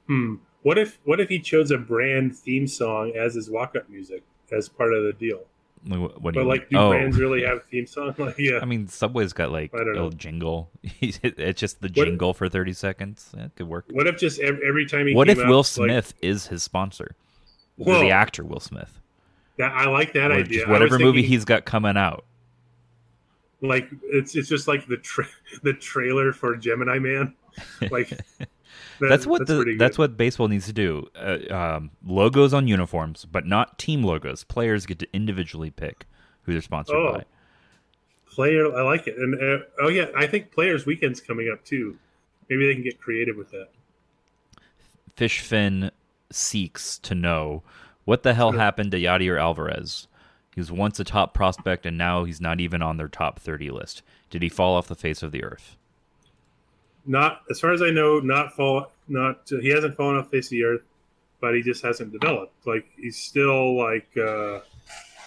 hmm 0.07 0.37
what 0.63 0.79
if 0.79 0.99
what 1.05 1.21
if 1.21 1.29
he 1.29 1.39
chose 1.39 1.71
a 1.71 1.79
brand 1.79 2.37
theme 2.37 2.67
song 2.67 3.13
as 3.17 3.35
his 3.35 3.49
walk 3.51 3.77
up 3.77 3.89
music 3.89 4.23
as 4.53 4.69
part 4.69 4.93
of 4.93 5.05
the 5.05 5.13
deal? 5.13 5.41
Like, 5.87 6.01
What, 6.01 6.21
what 6.23 6.35
do 6.35 6.41
But 6.41 6.43
you 6.45 6.49
like 6.49 6.71
do 6.71 6.77
oh. 6.79 6.91
brands 6.91 7.17
really 7.19 7.45
have 7.45 7.59
a 7.59 7.61
theme 7.61 7.87
song? 7.87 8.15
Like 8.19 8.37
yeah. 8.39 8.59
I 8.61 8.65
mean, 8.65 8.89
Subway's 8.89 9.33
got 9.33 9.53
like 9.53 9.73
a 9.73 9.85
know. 9.85 10.11
jingle. 10.11 10.71
it's 11.01 11.61
just 11.61 11.81
the 11.81 11.87
What- 11.89 11.95
jingle 11.95 12.35
for 12.35 12.49
thirty 12.49 12.73
seconds. 12.73 13.31
That 13.35 13.55
could 13.55 13.69
work. 13.69 13.87
what 13.91 14.07
if 14.07 14.19
just 14.19 14.41
every, 14.41 14.67
every 14.67 14.87
time 14.87 15.07
he 15.07 15.15
What 15.15 15.29
if 15.29 15.39
came 15.39 15.47
Will 15.49 15.59
out, 15.61 15.79
like, 15.79 15.89
Smith 15.91 16.15
is 16.21 16.49
his 16.49 16.63
sponsor? 16.63 17.15
Or 17.79 17.95
Whoa. 17.95 18.01
the 18.01 18.11
actor 18.11 18.45
Will 18.45 18.59
Smith. 18.61 18.99
that, 19.59 19.71
I 19.73 19.87
like 19.89 20.13
that 20.15 20.33
Or 20.33 20.35
idea. 20.35 20.45
just 20.59 20.67
I 20.67 20.71
was 20.73 20.81
whatever 20.81 20.99
movie 20.99 21.19
thinking, 21.19 21.31
he's 21.31 21.45
got 21.45 21.65
coming 21.65 21.97
out. 21.97 22.25
Like 23.61 23.89
it's 24.05 24.35
it's 24.37 24.49
just 24.49 24.69
like 24.69 24.87
the 24.87 24.97
tra- 24.99 25.27
the 25.63 25.73
trailer 25.75 26.33
for 26.33 26.57
Gemini 26.57 26.99
Man. 26.99 27.35
Like 27.91 28.09
that- 28.11 28.49
That's 29.01 29.27
what 29.27 29.47
pretty 29.47 29.73
the 29.73 29.77
that's 29.79 29.99
what 29.99 30.17
baseball 30.17 30.47
needs 30.49 30.67
to 30.67 30.73
do. 30.73 31.09
Uh, 31.17 31.39
um, 31.53 31.91
logos 32.05 32.53
on 32.55 32.67
uniforms, 32.69 33.25
but 33.25 33.47
not 33.47 33.79
team 33.79 34.03
logos. 34.03 34.45
Players 34.45 34.87
get 34.87 34.99
to 35.01 35.07
individually 35.13 35.71
pick 35.71 36.07
who 36.43 36.53
they're 36.53 36.61
sponsored 36.63 36.97
Oh. 36.97 37.13
by. 37.15 37.25
player. 38.31 38.73
I 38.77 38.83
like 38.83 39.07
it. 39.07 39.17
And 39.19 39.35
uh, 39.35 39.65
oh 39.81 39.89
yeah, 39.89 40.07
I 40.17 40.27
think 40.27 40.51
Players 40.53 40.87
Weekend's 40.87 41.21
coming 41.21 41.49
up 41.53 41.65
too. 41.65 41.97
Maybe 42.51 42.67
they 42.67 42.75
can 42.75 42.83
get 42.83 43.01
creative 43.01 43.37
with 43.37 43.51
that. 43.51 43.69
Fishfin 45.17 45.91
seeks 46.31 46.99
to 47.01 47.15
know 47.15 47.63
what 48.05 48.23
the 48.23 48.35
hell 48.35 48.53
happened 48.53 48.91
to 48.93 48.99
Yadier 48.99 49.41
Alvarez. 49.41 50.08
He 50.59 50.61
was 50.61 50.73
once 50.73 50.99
a 50.99 51.05
top 51.05 51.35
prospect, 51.35 51.87
and 51.87 51.97
now 51.97 52.25
he's 52.25 52.41
not 52.41 52.59
even 52.59 52.83
on 52.83 52.97
their 52.97 53.07
top 53.07 53.39
30 53.39 53.71
list. 53.71 54.03
Did 54.29 54.43
he 54.43 54.49
fall 54.49 54.75
off 54.75 54.89
the 54.89 54.97
face 54.97 55.23
of 55.23 55.31
the 55.31 55.45
earth? 55.45 55.77
Not 57.07 57.43
as 57.49 57.61
far 57.61 57.73
as 57.73 57.81
I 57.81 57.91
know, 57.91 58.19
not 58.19 58.55
fall. 58.55 58.91
Not 59.07 59.49
he 59.49 59.69
hasn't 59.69 59.95
fallen 59.95 60.17
off 60.17 60.25
the 60.25 60.39
face 60.39 60.47
of 60.47 60.51
the 60.51 60.65
earth, 60.65 60.81
but 61.41 61.55
he 61.55 61.63
just 61.63 61.85
hasn't 61.85 62.11
developed. 62.11 62.67
Like 62.67 62.87
he's 62.97 63.17
still 63.17 63.79
like 63.79 64.09
uh, 64.17 64.63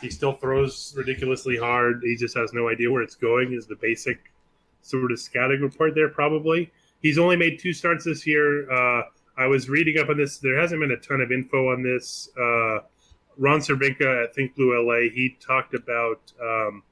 he 0.01 0.09
still 0.09 0.34
throws 0.34 0.93
ridiculously 0.97 1.55
hard. 1.55 2.01
He 2.03 2.17
just 2.17 2.36
has 2.36 2.51
no 2.51 2.67
idea 2.67 2.91
where 2.91 3.01
it's 3.01 3.15
going. 3.15 3.53
Is 3.53 3.67
the 3.67 3.77
basic 3.77 4.19
sort 4.82 5.13
of 5.13 5.19
scouting 5.21 5.61
report 5.61 5.95
there? 5.95 6.09
Probably. 6.09 6.73
He's 7.01 7.17
only 7.17 7.38
made 7.38 7.57
two 7.57 7.71
starts 7.71 8.03
this 8.03 8.27
year. 8.27 8.69
Uh, 8.69 9.03
I 9.38 9.47
was 9.47 9.69
reading 9.69 9.97
up 9.97 10.09
on 10.09 10.17
this. 10.17 10.39
There 10.39 10.59
hasn't 10.59 10.82
been 10.82 10.91
a 10.91 10.97
ton 10.97 11.21
of 11.21 11.32
info 11.32 11.71
on 11.71 11.84
this. 11.84 12.27
Uh, 12.38 12.79
Ron 13.41 13.59
Cervenka 13.59 14.23
at 14.23 14.35
Think 14.35 14.55
Blue 14.55 14.87
LA, 14.87 15.09
he 15.11 15.35
talked 15.39 15.73
about 15.73 16.31
um, 16.39 16.83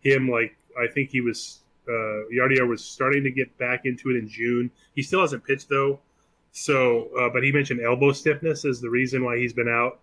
him 0.00 0.28
like 0.28 0.56
I 0.80 0.86
think 0.86 1.10
he 1.10 1.20
was 1.20 1.60
uh, 1.86 2.24
Yadier 2.32 2.66
was 2.66 2.82
starting 2.82 3.22
to 3.24 3.30
get 3.30 3.56
back 3.58 3.84
into 3.84 4.08
it 4.10 4.16
in 4.16 4.26
June. 4.26 4.70
He 4.94 5.02
still 5.02 5.20
hasn't 5.20 5.44
pitched 5.44 5.68
though, 5.68 6.00
so 6.50 7.10
uh, 7.18 7.28
but 7.28 7.42
he 7.42 7.52
mentioned 7.52 7.82
elbow 7.82 8.12
stiffness 8.12 8.64
as 8.64 8.80
the 8.80 8.88
reason 8.88 9.22
why 9.22 9.36
he's 9.36 9.52
been 9.52 9.68
out. 9.68 10.00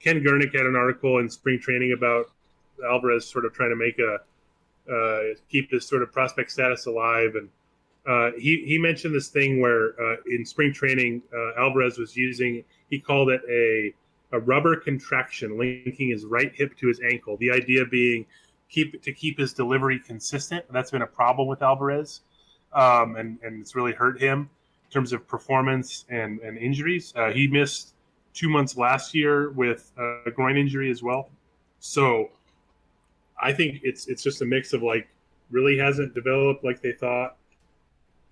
Ken 0.00 0.20
Gurnick 0.24 0.52
had 0.52 0.66
an 0.66 0.74
article 0.74 1.18
in 1.18 1.30
spring 1.30 1.60
training 1.60 1.92
about 1.92 2.30
Alvarez 2.84 3.24
sort 3.24 3.44
of 3.44 3.52
trying 3.52 3.70
to 3.70 3.76
make 3.76 3.98
a 4.00 4.18
uh, 4.92 5.34
keep 5.48 5.70
his 5.70 5.86
sort 5.86 6.02
of 6.02 6.12
prospect 6.12 6.50
status 6.50 6.86
alive, 6.86 7.36
and 7.36 7.48
uh, 8.08 8.36
he 8.36 8.64
he 8.66 8.76
mentioned 8.76 9.14
this 9.14 9.28
thing 9.28 9.60
where 9.60 9.94
uh, 10.02 10.16
in 10.26 10.44
spring 10.44 10.72
training 10.72 11.22
uh, 11.32 11.60
Alvarez 11.60 11.96
was 11.96 12.16
using 12.16 12.64
he 12.90 12.98
called 12.98 13.30
it 13.30 13.40
a 13.48 13.94
a 14.34 14.40
rubber 14.40 14.76
contraction 14.76 15.56
linking 15.56 16.10
his 16.10 16.26
right 16.26 16.52
hip 16.54 16.76
to 16.78 16.88
his 16.88 17.00
ankle. 17.00 17.36
The 17.38 17.52
idea 17.52 17.86
being 17.86 18.26
keep 18.68 19.00
to 19.02 19.12
keep 19.12 19.38
his 19.38 19.52
delivery 19.52 20.00
consistent. 20.00 20.64
That's 20.70 20.90
been 20.90 21.02
a 21.02 21.06
problem 21.06 21.46
with 21.46 21.62
Alvarez, 21.62 22.22
um, 22.72 23.16
and 23.16 23.38
and 23.42 23.60
it's 23.60 23.76
really 23.76 23.92
hurt 23.92 24.20
him 24.20 24.50
in 24.86 24.90
terms 24.90 25.12
of 25.12 25.26
performance 25.28 26.04
and 26.08 26.40
and 26.40 26.58
injuries. 26.58 27.12
Uh, 27.16 27.30
he 27.30 27.46
missed 27.46 27.94
two 28.34 28.48
months 28.48 28.76
last 28.76 29.14
year 29.14 29.50
with 29.52 29.92
a 30.26 30.30
groin 30.32 30.56
injury 30.56 30.90
as 30.90 31.02
well. 31.02 31.30
So 31.78 32.30
I 33.40 33.52
think 33.52 33.80
it's 33.84 34.08
it's 34.08 34.22
just 34.22 34.42
a 34.42 34.44
mix 34.44 34.72
of 34.72 34.82
like 34.82 35.08
really 35.50 35.78
hasn't 35.78 36.12
developed 36.12 36.64
like 36.64 36.82
they 36.82 36.92
thought, 36.92 37.36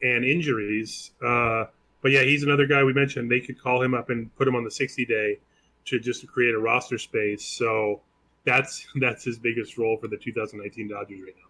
and 0.02 0.24
injuries. 0.24 1.12
Uh, 1.24 1.66
but 2.00 2.10
yeah, 2.10 2.22
he's 2.22 2.42
another 2.42 2.66
guy 2.66 2.82
we 2.82 2.92
mentioned. 2.92 3.30
They 3.30 3.38
could 3.38 3.62
call 3.62 3.80
him 3.80 3.94
up 3.94 4.10
and 4.10 4.34
put 4.34 4.48
him 4.48 4.56
on 4.56 4.64
the 4.64 4.70
60 4.72 5.06
day 5.06 5.38
to 5.86 5.98
just 5.98 6.20
to 6.20 6.26
create 6.26 6.54
a 6.54 6.58
roster 6.58 6.98
space. 6.98 7.44
So 7.44 8.00
that's 8.44 8.86
that's 9.00 9.24
his 9.24 9.38
biggest 9.38 9.78
role 9.78 9.96
for 9.96 10.08
the 10.08 10.16
2019 10.16 10.88
Dodgers 10.88 11.20
right 11.20 11.34
now. 11.36 11.48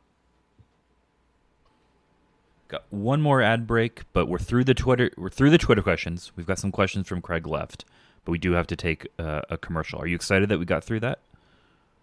Got 2.69 2.85
one 2.91 3.21
more 3.21 3.43
ad 3.43 3.67
break, 3.67 4.03
but 4.15 4.29
we're 4.29 4.39
through 4.39 4.65
the 4.65 4.75
Twitter. 4.75 5.11
We're 5.17 5.29
through 5.29 5.51
the 5.51 5.59
Twitter 5.59 5.83
questions. 5.83 6.33
We've 6.37 6.47
got 6.47 6.59
some 6.59 6.73
questions 6.73 7.07
from 7.07 7.21
Craig 7.21 7.47
left, 7.47 7.85
but 8.25 8.33
we 8.33 8.39
do 8.39 8.53
have 8.53 8.67
to 8.69 8.77
take 8.77 9.09
uh, 9.19 9.43
a 9.51 9.59
commercial. 9.59 10.01
Are 10.01 10.07
you 10.07 10.15
excited 10.15 10.49
that 10.49 10.59
we 10.59 10.65
got 10.65 10.83
through 10.83 11.01
that? 11.01 11.19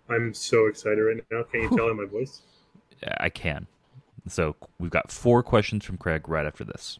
I'm 0.09 0.33
so 0.33 0.67
excited 0.67 1.01
right 1.01 1.23
now. 1.31 1.43
Can 1.43 1.61
you 1.61 1.69
Whew. 1.69 1.77
tell 1.77 1.89
in 1.89 1.97
my 1.97 2.05
voice? 2.05 2.41
I 3.19 3.29
can. 3.29 3.67
So 4.27 4.55
we've 4.79 4.91
got 4.91 5.11
four 5.11 5.41
questions 5.43 5.85
from 5.85 5.97
Craig 5.97 6.27
right 6.27 6.45
after 6.45 6.63
this. 6.63 6.99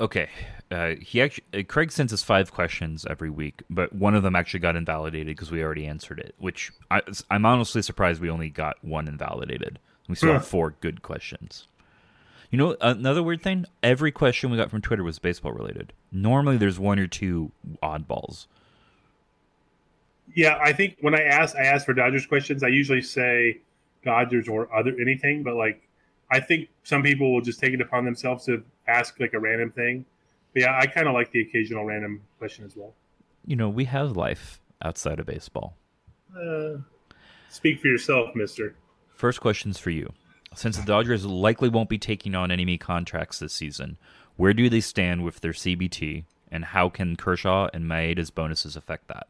Okay, 0.00 0.28
uh, 0.72 0.94
he 1.00 1.22
actually 1.22 1.44
uh, 1.54 1.62
Craig 1.68 1.92
sends 1.92 2.12
us 2.12 2.22
five 2.22 2.52
questions 2.52 3.06
every 3.08 3.30
week, 3.30 3.62
but 3.70 3.92
one 3.92 4.14
of 4.14 4.24
them 4.24 4.34
actually 4.34 4.60
got 4.60 4.74
invalidated 4.74 5.28
because 5.28 5.52
we 5.52 5.62
already 5.62 5.86
answered 5.86 6.18
it. 6.18 6.34
Which 6.38 6.72
I, 6.90 7.00
am 7.30 7.46
honestly 7.46 7.80
surprised 7.80 8.20
we 8.20 8.28
only 8.28 8.50
got 8.50 8.82
one 8.82 9.06
invalidated. 9.06 9.78
We 10.08 10.16
still 10.16 10.32
have 10.32 10.46
four 10.46 10.74
good 10.80 11.02
questions. 11.02 11.68
You 12.50 12.58
know, 12.58 12.76
another 12.80 13.22
weird 13.22 13.42
thing. 13.42 13.66
Every 13.82 14.12
question 14.12 14.50
we 14.50 14.56
got 14.56 14.70
from 14.70 14.82
Twitter 14.82 15.02
was 15.02 15.18
baseball 15.18 15.52
related. 15.52 15.92
Normally, 16.12 16.56
there's 16.56 16.78
one 16.78 16.98
or 16.98 17.06
two 17.06 17.52
oddballs. 17.82 18.46
Yeah, 20.34 20.58
I 20.62 20.72
think 20.72 20.96
when 21.00 21.14
I 21.14 21.22
ask, 21.22 21.56
I 21.56 21.64
ask 21.64 21.86
for 21.86 21.94
Dodgers 21.94 22.26
questions. 22.26 22.62
I 22.62 22.68
usually 22.68 23.02
say 23.02 23.60
Dodgers 24.04 24.48
or 24.48 24.74
other 24.74 24.94
anything, 25.00 25.42
but 25.42 25.54
like 25.54 25.86
I 26.30 26.40
think 26.40 26.68
some 26.82 27.02
people 27.02 27.32
will 27.32 27.40
just 27.40 27.60
take 27.60 27.74
it 27.74 27.80
upon 27.80 28.04
themselves 28.04 28.44
to 28.46 28.62
ask 28.86 29.18
like 29.20 29.34
a 29.34 29.40
random 29.40 29.70
thing. 29.70 30.04
But 30.52 30.62
yeah, 30.62 30.78
I 30.78 30.86
kind 30.86 31.08
of 31.08 31.14
like 31.14 31.32
the 31.32 31.40
occasional 31.40 31.84
random 31.84 32.22
question 32.38 32.64
as 32.64 32.76
well. 32.76 32.94
You 33.46 33.56
know, 33.56 33.68
we 33.68 33.84
have 33.86 34.16
life 34.16 34.60
outside 34.82 35.20
of 35.20 35.26
baseball. 35.26 35.76
Uh, 36.34 36.78
speak 37.50 37.80
for 37.80 37.88
yourself, 37.88 38.30
Mister. 38.34 38.74
First 39.08 39.40
question's 39.40 39.78
for 39.78 39.90
you. 39.90 40.12
Since 40.54 40.76
the 40.76 40.84
Dodgers 40.84 41.26
likely 41.26 41.68
won't 41.68 41.88
be 41.88 41.98
taking 41.98 42.34
on 42.34 42.50
any 42.50 42.78
contracts 42.78 43.40
this 43.40 43.52
season, 43.52 43.96
where 44.36 44.52
do 44.52 44.68
they 44.68 44.80
stand 44.80 45.24
with 45.24 45.40
their 45.40 45.52
CBT, 45.52 46.24
and 46.50 46.64
how 46.66 46.88
can 46.88 47.16
Kershaw 47.16 47.68
and 47.72 47.88
Maeda's 47.88 48.30
bonuses 48.30 48.76
affect 48.76 49.08
that? 49.08 49.26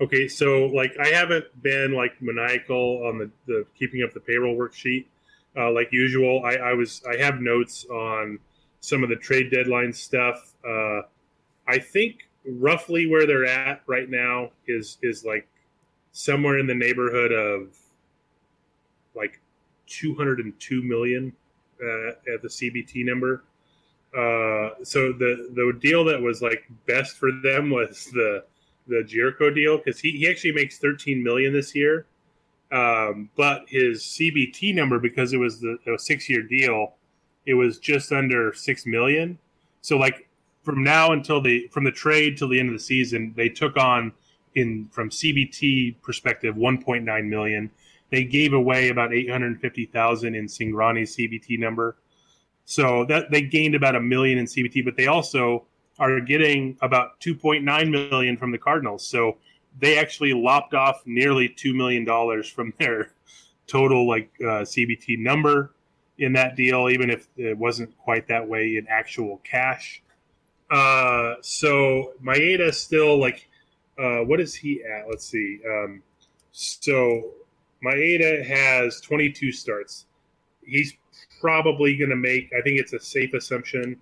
Okay, 0.00 0.28
so 0.28 0.66
like 0.66 0.96
I 0.98 1.08
haven't 1.08 1.46
been 1.62 1.92
like 1.92 2.20
maniacal 2.20 3.06
on 3.06 3.18
the, 3.18 3.30
the 3.46 3.66
keeping 3.78 4.02
up 4.02 4.14
the 4.14 4.20
payroll 4.20 4.56
worksheet 4.56 5.06
uh, 5.58 5.72
like 5.72 5.88
usual. 5.92 6.42
I, 6.44 6.54
I, 6.54 6.72
was 6.72 7.02
I 7.08 7.16
have 7.22 7.40
notes 7.40 7.84
on 7.86 8.38
some 8.80 9.02
of 9.02 9.08
the 9.08 9.16
trade 9.16 9.50
deadline 9.50 9.92
stuff. 9.92 10.54
Uh, 10.66 11.02
I 11.66 11.78
think 11.78 12.28
roughly 12.46 13.06
where 13.08 13.26
they're 13.26 13.46
at 13.46 13.82
right 13.86 14.08
now 14.08 14.50
is 14.66 14.98
is 15.02 15.24
like 15.24 15.46
somewhere 16.12 16.58
in 16.58 16.66
the 16.66 16.74
neighborhood 16.74 17.32
of 17.32 17.76
like 19.14 19.40
202 19.86 20.82
million 20.82 21.32
uh, 21.82 22.08
at 22.34 22.42
the 22.42 22.48
CBT 22.48 23.04
number. 23.04 23.44
Uh, 24.16 24.82
so 24.84 25.12
the 25.12 25.50
the 25.54 25.78
deal 25.80 26.04
that 26.04 26.20
was 26.20 26.40
like 26.40 26.64
best 26.86 27.16
for 27.16 27.30
them 27.42 27.70
was 27.78 28.08
the 28.12 28.44
the 28.86 29.02
Gyorko 29.06 29.54
deal 29.54 29.76
because 29.76 30.00
he, 30.00 30.12
he 30.12 30.30
actually 30.30 30.52
makes 30.52 30.78
13 30.78 31.22
million 31.22 31.52
this 31.52 31.74
year 31.74 32.06
um, 32.70 33.30
but 33.36 33.64
his 33.68 34.02
CBT 34.02 34.74
number, 34.74 34.98
because 34.98 35.32
it 35.32 35.38
was 35.38 35.60
the 35.60 35.78
six 35.98 36.28
year 36.28 36.42
deal, 36.42 36.94
it 37.46 37.54
was 37.54 37.78
just 37.78 38.12
under 38.12 38.52
six 38.52 38.84
million. 38.86 39.38
So 39.80 39.96
like 39.96 40.28
from 40.62 40.84
now 40.84 41.12
until 41.12 41.40
the 41.40 41.68
from 41.68 41.84
the 41.84 41.92
trade 41.92 42.36
till 42.36 42.48
the 42.48 42.60
end 42.60 42.68
of 42.68 42.74
the 42.74 42.82
season, 42.82 43.32
they 43.36 43.48
took 43.48 43.76
on 43.76 44.12
in 44.54 44.88
from 44.90 45.08
CBT 45.08 45.96
perspective 46.02 46.56
1.9 46.56 47.28
million. 47.28 47.70
They 48.10 48.24
gave 48.24 48.52
away 48.52 48.88
about 48.88 49.12
850,000 49.12 50.34
in 50.34 50.46
Cingrani's 50.46 51.16
CBT 51.16 51.58
number. 51.58 51.96
So 52.64 53.06
that 53.06 53.30
they 53.30 53.42
gained 53.42 53.74
about 53.74 53.96
a 53.96 54.00
million 54.00 54.38
in 54.38 54.44
CBT, 54.44 54.84
but 54.84 54.96
they 54.96 55.06
also 55.06 55.64
are 55.98 56.20
getting 56.20 56.76
about 56.82 57.18
2.9 57.20 57.90
million 57.90 58.36
from 58.36 58.52
the 58.52 58.58
Cardinals. 58.58 59.06
So 59.06 59.38
they 59.80 59.98
actually 59.98 60.32
lopped 60.32 60.74
off 60.74 61.02
nearly 61.06 61.48
two 61.48 61.74
million 61.74 62.04
dollars 62.04 62.48
from 62.48 62.72
their 62.78 63.12
total 63.66 64.08
like 64.08 64.30
uh, 64.40 64.64
CBT 64.64 65.18
number 65.18 65.72
in 66.18 66.32
that 66.32 66.56
deal, 66.56 66.88
even 66.88 67.10
if 67.10 67.28
it 67.36 67.56
wasn't 67.56 67.96
quite 67.98 68.26
that 68.28 68.48
way 68.48 68.76
in 68.76 68.86
actual 68.88 69.40
cash. 69.44 70.02
Uh, 70.70 71.34
so 71.40 72.12
Maeda 72.22 72.74
still 72.74 73.18
like, 73.18 73.48
uh, 73.98 74.18
what 74.18 74.40
is 74.40 74.54
he 74.54 74.82
at? 74.84 75.08
Let's 75.08 75.24
see. 75.26 75.60
Um, 75.66 76.02
so 76.50 77.32
Maeda 77.84 78.44
has 78.44 79.00
22 79.00 79.52
starts. 79.52 80.06
He's 80.64 80.94
probably 81.40 81.96
going 81.96 82.10
to 82.10 82.16
make. 82.16 82.50
I 82.52 82.60
think 82.62 82.80
it's 82.80 82.92
a 82.92 83.00
safe 83.00 83.32
assumption 83.32 83.96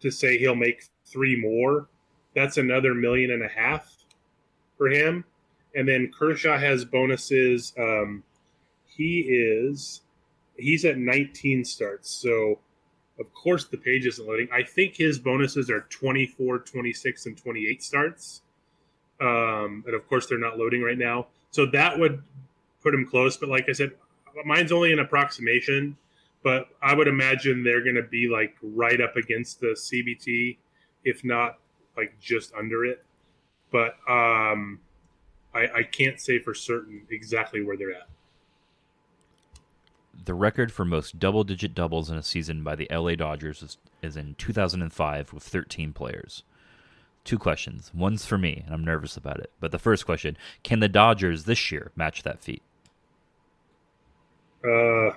to 0.00 0.10
say 0.10 0.38
he'll 0.38 0.54
make 0.54 0.84
three 1.04 1.36
more. 1.40 1.88
That's 2.34 2.56
another 2.56 2.94
million 2.94 3.32
and 3.32 3.42
a 3.42 3.48
half 3.48 3.97
for 4.78 4.88
him. 4.88 5.24
And 5.74 5.86
then 5.86 6.10
Kershaw 6.16 6.56
has 6.56 6.84
bonuses. 6.84 7.74
Um, 7.78 8.22
he 8.86 9.20
is 9.20 10.00
he's 10.56 10.84
at 10.84 10.98
19 10.98 11.64
starts. 11.64 12.10
So 12.10 12.58
of 13.20 13.32
course 13.34 13.66
the 13.66 13.76
page 13.76 14.06
isn't 14.06 14.26
loading. 14.26 14.48
I 14.52 14.62
think 14.62 14.96
his 14.96 15.18
bonuses 15.18 15.68
are 15.70 15.82
24, 15.82 16.60
26, 16.60 17.26
and 17.26 17.36
28 17.36 17.82
starts. 17.82 18.42
Um, 19.20 19.84
and 19.86 19.94
of 19.94 20.08
course 20.08 20.26
they're 20.26 20.38
not 20.38 20.58
loading 20.58 20.82
right 20.82 20.98
now. 20.98 21.26
So 21.50 21.66
that 21.66 21.98
would 21.98 22.22
put 22.82 22.94
him 22.94 23.06
close. 23.06 23.36
But 23.36 23.48
like 23.48 23.66
I 23.68 23.72
said, 23.72 23.92
mine's 24.44 24.72
only 24.72 24.92
an 24.92 25.00
approximation. 25.00 25.96
But 26.42 26.68
I 26.80 26.94
would 26.94 27.08
imagine 27.08 27.64
they're 27.64 27.82
going 27.82 27.96
to 27.96 28.02
be 28.02 28.28
like 28.28 28.54
right 28.62 29.00
up 29.00 29.16
against 29.16 29.60
the 29.60 29.76
CBT, 29.76 30.56
if 31.04 31.24
not 31.24 31.58
like 31.96 32.18
just 32.20 32.54
under 32.54 32.84
it 32.84 33.04
but 33.70 33.96
um, 34.08 34.80
I, 35.54 35.68
I 35.76 35.82
can't 35.82 36.20
say 36.20 36.38
for 36.38 36.54
certain 36.54 37.06
exactly 37.10 37.62
where 37.62 37.76
they're 37.76 37.92
at. 37.92 38.08
The 40.24 40.34
record 40.34 40.72
for 40.72 40.84
most 40.84 41.18
double 41.18 41.44
digit 41.44 41.74
doubles 41.74 42.10
in 42.10 42.16
a 42.16 42.22
season 42.22 42.62
by 42.64 42.74
the 42.74 42.88
LA 42.90 43.14
Dodgers 43.14 43.62
is, 43.62 43.78
is 44.02 44.16
in 44.16 44.34
2005 44.36 45.32
with 45.32 45.42
13 45.42 45.92
players. 45.92 46.42
Two 47.24 47.38
questions. 47.38 47.90
One's 47.94 48.24
for 48.24 48.38
me, 48.38 48.62
and 48.64 48.74
I'm 48.74 48.84
nervous 48.84 49.16
about 49.16 49.38
it. 49.38 49.52
But 49.60 49.70
the 49.70 49.78
first 49.78 50.06
question 50.06 50.36
Can 50.62 50.80
the 50.80 50.88
Dodgers 50.88 51.44
this 51.44 51.70
year 51.70 51.92
match 51.94 52.22
that 52.22 52.40
feat? 52.40 52.62
Uh, 54.64 55.10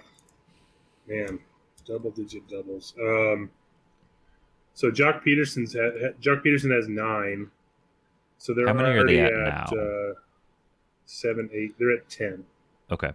man, 1.08 1.40
double 1.86 2.12
digit 2.12 2.48
doubles. 2.48 2.94
Um, 3.02 3.50
so 4.74 4.92
Joc 4.92 5.26
Pederson's 5.26 5.76
at, 5.76 6.20
Joc 6.22 6.46
Pederson 6.46 6.76
has 6.76 6.88
nine. 6.88 7.50
So 8.42 8.56
they're 8.56 8.66
How 8.66 8.74
many 8.74 8.90
are 8.90 9.06
they 9.06 9.20
at, 9.20 9.32
at 9.32 9.72
uh, 9.72 10.14
seven, 11.06 11.48
eight. 11.54 11.76
They're 11.78 11.94
at 11.94 12.10
ten. 12.10 12.44
Okay. 12.90 13.12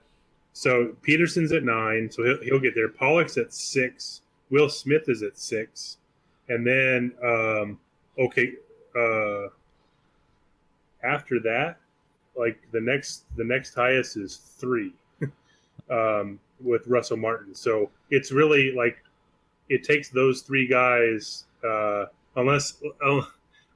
So 0.53 0.95
Pederson's 1.03 1.51
at 1.51 1.65
nine, 1.65 2.09
so 2.13 2.23
he'll, 2.23 2.43
he'll 2.43 2.61
get 2.61 2.77
there. 2.77 2.89
Pollock's 2.89 3.37
at 3.37 3.53
six. 3.53 4.21
Will 4.51 4.69
Smith 4.69 5.09
is 5.09 5.25
at 5.25 5.37
six, 5.37 5.97
and 6.49 6.65
then 6.65 7.13
um, 7.25 7.81
okay, 8.17 8.53
uh, 8.97 9.49
after 11.03 11.41
that, 11.41 11.79
like 12.39 12.61
the 12.71 12.81
next 12.81 13.25
the 13.37 13.45
next 13.45 13.75
highest 13.75 14.17
is 14.17 14.37
three, 14.37 14.93
um, 15.91 16.39
with 16.61 16.87
Russell 16.87 17.17
Martin. 17.17 17.53
So 17.53 17.91
it's 18.11 18.31
really 18.31 18.73
like 18.77 18.99
it 19.69 19.83
takes 19.83 20.09
those 20.09 20.43
three 20.43 20.69
guys, 20.69 21.47
uh, 21.69 22.05
unless 22.37 22.81
uh, 23.05 23.23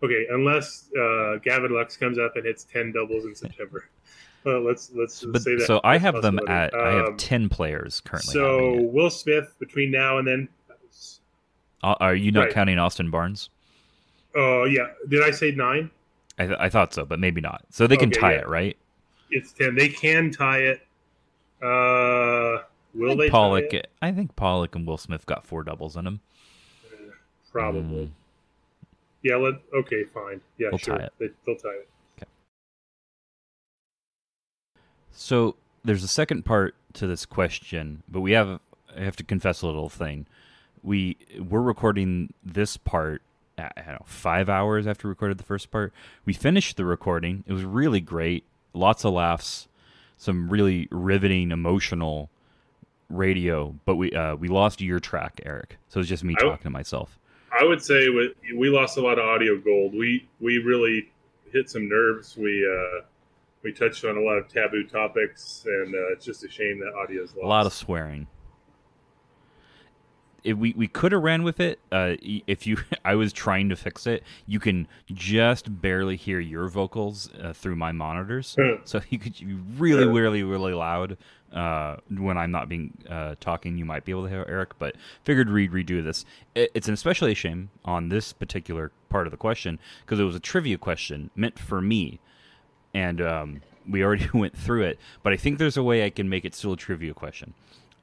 Okay, 0.03 0.27
unless 0.31 0.89
uh, 0.99 1.37
Gavin 1.43 1.75
Lux 1.75 1.97
comes 1.97 2.19
up 2.19 2.37
and 2.37 2.47
hits 2.47 2.65
ten 2.65 2.93
doubles 2.93 3.25
in 3.27 3.35
September. 3.35 3.89
Well, 4.45 4.61
let's 4.67 4.91
let's 4.95 5.25
but, 5.25 5.43
say 5.43 5.57
that. 5.57 5.67
So 5.67 5.81
I 5.85 5.99
have 5.99 6.23
them 6.23 6.39
at 6.49 6.73
um, 6.73 6.81
I 6.81 6.91
have 6.93 7.07
um, 7.09 7.17
ten 7.17 7.49
players 7.49 8.01
currently. 8.01 8.33
So 8.33 8.81
Will 8.81 9.11
Smith 9.11 9.55
between 9.59 9.91
now 9.91 10.19
and 10.19 10.27
then. 10.27 10.49
Uh, 11.83 11.95
are 12.01 12.15
you 12.15 12.31
not 12.31 12.45
right. 12.45 12.53
counting 12.53 12.79
Austin 12.79 13.11
Barnes? 13.11 13.49
Oh 14.35 14.63
uh, 14.63 14.65
yeah, 14.65 14.89
did 15.09 15.23
I 15.23 15.31
say 15.31 15.51
nine? 15.53 15.91
I, 16.39 16.47
th- 16.47 16.59
I 16.59 16.69
thought 16.69 16.95
so, 16.95 17.05
but 17.05 17.19
maybe 17.19 17.41
not. 17.41 17.65
So 17.71 17.87
they 17.87 17.97
can 17.97 18.11
okay, 18.11 18.21
tie 18.21 18.33
yeah. 18.33 18.41
it, 18.41 18.49
right? 18.49 18.77
It's 19.31 19.53
ten. 19.53 19.75
They 19.75 19.89
can 19.89 20.31
tie 20.31 20.59
it. 20.61 20.81
Uh, 21.63 22.63
will 22.95 23.17
they? 23.17 23.29
Pollock. 23.29 23.73
I 24.01 24.13
think 24.13 24.35
Pollock 24.37 24.75
and 24.75 24.87
Will 24.87 24.99
Smith 24.99 25.27
got 25.27 25.47
four 25.47 25.63
doubles 25.63 25.97
in 25.97 26.05
them. 26.05 26.21
Uh, 26.87 27.13
probably. 27.51 28.07
Mm. 28.07 28.11
Yeah. 29.23 29.37
Let. 29.37 29.55
Okay. 29.75 30.05
Fine. 30.05 30.41
Yeah. 30.59 30.69
We'll 30.71 30.79
sure. 30.79 30.99
Tie 30.99 31.05
it. 31.05 31.13
They, 31.19 31.29
will 31.47 31.57
tie 31.57 31.69
it. 31.71 31.89
Okay. 32.19 32.31
So 35.13 35.57
there's 35.85 36.05
a 36.05 36.09
second 36.09 36.45
part 36.45 36.75
to 36.95 37.07
this 37.07 37.27
question, 37.27 38.03
but 38.09 38.21
we 38.21 38.33
have 38.33 38.61
I 38.97 39.01
have 39.01 39.17
to 39.17 39.25
confess 39.25 39.63
a 39.63 39.67
little 39.67 39.89
thing. 39.89 40.27
We 40.83 41.17
we're 41.39 41.61
recording 41.61 42.33
this 42.45 42.77
part 42.77 43.23
I 43.59 43.71
don't 43.77 43.95
know, 43.95 44.05
five 44.07 44.49
hours 44.49 44.87
after 44.87 45.09
we 45.09 45.11
recorded 45.11 45.39
the 45.39 45.45
first 45.45 45.71
part. 45.71 45.93
We 46.25 46.33
finished 46.33 46.77
the 46.77 46.85
recording. 46.85 47.45
It 47.47 47.53
was 47.53 47.65
really 47.65 48.01
great. 48.01 48.45
Lots 48.73 49.05
of 49.05 49.13
laughs, 49.13 49.69
some 50.17 50.49
really 50.49 50.89
riveting, 50.91 51.51
emotional 51.51 52.31
radio. 53.09 53.75
But 53.85 53.97
we 53.97 54.13
uh, 54.13 54.37
we 54.37 54.49
lost 54.49 54.81
your 54.81 55.01
track, 55.01 55.41
Eric. 55.45 55.77
So 55.89 56.01
it's 56.01 56.09
just 56.09 56.25
me 56.25 56.35
I- 56.39 56.43
talking 56.43 56.65
to 56.65 56.71
myself. 56.71 57.19
I 57.59 57.65
would 57.65 57.83
say 57.83 58.09
we, 58.09 58.35
we 58.55 58.69
lost 58.69 58.97
a 58.97 59.01
lot 59.01 59.19
of 59.19 59.25
audio 59.25 59.59
gold. 59.59 59.95
We 59.95 60.29
we 60.41 60.59
really 60.59 61.11
hit 61.53 61.69
some 61.69 61.89
nerves. 61.89 62.37
We 62.37 62.67
uh, 62.67 63.05
we 63.63 63.73
touched 63.73 64.05
on 64.05 64.17
a 64.17 64.21
lot 64.21 64.39
of 64.39 64.49
taboo 64.49 64.85
topics, 64.85 65.65
and 65.67 65.95
uh, 65.95 66.13
it's 66.13 66.25
just 66.25 66.45
a 66.45 66.51
shame 66.51 66.81
that 66.81 66.93
audio 66.95 67.23
is 67.23 67.35
lost. 67.35 67.45
A 67.45 67.49
lot 67.49 67.67
of 67.67 67.73
swearing. 67.73 68.27
If 70.45 70.57
we 70.57 70.75
we 70.77 70.89
could 70.89 71.13
have 71.13 71.23
ran 71.23 71.43
with 71.43 71.61
it. 71.61 71.81
Uh, 71.91 72.17
if 72.21 72.67
you, 72.67 72.79
I 73.05 73.15
was 73.15 73.33
trying 73.33 73.69
to 73.69 73.77
fix 73.77 74.07
it. 74.07 74.23
You 74.47 74.61
can 74.61 74.89
just 75.13 75.81
barely 75.81 76.17
hear 76.17 76.41
your 76.41 76.69
vocals 76.69 77.31
uh, 77.43 77.53
through 77.53 77.77
my 77.77 77.93
monitors, 77.93 78.57
so 78.85 79.01
you 79.09 79.19
could 79.19 79.39
be 79.39 79.55
really, 79.79 80.07
really, 80.07 80.43
really 80.43 80.75
loud 80.75 81.17
uh, 81.53 81.97
when 82.09 82.39
I'm 82.39 82.51
not 82.51 82.69
being 82.69 82.97
uh, 83.09 83.35
talking. 83.41 83.79
You 83.79 83.85
might 83.85 84.05
be 84.05 84.13
able 84.13 84.25
to 84.25 84.31
hear 84.31 84.45
Eric, 84.49 84.79
but 84.79 84.97
figured 85.25 85.51
we'd 85.51 85.73
redo 85.73 86.03
this. 86.03 86.25
It, 86.55 86.71
it's 86.75 86.89
an 86.89 86.95
especially 86.95 87.33
a 87.33 87.37
shame 87.37 87.71
on 87.85 88.09
this 88.09 88.33
particular 88.33 88.93
part 89.09 89.27
of 89.27 89.31
the 89.31 89.37
question 89.37 89.79
because 90.05 90.21
it 90.21 90.25
was 90.25 90.37
a 90.37 90.41
trivia 90.41 90.79
question 90.79 91.31
meant 91.35 91.59
for 91.59 91.81
me 91.81 92.21
and 92.95 93.21
um, 93.21 93.61
we 93.89 94.03
already 94.03 94.29
went 94.35 94.57
through 94.57 94.83
it. 94.83 94.99
But 95.23 95.33
I 95.33 95.37
think 95.37 95.59
there's 95.59 95.77
a 95.77 95.83
way 95.83 96.05
I 96.05 96.11
can 96.11 96.29
make 96.29 96.45
it 96.45 96.55
still 96.55 96.73
a 96.73 96.77
trivia 96.77 97.15
question. 97.15 97.55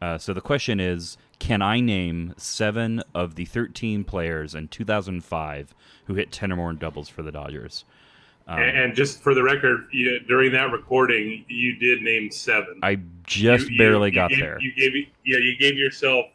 Uh, 0.02 0.18
so 0.18 0.34
the 0.34 0.42
question 0.42 0.80
is: 0.80 1.18
Can 1.40 1.62
I 1.62 1.80
name 1.80 2.34
seven 2.38 3.04
of 3.14 3.36
the 3.36 3.46
13 3.46 4.04
players 4.04 4.56
in 4.56 4.68
2005 4.70 5.74
who 6.06 6.14
hit 6.16 6.32
10 6.32 6.52
or 6.52 6.56
more 6.56 6.74
doubles 6.74 7.10
for 7.10 7.22
the 7.22 7.32
Dodgers? 7.32 7.86
Um, 8.48 8.60
and, 8.60 8.96
just 8.96 9.22
for 9.22 9.34
the 9.34 9.44
record, 9.44 9.88
you, 9.92 10.20
during 10.22 10.54
that 10.54 10.72
recording, 10.72 11.44
you 11.50 11.76
did 11.76 12.02
name 12.02 12.32
seven. 12.32 12.80
I 12.82 13.00
just 13.24 13.70
you- 13.70 13.78
barely 13.78 14.10
you 14.10 14.16
got 14.16 14.30
gave- 14.30 14.40
there. 14.40 14.58
You 14.62 14.72
gave 14.74 14.94
yeah, 15.26 15.38
you 15.38 15.56
gave 15.60 15.78
yourself. 15.78 16.28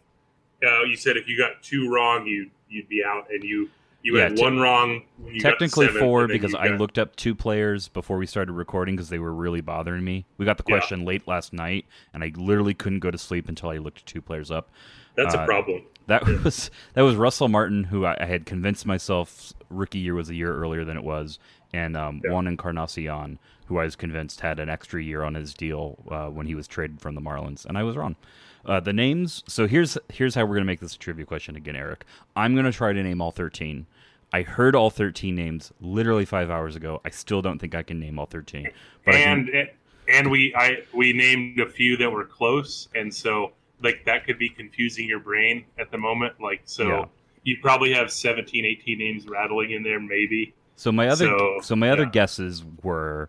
Uh, 0.63 0.83
you 0.85 0.95
said 0.95 1.17
if 1.17 1.27
you 1.27 1.37
got 1.39 1.63
two 1.63 1.91
wrong, 1.91 2.27
you 2.27 2.51
you'd 2.69 2.89
be 2.89 3.03
out, 3.05 3.31
and 3.31 3.43
you 3.43 3.71
you 4.03 4.17
Yeah, 4.17 4.25
had 4.25 4.37
te- 4.37 4.43
one 4.43 4.59
wrong. 4.59 5.03
When 5.19 5.35
you 5.35 5.41
got 5.41 5.51
to 5.51 5.55
Technically 5.57 5.87
seven, 5.87 6.01
four 6.01 6.27
because 6.29 6.55
I 6.55 6.69
got- 6.69 6.81
looked 6.81 6.99
up 6.99 7.15
two 7.17 7.35
players 7.35 7.89
before 7.89 8.19
we 8.19 8.27
started 8.27 8.53
recording 8.53 8.97
because 8.97 9.09
they 9.09 9.19
were 9.19 9.33
really 9.35 9.61
bothering 9.61 10.05
me. 10.05 10.27
We 10.39 10.45
got 10.45 10.59
the 10.59 10.65
Yeah. 10.69 10.79
question 10.79 11.05
late 11.05 11.27
last 11.29 11.53
night, 11.53 11.87
and 12.13 12.23
I 12.25 12.33
literally 12.37 12.75
couldn't 12.75 13.01
go 13.01 13.11
to 13.11 13.19
sleep 13.19 13.49
until 13.49 13.71
I 13.71 13.79
looked 13.79 14.05
two 14.07 14.21
players 14.21 14.51
up. 14.51 14.71
That's 15.17 15.35
uh, 15.35 15.41
a 15.41 15.47
problem. 15.47 15.83
That 16.07 16.25
was 16.45 16.71
that 16.95 17.03
was 17.03 17.15
Russell 17.17 17.49
Martin, 17.49 17.85
who 17.85 18.05
I, 18.05 18.17
I 18.21 18.25
had 18.27 18.47
convinced 18.47 18.87
myself 18.87 19.53
rookie 19.71 19.99
year 19.99 20.15
was 20.15 20.31
a 20.31 20.35
year 20.35 20.55
earlier 20.55 20.85
than 20.85 20.97
it 20.97 21.05
was, 21.05 21.39
and 21.73 21.97
um, 21.97 22.21
Yeah. 22.25 22.33
Juan 22.33 22.47
Encarnacion, 22.49 23.39
who 23.67 23.79
I 23.79 23.85
was 23.85 23.95
convinced 23.97 24.41
had 24.41 24.59
an 24.59 24.69
extra 24.69 25.03
year 25.03 25.23
on 25.23 25.35
his 25.35 25.55
deal 25.55 25.99
uh, 26.11 26.27
when 26.29 26.47
he 26.47 26.55
was 26.55 26.67
traded 26.67 27.01
from 27.01 27.15
the 27.15 27.21
Marlins, 27.21 27.65
and 27.65 27.79
I 27.79 27.83
was 27.85 27.97
wrong. 27.97 28.17
Uh, 28.65 28.79
the 28.81 28.93
names. 28.93 29.43
So 29.49 29.67
here's 29.67 29.99
here's 30.13 30.35
how 30.35 30.45
we're 30.45 30.55
gonna 30.55 30.65
make 30.67 30.81
this 30.81 30.95
a 30.95 30.99
trivia 30.99 31.25
question 31.27 31.57
again, 31.57 31.75
Eric. 31.77 32.05
I'm 32.37 32.55
gonna 32.57 32.71
try 32.73 32.93
to 32.93 33.03
name 33.03 33.21
all 33.21 33.33
13. 33.33 33.87
I 34.33 34.43
heard 34.43 34.75
all 34.75 34.91
13 34.91 35.35
names 35.35 35.73
literally 35.81 36.25
five 36.25 36.51
hours 36.51 36.75
ago. 36.77 37.01
I 37.05 37.11
still 37.11 37.43
don't 37.43 37.59
think 37.59 37.75
I 37.75 37.83
can 37.83 38.01
name 38.01 38.19
all 38.19 38.27
13. 38.27 38.69
But 39.05 39.15
I 39.15 39.23
can- 39.23 39.49
and 39.55 39.71
and 40.09 40.31
we 40.31 40.55
I 40.57 40.79
we 40.93 41.13
named 41.13 41.61
a 41.61 41.69
few 41.69 41.97
that 41.99 42.11
were 42.11 42.25
close, 42.25 42.89
and 42.95 43.13
so 43.13 43.53
like 43.83 44.05
that 44.07 44.25
could 44.27 44.39
be 44.39 44.49
confusing 44.49 45.07
your 45.09 45.21
brain 45.21 45.65
at 45.79 45.91
the 45.91 45.99
moment. 45.99 46.35
Like 46.41 46.63
so, 46.65 46.87
Yeah. 46.89 47.05
you 47.45 47.57
probably 47.63 47.93
have 47.93 48.11
17, 48.11 48.65
18 48.65 48.99
names 48.99 49.27
rattling 49.29 49.71
in 49.73 49.83
there, 49.83 50.01
maybe. 50.01 50.55
So 50.77 50.91
my 50.93 51.07
other 51.09 51.27
So, 51.27 51.59
so, 51.63 51.77
my 51.77 51.91
other 51.91 52.05
yeah. 52.05 52.11
guesses 52.11 52.65
were 52.83 53.29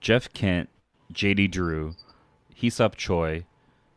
Jeff 0.00 0.32
Kent, 0.32 0.68
J.D. 1.12 1.48
Drew, 1.48 1.94
Hee-Seop 2.54 2.94
Choi, 2.94 3.44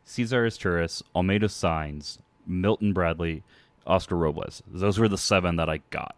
Cesar 0.04 0.46
Izturis, 0.46 1.02
Olmedo 1.14 1.44
Saenz, 1.44 2.18
Milton 2.46 2.92
Bradley, 2.92 3.42
Oscar 3.86 4.16
Robles. 4.16 4.62
Those 4.66 4.98
were 4.98 5.08
the 5.08 5.16
seven 5.18 5.56
that 5.56 5.68
I 5.70 5.78
got. 5.90 6.16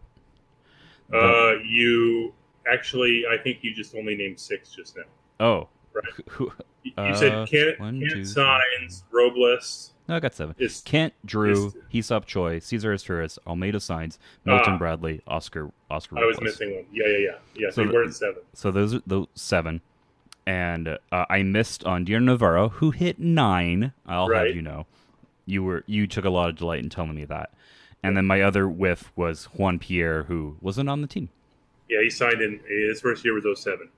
Uh, 1.13 1.55
you 1.65 2.33
actually, 2.71 3.25
I 3.31 3.37
think 3.37 3.59
you 3.63 3.75
just 3.75 3.95
only 3.95 4.15
named 4.17 4.39
six 4.39 4.71
just 4.71 4.97
now. 4.97 5.03
oh, 5.41 5.69
Right. 5.93 6.05
Who- 6.31 6.53
You 6.85 6.93
Uh, 6.97 7.15
said 7.15 7.49
Kent, 7.49 7.81
one, 7.81 8.01
Kent 8.01 8.13
two, 8.13 8.21
Saenz, 8.21 9.03
Robles. 9.11 9.93
no, 10.09 10.17
I 10.17 10.21
got 10.21 10.33
seven. 10.35 10.55
Is 10.59 10.81
Kent, 10.85 11.13
Drew, 11.27 11.67
Is- 11.67 11.77
Hee-Seop 11.91 12.25
Choi, 12.27 12.59
Cesar 12.61 12.95
Izturis, 12.95 13.39
Olmedo 13.47 13.77
Saenz, 13.77 14.17
Milton 14.45 14.75
Ah. 14.75 14.79
Bradley, 14.79 15.21
Oscar 15.27 15.73
Oscar 15.91 16.19
I 16.19 16.25
was 16.25 16.41
missing 16.41 16.75
one. 16.77 16.85
Yeah, 16.93 17.07
yeah, 17.09 17.19
yeah. 17.19 17.31
Yeah, 17.57 17.71
so 17.71 17.85
So 17.87 17.93
were 17.93 18.05
at 18.05 18.15
seven. 18.15 18.43
So 18.55 18.71
those 18.71 18.95
are 18.95 19.03
the 19.07 19.27
seven, 19.35 19.81
and 20.47 20.89
uh, 21.13 21.25
I 21.29 21.43
missed 21.43 21.85
on 21.85 22.05
Dioner 22.05 22.25
Navarro, 22.33 22.69
who 22.71 22.93
hit 22.93 23.19
nine. 23.19 23.93
I'll 24.07 24.29
Right. 24.29 24.47
have 24.47 24.57
you 24.57 24.63
know, 24.63 24.87
you 25.47 25.63
were 25.65 25.83
you 25.87 26.07
took 26.07 26.25
a 26.25 26.31
lot 26.31 26.49
of 26.49 26.57
delight 26.57 26.83
in 26.83 26.89
telling 26.89 27.15
me 27.15 27.25
that. 27.27 27.51
And 28.03 28.17
then 28.17 28.25
my 28.27 28.41
other 28.43 28.67
whiff 28.69 29.13
was 29.15 29.45
Juan 29.55 29.79
Pierre, 29.79 30.23
who 30.25 30.57
wasn't 30.61 30.89
on 30.89 31.03
the 31.03 31.07
team. 31.07 31.29
Yeah, 31.89 32.01
he 32.03 32.09
signed 32.11 32.41
in. 32.41 32.61
His 32.89 33.01
first 33.01 33.25
year 33.25 33.35
was 33.35 33.45
07. 33.63 33.89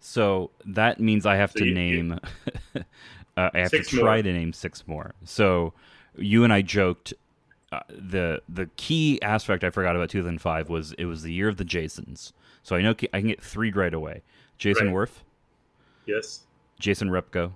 So 0.00 0.50
that 0.64 1.00
means 1.00 1.26
I 1.26 1.36
have 1.36 1.52
So 1.52 1.60
to 1.60 1.64
you- 1.64 1.70
you- 1.70 1.74
name. 2.02 2.12
uh, 2.74 3.50
I 3.54 3.58
have 3.58 3.70
to 3.70 3.82
try 3.82 4.14
more. 4.16 4.22
to 4.22 4.32
name 4.32 4.52
six 4.52 4.86
more. 4.86 5.14
So 5.24 5.72
you 6.16 6.44
and 6.44 6.52
I 6.52 6.62
joked. 6.62 7.14
Uh, 7.72 7.78
the 7.88 8.42
the 8.48 8.66
key 8.76 9.22
aspect 9.22 9.62
I 9.62 9.70
forgot 9.70 9.94
about 9.94 10.10
2005 10.10 10.68
was 10.68 10.92
it 10.94 11.04
was 11.04 11.22
the 11.22 11.32
year 11.32 11.48
of 11.48 11.56
the 11.56 11.64
Jasons. 11.64 12.32
So 12.64 12.74
I 12.74 12.82
know 12.82 12.90
I 12.90 13.20
can 13.20 13.28
get 13.28 13.40
three 13.40 13.70
right 13.70 13.94
away. 13.94 14.22
Jason 14.58 14.88
Right. 14.92 15.08
Werth, 15.08 15.22
Yes, 16.04 16.40
Jason 16.80 17.10
Repko, 17.10 17.52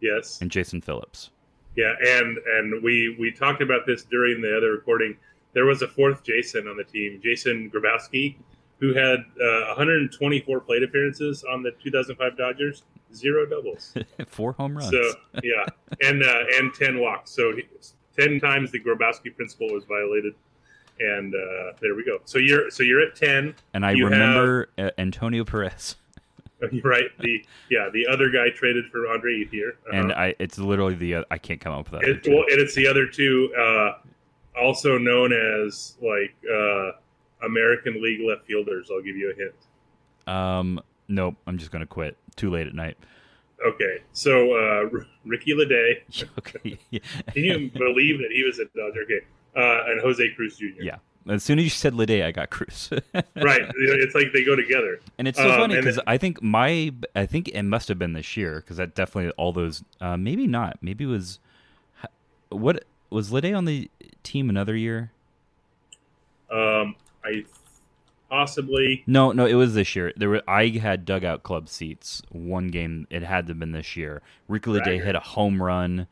yes. 0.00 0.40
and 0.42 0.50
Jason 0.50 0.80
Phillips. 0.80 1.30
Yeah, 1.76 1.94
and 2.00 2.38
and 2.38 2.82
we 2.82 3.16
we 3.18 3.32
talked 3.32 3.62
about 3.62 3.86
this 3.86 4.04
during 4.04 4.40
the 4.40 4.56
other 4.56 4.72
recording. 4.72 5.16
There 5.52 5.66
was 5.66 5.82
a 5.82 5.88
fourth 5.88 6.22
Jason 6.24 6.68
on 6.68 6.76
the 6.76 6.84
team, 6.84 7.20
Jason 7.22 7.70
Grabowski, 7.72 8.36
who 8.78 8.92
had 8.92 9.20
uh, 9.40 9.74
124 9.74 10.60
plate 10.60 10.82
appearances 10.82 11.44
on 11.44 11.62
the 11.62 11.70
2005 11.82 12.36
Dodgers, 12.36 12.82
zero 13.14 13.46
doubles. 13.46 13.94
Four 14.26 14.52
home 14.52 14.76
runs. 14.76 14.90
So 14.90 15.14
yeah, 15.42 15.64
and 16.02 16.22
uh, 16.22 16.44
and 16.58 16.74
10 16.74 17.00
walks. 17.00 17.30
So 17.30 17.54
he, 17.54 17.62
10 18.18 18.40
times 18.40 18.70
the 18.72 18.80
Grabowski 18.80 19.34
principle 19.34 19.72
was 19.72 19.84
violated, 19.84 20.34
and 21.00 21.34
uh, 21.34 21.72
there 21.80 21.94
we 21.94 22.04
go. 22.04 22.18
So 22.24 22.38
you're 22.38 22.70
so 22.70 22.82
you're 22.82 23.00
at 23.00 23.16
10. 23.16 23.54
and 23.74 23.86
I 23.86 23.92
you 23.92 24.04
remember 24.04 24.70
uh, 24.78 24.90
Antonio 24.98 25.44
Perez. 25.44 25.96
Right. 26.84 27.06
The 27.20 27.44
yeah, 27.70 27.88
the 27.92 28.06
other 28.06 28.30
guy 28.30 28.50
traded 28.50 28.86
for 28.90 29.06
Andre 29.08 29.44
Ethier, 29.44 29.72
uh 29.92 29.96
And 29.96 30.12
I, 30.12 30.34
it's 30.38 30.58
literally 30.58 30.94
the 30.94 31.14
uh, 31.16 31.24
I 31.30 31.38
can't 31.38 31.60
come 31.60 31.72
up 31.72 31.90
with 31.90 32.00
that. 32.00 32.08
It, 32.08 32.26
well, 32.28 32.44
and 32.50 32.60
it's 32.60 32.74
the 32.74 32.86
other 32.86 33.06
two, 33.06 33.52
uh, 33.58 33.92
also 34.60 34.98
known 34.98 35.32
as 35.32 35.96
like 36.00 36.34
uh, 36.50 36.92
American 37.44 38.02
League 38.02 38.20
left 38.26 38.46
fielders. 38.46 38.88
I'll 38.92 39.02
give 39.02 39.16
you 39.16 39.32
a 39.32 39.34
hint. 39.36 39.54
um, 40.26 40.80
nope. 41.08 41.34
I'm 41.46 41.58
just 41.58 41.70
gonna 41.70 41.86
quit. 41.86 42.16
Too 42.36 42.50
late 42.50 42.66
at 42.66 42.74
night. 42.74 42.96
Okay, 43.64 43.98
so 44.12 44.52
uh, 44.52 44.88
R- 44.92 45.06
Ricky 45.24 45.52
Ledée. 45.54 46.02
okay. 46.38 46.78
yeah. 46.90 47.00
Can 47.32 47.44
you 47.44 47.70
believe 47.70 48.18
that 48.18 48.30
he 48.32 48.42
was 48.44 48.58
a 48.58 48.64
Dodger? 48.76 49.02
Okay, 49.04 49.20
uh, 49.56 49.90
and 49.90 50.00
Jose 50.00 50.28
Cruz 50.34 50.56
Jr. 50.58 50.64
Yeah. 50.82 50.96
As 51.28 51.42
soon 51.42 51.58
as 51.58 51.64
you 51.64 51.70
said 51.70 51.94
Ledée, 51.94 52.22
I 52.24 52.32
got 52.32 52.50
Cruz. 52.50 52.90
right. 52.92 53.62
It's 53.76 54.14
like 54.14 54.32
they 54.32 54.44
go 54.44 54.54
together. 54.56 55.00
And 55.18 55.26
it's 55.26 55.38
so 55.38 55.50
Um, 55.50 55.58
funny 55.58 55.76
because 55.76 55.98
I 56.06 56.18
think 56.18 56.42
my 56.42 56.92
I 57.14 57.26
think 57.26 57.48
it 57.48 57.62
must 57.62 57.88
have 57.88 57.98
been 57.98 58.12
this 58.12 58.36
year 58.36 58.56
because 58.60 58.76
that 58.76 58.94
definitely 58.94 59.30
all 59.38 59.52
those 59.52 59.82
uh, 60.00 60.16
maybe 60.16 60.46
not 60.46 60.78
maybe 60.82 61.04
it 61.04 61.08
was 61.08 61.38
what 62.50 62.84
was 63.10 63.30
Ledée 63.30 63.56
on 63.56 63.64
the 63.64 63.90
team 64.22 64.50
another 64.50 64.76
year? 64.76 65.12
Um, 66.50 66.94
I 67.24 67.44
possibly 68.28 69.02
No, 69.06 69.32
no, 69.32 69.46
it 69.46 69.54
was 69.54 69.74
this 69.74 69.96
year. 69.96 70.12
There 70.16 70.28
were 70.28 70.42
I 70.46 70.68
had 70.68 71.04
dugout 71.04 71.42
club 71.42 71.68
seats. 71.68 72.22
One 72.30 72.68
game 72.68 73.06
it 73.10 73.22
had 73.22 73.46
to 73.46 73.50
have 73.52 73.58
been 73.58 73.72
this 73.72 73.96
year. 73.96 74.20
Ricky 74.48 74.70
Ledée 74.70 75.02
hit 75.02 75.14
a 75.16 75.20
home 75.20 75.62
run. 75.62 76.06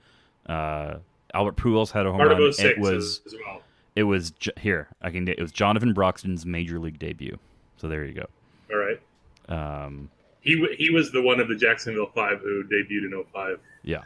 Uh, 0.47 0.97
Albert 1.35 1.57
Pujols 1.57 1.91
had 1.93 2.07
a 2.07 2.11
home 2.11 2.19
part 2.19 2.31
run. 2.31 2.53
06 2.53 2.65
It 2.71 2.79
was 2.79 3.21
as, 3.27 3.33
as 3.35 3.39
well. 3.45 3.63
It 3.95 4.05
was 4.05 4.31
J- 4.33 4.53
here. 4.61 4.89
I 5.03 5.11
can 5.11 5.29
it 5.29 5.41
was 5.41 5.53
Jonathan 5.53 5.95
Broxton's 5.95 6.47
major 6.47 6.79
league 6.79 6.99
debut. 6.99 7.39
So 7.77 7.89
there 7.89 8.05
you 8.05 8.15
go. 8.15 8.27
All 8.73 8.79
right. 8.79 9.01
Um, 9.49 10.11
He 10.41 10.67
he 10.79 10.91
was 10.91 11.13
the 11.13 11.21
one 11.23 11.41
of 11.41 11.49
the 11.49 11.57
Jacksonville 11.57 12.11
Five 12.15 12.41
who 12.41 12.65
debuted 12.65 13.13
in 13.13 13.25
05. 13.33 13.59
Yeah. 13.83 14.03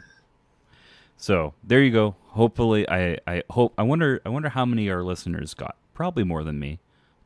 So 1.17 1.53
there 1.63 1.81
you 1.81 1.91
go. 1.91 2.15
Hopefully, 2.27 2.87
I, 2.89 3.17
I 3.25 3.43
hope 3.49 3.73
I 3.77 3.83
wonder 3.83 4.21
I 4.25 4.29
wonder 4.29 4.49
how 4.49 4.65
many 4.65 4.89
our 4.89 5.03
listeners 5.03 5.53
got. 5.53 5.75
Probably 5.93 6.23
more 6.23 6.43
than 6.43 6.59
me. 6.59 6.79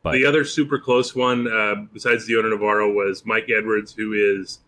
But 0.04 0.14
The 0.14 0.26
other 0.26 0.46
super 0.46 0.80
close 0.80 1.14
one, 1.14 1.48
uh, 1.48 1.76
besides 1.94 2.26
Dioner 2.26 2.50
Navarro, 2.50 2.92
was 2.92 3.24
Mike 3.26 3.50
Edwards, 3.56 3.94
who 3.94 4.14
is 4.14 4.60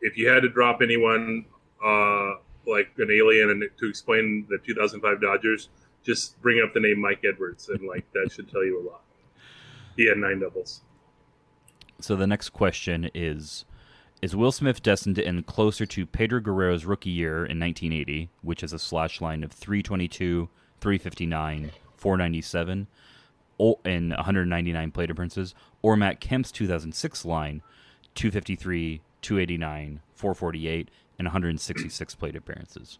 if 0.00 0.16
you 0.16 0.28
had 0.28 0.40
to 0.42 0.48
drop 0.48 0.80
anyone 0.82 1.44
uh, 1.84 2.34
like 2.66 2.90
an 2.98 3.10
alien 3.10 3.50
and 3.50 3.64
to 3.78 3.88
explain 3.88 4.46
the 4.48 4.56
2005 4.58 5.20
Dodgers, 5.20 5.68
just 6.04 6.40
bring 6.40 6.62
up 6.64 6.72
the 6.74 6.80
name 6.80 7.00
Mike 7.00 7.22
Edwards, 7.28 7.68
and 7.68 7.86
like 7.86 8.10
that 8.12 8.30
should 8.32 8.50
tell 8.50 8.64
you 8.64 8.80
a 8.80 8.84
lot. 8.88 9.02
He 9.96 10.08
had 10.08 10.16
nine 10.16 10.40
doubles. 10.40 10.82
So 12.00 12.16
the 12.16 12.26
next 12.26 12.50
question 12.50 13.10
is 13.14 13.64
Is 14.22 14.34
Will 14.34 14.52
Smith 14.52 14.82
destined 14.82 15.16
to 15.16 15.26
end 15.26 15.46
closer 15.46 15.84
to 15.86 16.06
Pedro 16.06 16.40
Guerrero's 16.40 16.86
rookie 16.86 17.10
year 17.10 17.44
in 17.44 17.60
1980, 17.60 18.30
which 18.42 18.62
is 18.62 18.72
a 18.72 18.78
slash 18.78 19.20
line 19.20 19.44
of 19.44 19.52
322, 19.52 20.48
359, 20.80 21.70
497, 21.96 22.86
and 23.84 24.10
199 24.10 24.90
plate 24.90 25.10
appearances, 25.10 25.54
or 25.82 25.96
Matt 25.96 26.20
Kemp's 26.20 26.50
2006 26.50 27.24
line, 27.26 27.62
253, 28.14 29.02
289, 29.20 30.00
448, 30.14 30.90
and 31.18 31.26
166 31.26 32.14
plate 32.14 32.36
appearances? 32.36 32.98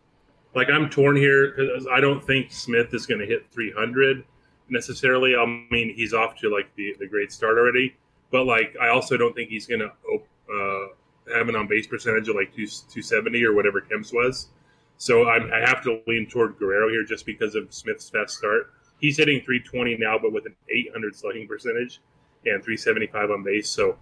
Like 0.54 0.68
I'm 0.68 0.90
torn 0.90 1.16
here 1.16 1.52
because 1.56 1.86
I 1.90 2.00
don't 2.00 2.24
think 2.24 2.52
Smith 2.52 2.92
is 2.92 3.06
going 3.06 3.20
to 3.20 3.26
hit 3.26 3.46
300 3.52 4.24
necessarily. 4.68 5.34
I 5.36 5.46
mean, 5.70 5.94
he's 5.94 6.12
off 6.12 6.36
to 6.40 6.52
like 6.52 6.74
the, 6.76 6.94
the 6.98 7.06
great 7.06 7.32
start 7.32 7.58
already 7.58 7.96
but 8.30 8.44
like 8.44 8.76
I 8.80 8.88
also 8.88 9.16
don't 9.16 9.34
think 9.34 9.50
he's 9.50 9.66
going 9.66 9.80
to 9.80 9.86
uh, 9.86 11.36
have 11.36 11.48
an 11.48 11.56
on 11.56 11.66
base 11.66 11.86
percentage 11.86 12.28
of 12.28 12.36
like 12.36 12.54
two, 12.54 12.66
270 12.66 13.44
or 13.44 13.54
whatever 13.54 13.80
Kemp's 13.80 14.12
was. 14.12 14.48
So 14.96 15.28
I'm, 15.28 15.50
I 15.52 15.60
have 15.60 15.82
to 15.84 16.00
lean 16.06 16.28
toward 16.28 16.58
Guerrero 16.58 16.88
here 16.90 17.04
just 17.04 17.24
because 17.26 17.54
of 17.54 17.72
Smith's 17.72 18.08
fast 18.10 18.36
start. 18.36 18.72
He's 19.00 19.16
hitting 19.16 19.40
320 19.40 19.96
now, 19.96 20.18
but 20.20 20.32
with 20.32 20.44
an 20.46 20.54
800 20.68 21.16
slugging 21.16 21.48
percentage 21.48 22.00
and 22.44 22.62
375 22.62 23.30
on 23.30 23.42
base. 23.42 23.68
So 23.68 23.96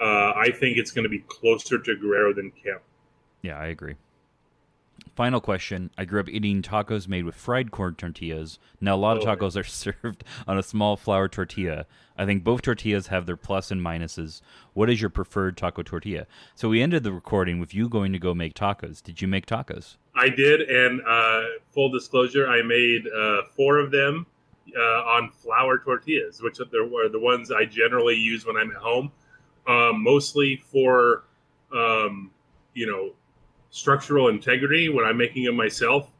uh, 0.00 0.32
I 0.34 0.50
think 0.50 0.76
it's 0.76 0.90
going 0.90 1.04
to 1.04 1.08
be 1.08 1.20
closer 1.28 1.78
to 1.78 1.96
Guerrero 1.96 2.34
than 2.34 2.50
Kemp. 2.50 2.82
Yeah, 3.42 3.58
I 3.58 3.66
agree. 3.66 3.94
Final 5.16 5.40
question. 5.40 5.90
I 5.98 6.04
grew 6.04 6.20
up 6.20 6.28
eating 6.28 6.62
tacos 6.62 7.08
made 7.08 7.24
with 7.24 7.34
fried 7.34 7.70
corn 7.70 7.94
tortillas. 7.94 8.58
Now, 8.80 8.94
a 8.94 8.96
lot 8.96 9.16
of 9.16 9.22
oh, 9.22 9.26
tacos 9.26 9.56
are 9.56 9.64
served 9.64 10.24
on 10.46 10.56
a 10.56 10.62
small 10.62 10.96
flour 10.96 11.28
tortilla. 11.28 11.86
I 12.16 12.26
think 12.26 12.44
both 12.44 12.62
tortillas 12.62 13.08
have 13.08 13.26
their 13.26 13.36
plus 13.36 13.70
and 13.70 13.80
minuses. 13.80 14.40
What 14.72 14.88
is 14.88 15.00
your 15.00 15.10
preferred 15.10 15.56
taco 15.56 15.82
tortilla? 15.82 16.26
So, 16.54 16.68
we 16.68 16.80
ended 16.80 17.02
the 17.02 17.12
recording 17.12 17.58
with 17.58 17.74
you 17.74 17.88
going 17.88 18.12
to 18.12 18.18
go 18.18 18.34
make 18.34 18.54
tacos. 18.54 19.02
Did 19.02 19.20
you 19.20 19.28
make 19.28 19.46
tacos? 19.46 19.96
I 20.14 20.28
did. 20.28 20.62
And 20.62 21.00
uh, 21.06 21.42
full 21.72 21.90
disclosure, 21.90 22.48
I 22.48 22.62
made 22.62 23.06
uh, 23.06 23.42
four 23.56 23.78
of 23.78 23.90
them 23.90 24.26
uh, 24.76 24.80
on 24.80 25.30
flour 25.30 25.78
tortillas, 25.78 26.40
which 26.40 26.60
are 26.60 26.64
the 27.08 27.20
ones 27.20 27.50
I 27.50 27.64
generally 27.64 28.16
use 28.16 28.46
when 28.46 28.56
I'm 28.56 28.70
at 28.70 28.76
home, 28.76 29.10
um, 29.66 30.02
mostly 30.02 30.56
for, 30.56 31.24
um, 31.74 32.30
you 32.74 32.86
know, 32.86 33.12
structural 33.70 34.28
integrity 34.28 34.88
when 34.88 35.04
I'm 35.04 35.16
making 35.16 35.44
them 35.44 35.56
myself. 35.56 36.10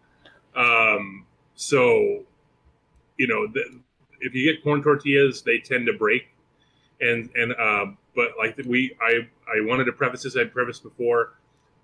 Um, 0.56 1.26
so, 1.54 2.24
you 3.18 3.26
know, 3.26 3.46
the, 3.46 3.80
if 4.20 4.34
you 4.34 4.52
get 4.52 4.62
corn 4.62 4.82
tortillas, 4.82 5.42
they 5.42 5.58
tend 5.58 5.86
to 5.86 5.92
break. 5.92 6.28
And 7.00 7.30
and 7.34 7.52
uh, 7.52 7.86
but 8.14 8.32
like 8.38 8.58
we, 8.66 8.96
I 9.00 9.26
I 9.48 9.66
wanted 9.66 9.84
to 9.84 9.92
preface 9.92 10.22
this. 10.22 10.36
I 10.36 10.44
prefaced 10.44 10.82
before. 10.82 11.34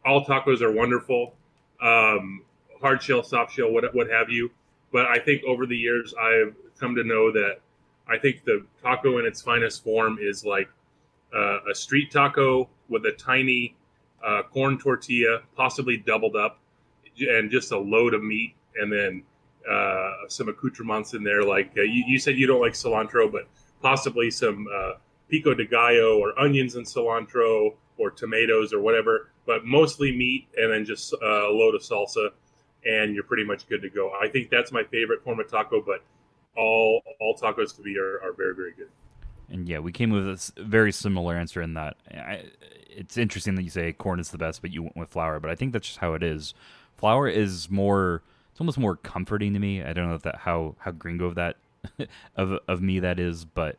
All 0.04 0.24
tacos 0.24 0.60
are 0.60 0.70
wonderful, 0.70 1.34
um, 1.82 2.42
hard 2.80 3.02
shell, 3.02 3.22
soft 3.22 3.54
shell, 3.54 3.70
what 3.70 3.94
what 3.94 4.10
have 4.10 4.28
you. 4.28 4.50
But 4.92 5.06
I 5.06 5.18
think 5.18 5.42
over 5.44 5.66
the 5.66 5.76
years, 5.76 6.14
I've 6.14 6.54
come 6.78 6.94
to 6.94 7.04
know 7.04 7.32
that 7.32 7.60
I 8.08 8.18
think 8.18 8.44
the 8.44 8.64
taco 8.82 9.18
in 9.18 9.26
its 9.26 9.40
finest 9.40 9.82
form 9.82 10.18
is 10.20 10.44
like 10.44 10.68
uh, 11.34 11.58
a 11.70 11.74
street 11.74 12.10
taco 12.10 12.68
with 12.88 13.04
a 13.06 13.12
tiny 13.12 13.74
uh, 14.26 14.42
corn 14.42 14.78
tortilla, 14.78 15.40
possibly 15.56 15.96
doubled 15.96 16.36
up, 16.36 16.58
and 17.18 17.50
just 17.50 17.72
a 17.72 17.78
load 17.78 18.12
of 18.12 18.22
meat, 18.22 18.54
and 18.74 18.92
then 18.92 19.22
uh, 19.70 20.12
some 20.28 20.48
accoutrements 20.48 21.14
in 21.14 21.22
there. 21.22 21.42
Like 21.42 21.72
uh, 21.76 21.82
you, 21.82 22.04
you, 22.06 22.18
said, 22.18 22.36
you 22.36 22.46
don't 22.46 22.60
like 22.60 22.72
cilantro, 22.72 23.30
but 23.30 23.48
possibly 23.80 24.30
some 24.30 24.66
uh, 24.74 24.92
pico 25.28 25.54
de 25.54 25.64
gallo 25.64 26.18
or 26.18 26.38
onions 26.38 26.74
and 26.74 26.84
cilantro 26.84 27.74
or 27.98 28.10
tomatoes 28.10 28.72
or 28.72 28.80
whatever. 28.80 29.30
But 29.46 29.64
mostly 29.64 30.14
meat, 30.14 30.48
and 30.56 30.72
then 30.72 30.84
just 30.84 31.14
uh, 31.14 31.48
a 31.48 31.52
load 31.52 31.74
of 31.74 31.82
salsa, 31.82 32.30
and 32.84 33.14
you're 33.14 33.24
pretty 33.24 33.44
much 33.44 33.68
good 33.68 33.80
to 33.82 33.88
go. 33.88 34.12
I 34.20 34.28
think 34.28 34.50
that's 34.50 34.72
my 34.72 34.82
favorite 34.84 35.22
form 35.22 35.38
of 35.38 35.48
taco, 35.48 35.80
but 35.80 36.02
all 36.56 37.02
all 37.20 37.36
tacos 37.36 37.76
to 37.76 37.82
me 37.82 37.96
are, 37.96 38.20
are 38.22 38.32
very 38.32 38.54
very 38.54 38.72
good. 38.72 38.88
And 39.50 39.68
yeah, 39.68 39.78
we 39.78 39.92
came 39.92 40.10
with 40.10 40.26
a 40.28 40.62
very 40.62 40.92
similar 40.92 41.36
answer 41.36 41.62
in 41.62 41.74
that. 41.74 41.96
I, 42.10 42.44
it's 42.88 43.16
interesting 43.16 43.54
that 43.56 43.62
you 43.62 43.70
say 43.70 43.92
corn 43.92 44.18
is 44.18 44.30
the 44.30 44.38
best, 44.38 44.62
but 44.62 44.72
you 44.72 44.82
went 44.82 44.96
with 44.96 45.10
flour. 45.10 45.38
But 45.38 45.50
I 45.50 45.54
think 45.54 45.72
that's 45.72 45.86
just 45.86 45.98
how 45.98 46.14
it 46.14 46.22
is. 46.22 46.54
Flour 46.96 47.28
is 47.28 47.70
more. 47.70 48.22
It's 48.50 48.60
almost 48.60 48.78
more 48.78 48.96
comforting 48.96 49.52
to 49.52 49.58
me. 49.58 49.82
I 49.82 49.92
don't 49.92 50.08
know 50.08 50.14
if 50.14 50.22
that 50.22 50.36
how 50.36 50.74
how 50.78 50.90
gringo 50.90 51.26
of 51.26 51.34
that 51.34 51.56
of 52.36 52.58
of 52.66 52.82
me 52.82 53.00
that 53.00 53.20
is, 53.20 53.44
but 53.44 53.76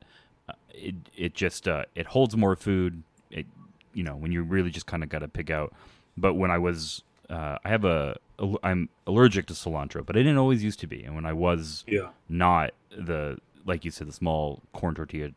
uh, 0.47 0.53
it 0.69 0.95
it 1.15 1.33
just 1.33 1.67
uh, 1.67 1.85
it 1.95 2.07
holds 2.07 2.37
more 2.37 2.55
food. 2.55 3.03
It 3.31 3.47
you 3.93 4.03
know 4.03 4.15
when 4.15 4.31
you 4.31 4.43
really 4.43 4.69
just 4.69 4.85
kind 4.85 5.03
of 5.03 5.09
got 5.09 5.19
to 5.19 5.27
pick 5.27 5.49
out. 5.49 5.73
But 6.15 6.35
when 6.35 6.51
I 6.51 6.59
was 6.59 7.03
uh, 7.29 7.57
I 7.63 7.69
have 7.69 7.85
a 7.85 8.17
I'm 8.63 8.89
allergic 9.05 9.47
to 9.47 9.53
cilantro, 9.53 10.05
but 10.05 10.15
I 10.15 10.19
didn't 10.19 10.37
always 10.37 10.63
used 10.63 10.79
to 10.81 10.87
be. 10.87 11.03
And 11.03 11.15
when 11.15 11.25
I 11.25 11.33
was 11.33 11.83
yeah. 11.87 12.09
not 12.29 12.71
the 12.91 13.39
like 13.65 13.83
you 13.83 13.91
said 13.91 14.07
the 14.07 14.13
small 14.13 14.61
corn 14.73 14.95
tortilla 14.95 15.31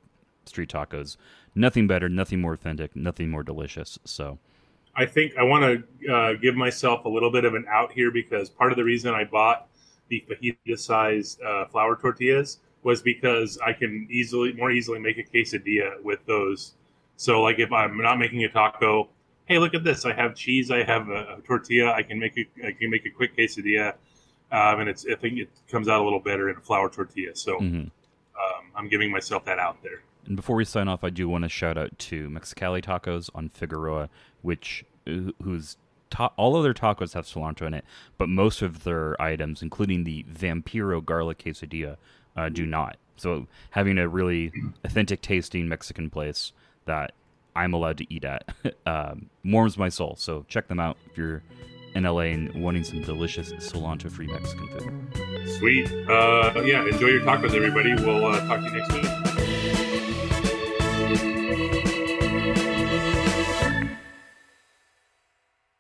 street 0.51 0.69
tacos. 0.69 1.17
Nothing 1.55 1.87
better, 1.87 2.09
nothing 2.09 2.41
more 2.41 2.53
authentic, 2.53 2.95
nothing 2.95 3.31
more 3.31 3.43
delicious. 3.43 3.99
So, 4.05 4.39
I 4.95 5.07
think 5.07 5.33
I 5.39 5.43
want 5.43 5.85
to 6.03 6.13
uh, 6.13 6.33
give 6.35 6.55
myself 6.55 7.05
a 7.05 7.09
little 7.09 7.31
bit 7.31 7.45
of 7.45 7.55
an 7.55 7.65
out 7.71 7.93
here 7.93 8.11
because 8.11 8.51
part 8.51 8.73
of 8.73 8.77
the 8.77 8.85
reason 8.85 9.15
I 9.15 9.25
bought 9.25 9.69
the 10.09 10.25
fajita 10.29 10.79
sized 10.79 11.41
uh, 11.43 11.67
flour 11.67 11.97
tortillas 11.97 12.59
was 12.83 13.03
because 13.03 13.59
I 13.65 13.73
can 13.73 14.07
easily, 14.11 14.53
more 14.53 14.71
easily 14.71 14.99
make 14.99 15.19
a 15.19 15.23
quesadilla 15.23 16.03
with 16.03 16.25
those. 16.27 16.75
So, 17.17 17.43
like 17.43 17.59
if 17.59 17.73
I'm 17.73 17.99
not 17.99 18.19
making 18.19 18.45
a 18.45 18.49
taco, 18.49 19.09
hey, 19.47 19.59
look 19.59 19.75
at 19.75 19.85
this! 19.85 20.05
I 20.07 20.15
have 20.15 20.35
cheese, 20.35 20.71
I 20.71 20.83
have 20.85 21.09
a, 21.09 21.37
a 21.39 21.41
tortilla, 21.47 21.93
I 21.93 22.03
can 22.03 22.19
make 22.19 22.37
a, 22.39 22.67
I 22.67 22.73
can 22.73 22.91
make 22.91 23.05
a 23.07 23.11
quick 23.11 23.37
quesadilla, 23.37 23.95
um, 24.53 24.81
and 24.81 24.89
it's 24.89 25.07
I 25.11 25.15
think 25.17 25.39
it 25.39 25.49
comes 25.71 25.89
out 25.89 26.01
a 26.01 26.05
little 26.05 26.21
better 26.21 26.49
in 26.49 26.57
a 26.57 26.61
flour 26.61 26.89
tortilla. 26.89 27.37
So, 27.37 27.59
mm-hmm. 27.59 27.81
um, 27.81 28.65
I'm 28.75 28.89
giving 28.89 29.11
myself 29.11 29.45
that 29.45 29.59
out 29.59 29.83
there. 29.83 30.03
And 30.31 30.37
before 30.37 30.55
we 30.55 30.65
sign 30.65 30.87
off, 30.87 31.03
I 31.03 31.11
do 31.11 31.29
want 31.29 31.43
to 31.43 31.49
shout 31.49 31.77
out 31.77 31.99
to 31.99 32.29
Mexicali 32.31 32.81
Tacos 32.85 33.31
on 33.35 33.49
Figueroa, 33.49 34.09
which 34.43 34.85
whose 35.05 35.77
ta- 36.09 36.33
all 36.37 36.55
of 36.55 36.63
their 36.63 36.73
tacos 36.73 37.15
have 37.15 37.27
cilantro 37.27 37.67
in 37.67 37.75
it, 37.75 37.85
but 38.17 38.29
most 38.29 38.63
of 38.63 38.85
their 38.85 39.21
items, 39.21 39.61
including 39.61 40.05
the 40.05 40.25
Vampiro 40.33 41.05
garlic 41.05 41.39
quesadilla, 41.39 41.97
uh, 42.37 42.49
do 42.49 42.65
not. 42.65 42.97
So 43.17 43.49
having 43.71 43.99
a 43.99 44.07
really 44.07 44.53
authentic 44.85 45.21
tasting 45.21 45.69
Mexican 45.69 46.11
place 46.11 46.53
that 46.85 47.11
I'm 47.57 47.75
allowed 47.75 47.99
to 47.99 48.07
eat 48.09 48.25
at 48.25 48.49
um, 48.87 49.31
warms 49.45 49.77
my 49.77 49.89
soul. 49.89 50.15
So 50.17 50.47
check 50.47 50.69
them 50.69 50.79
out 50.79 50.97
if 51.11 51.19
you're 51.19 51.43
in 51.97 52.05
LA 52.05 52.21
and 52.21 52.55
wanting 52.63 52.85
some 52.85 53.03
delicious 53.03 53.53
cilantro-free 53.55 54.29
Mexican 54.29 54.69
food. 54.69 55.49
Sweet. 55.59 55.91
Uh, 56.09 56.63
yeah, 56.65 56.87
enjoy 56.87 57.09
your 57.09 57.23
tacos, 57.23 57.53
everybody. 57.53 57.95
We'll 57.95 58.27
uh, 58.27 58.47
talk 58.47 58.61
to 58.61 58.67
you 58.67 58.79
next 58.79 58.93
week. 58.93 59.31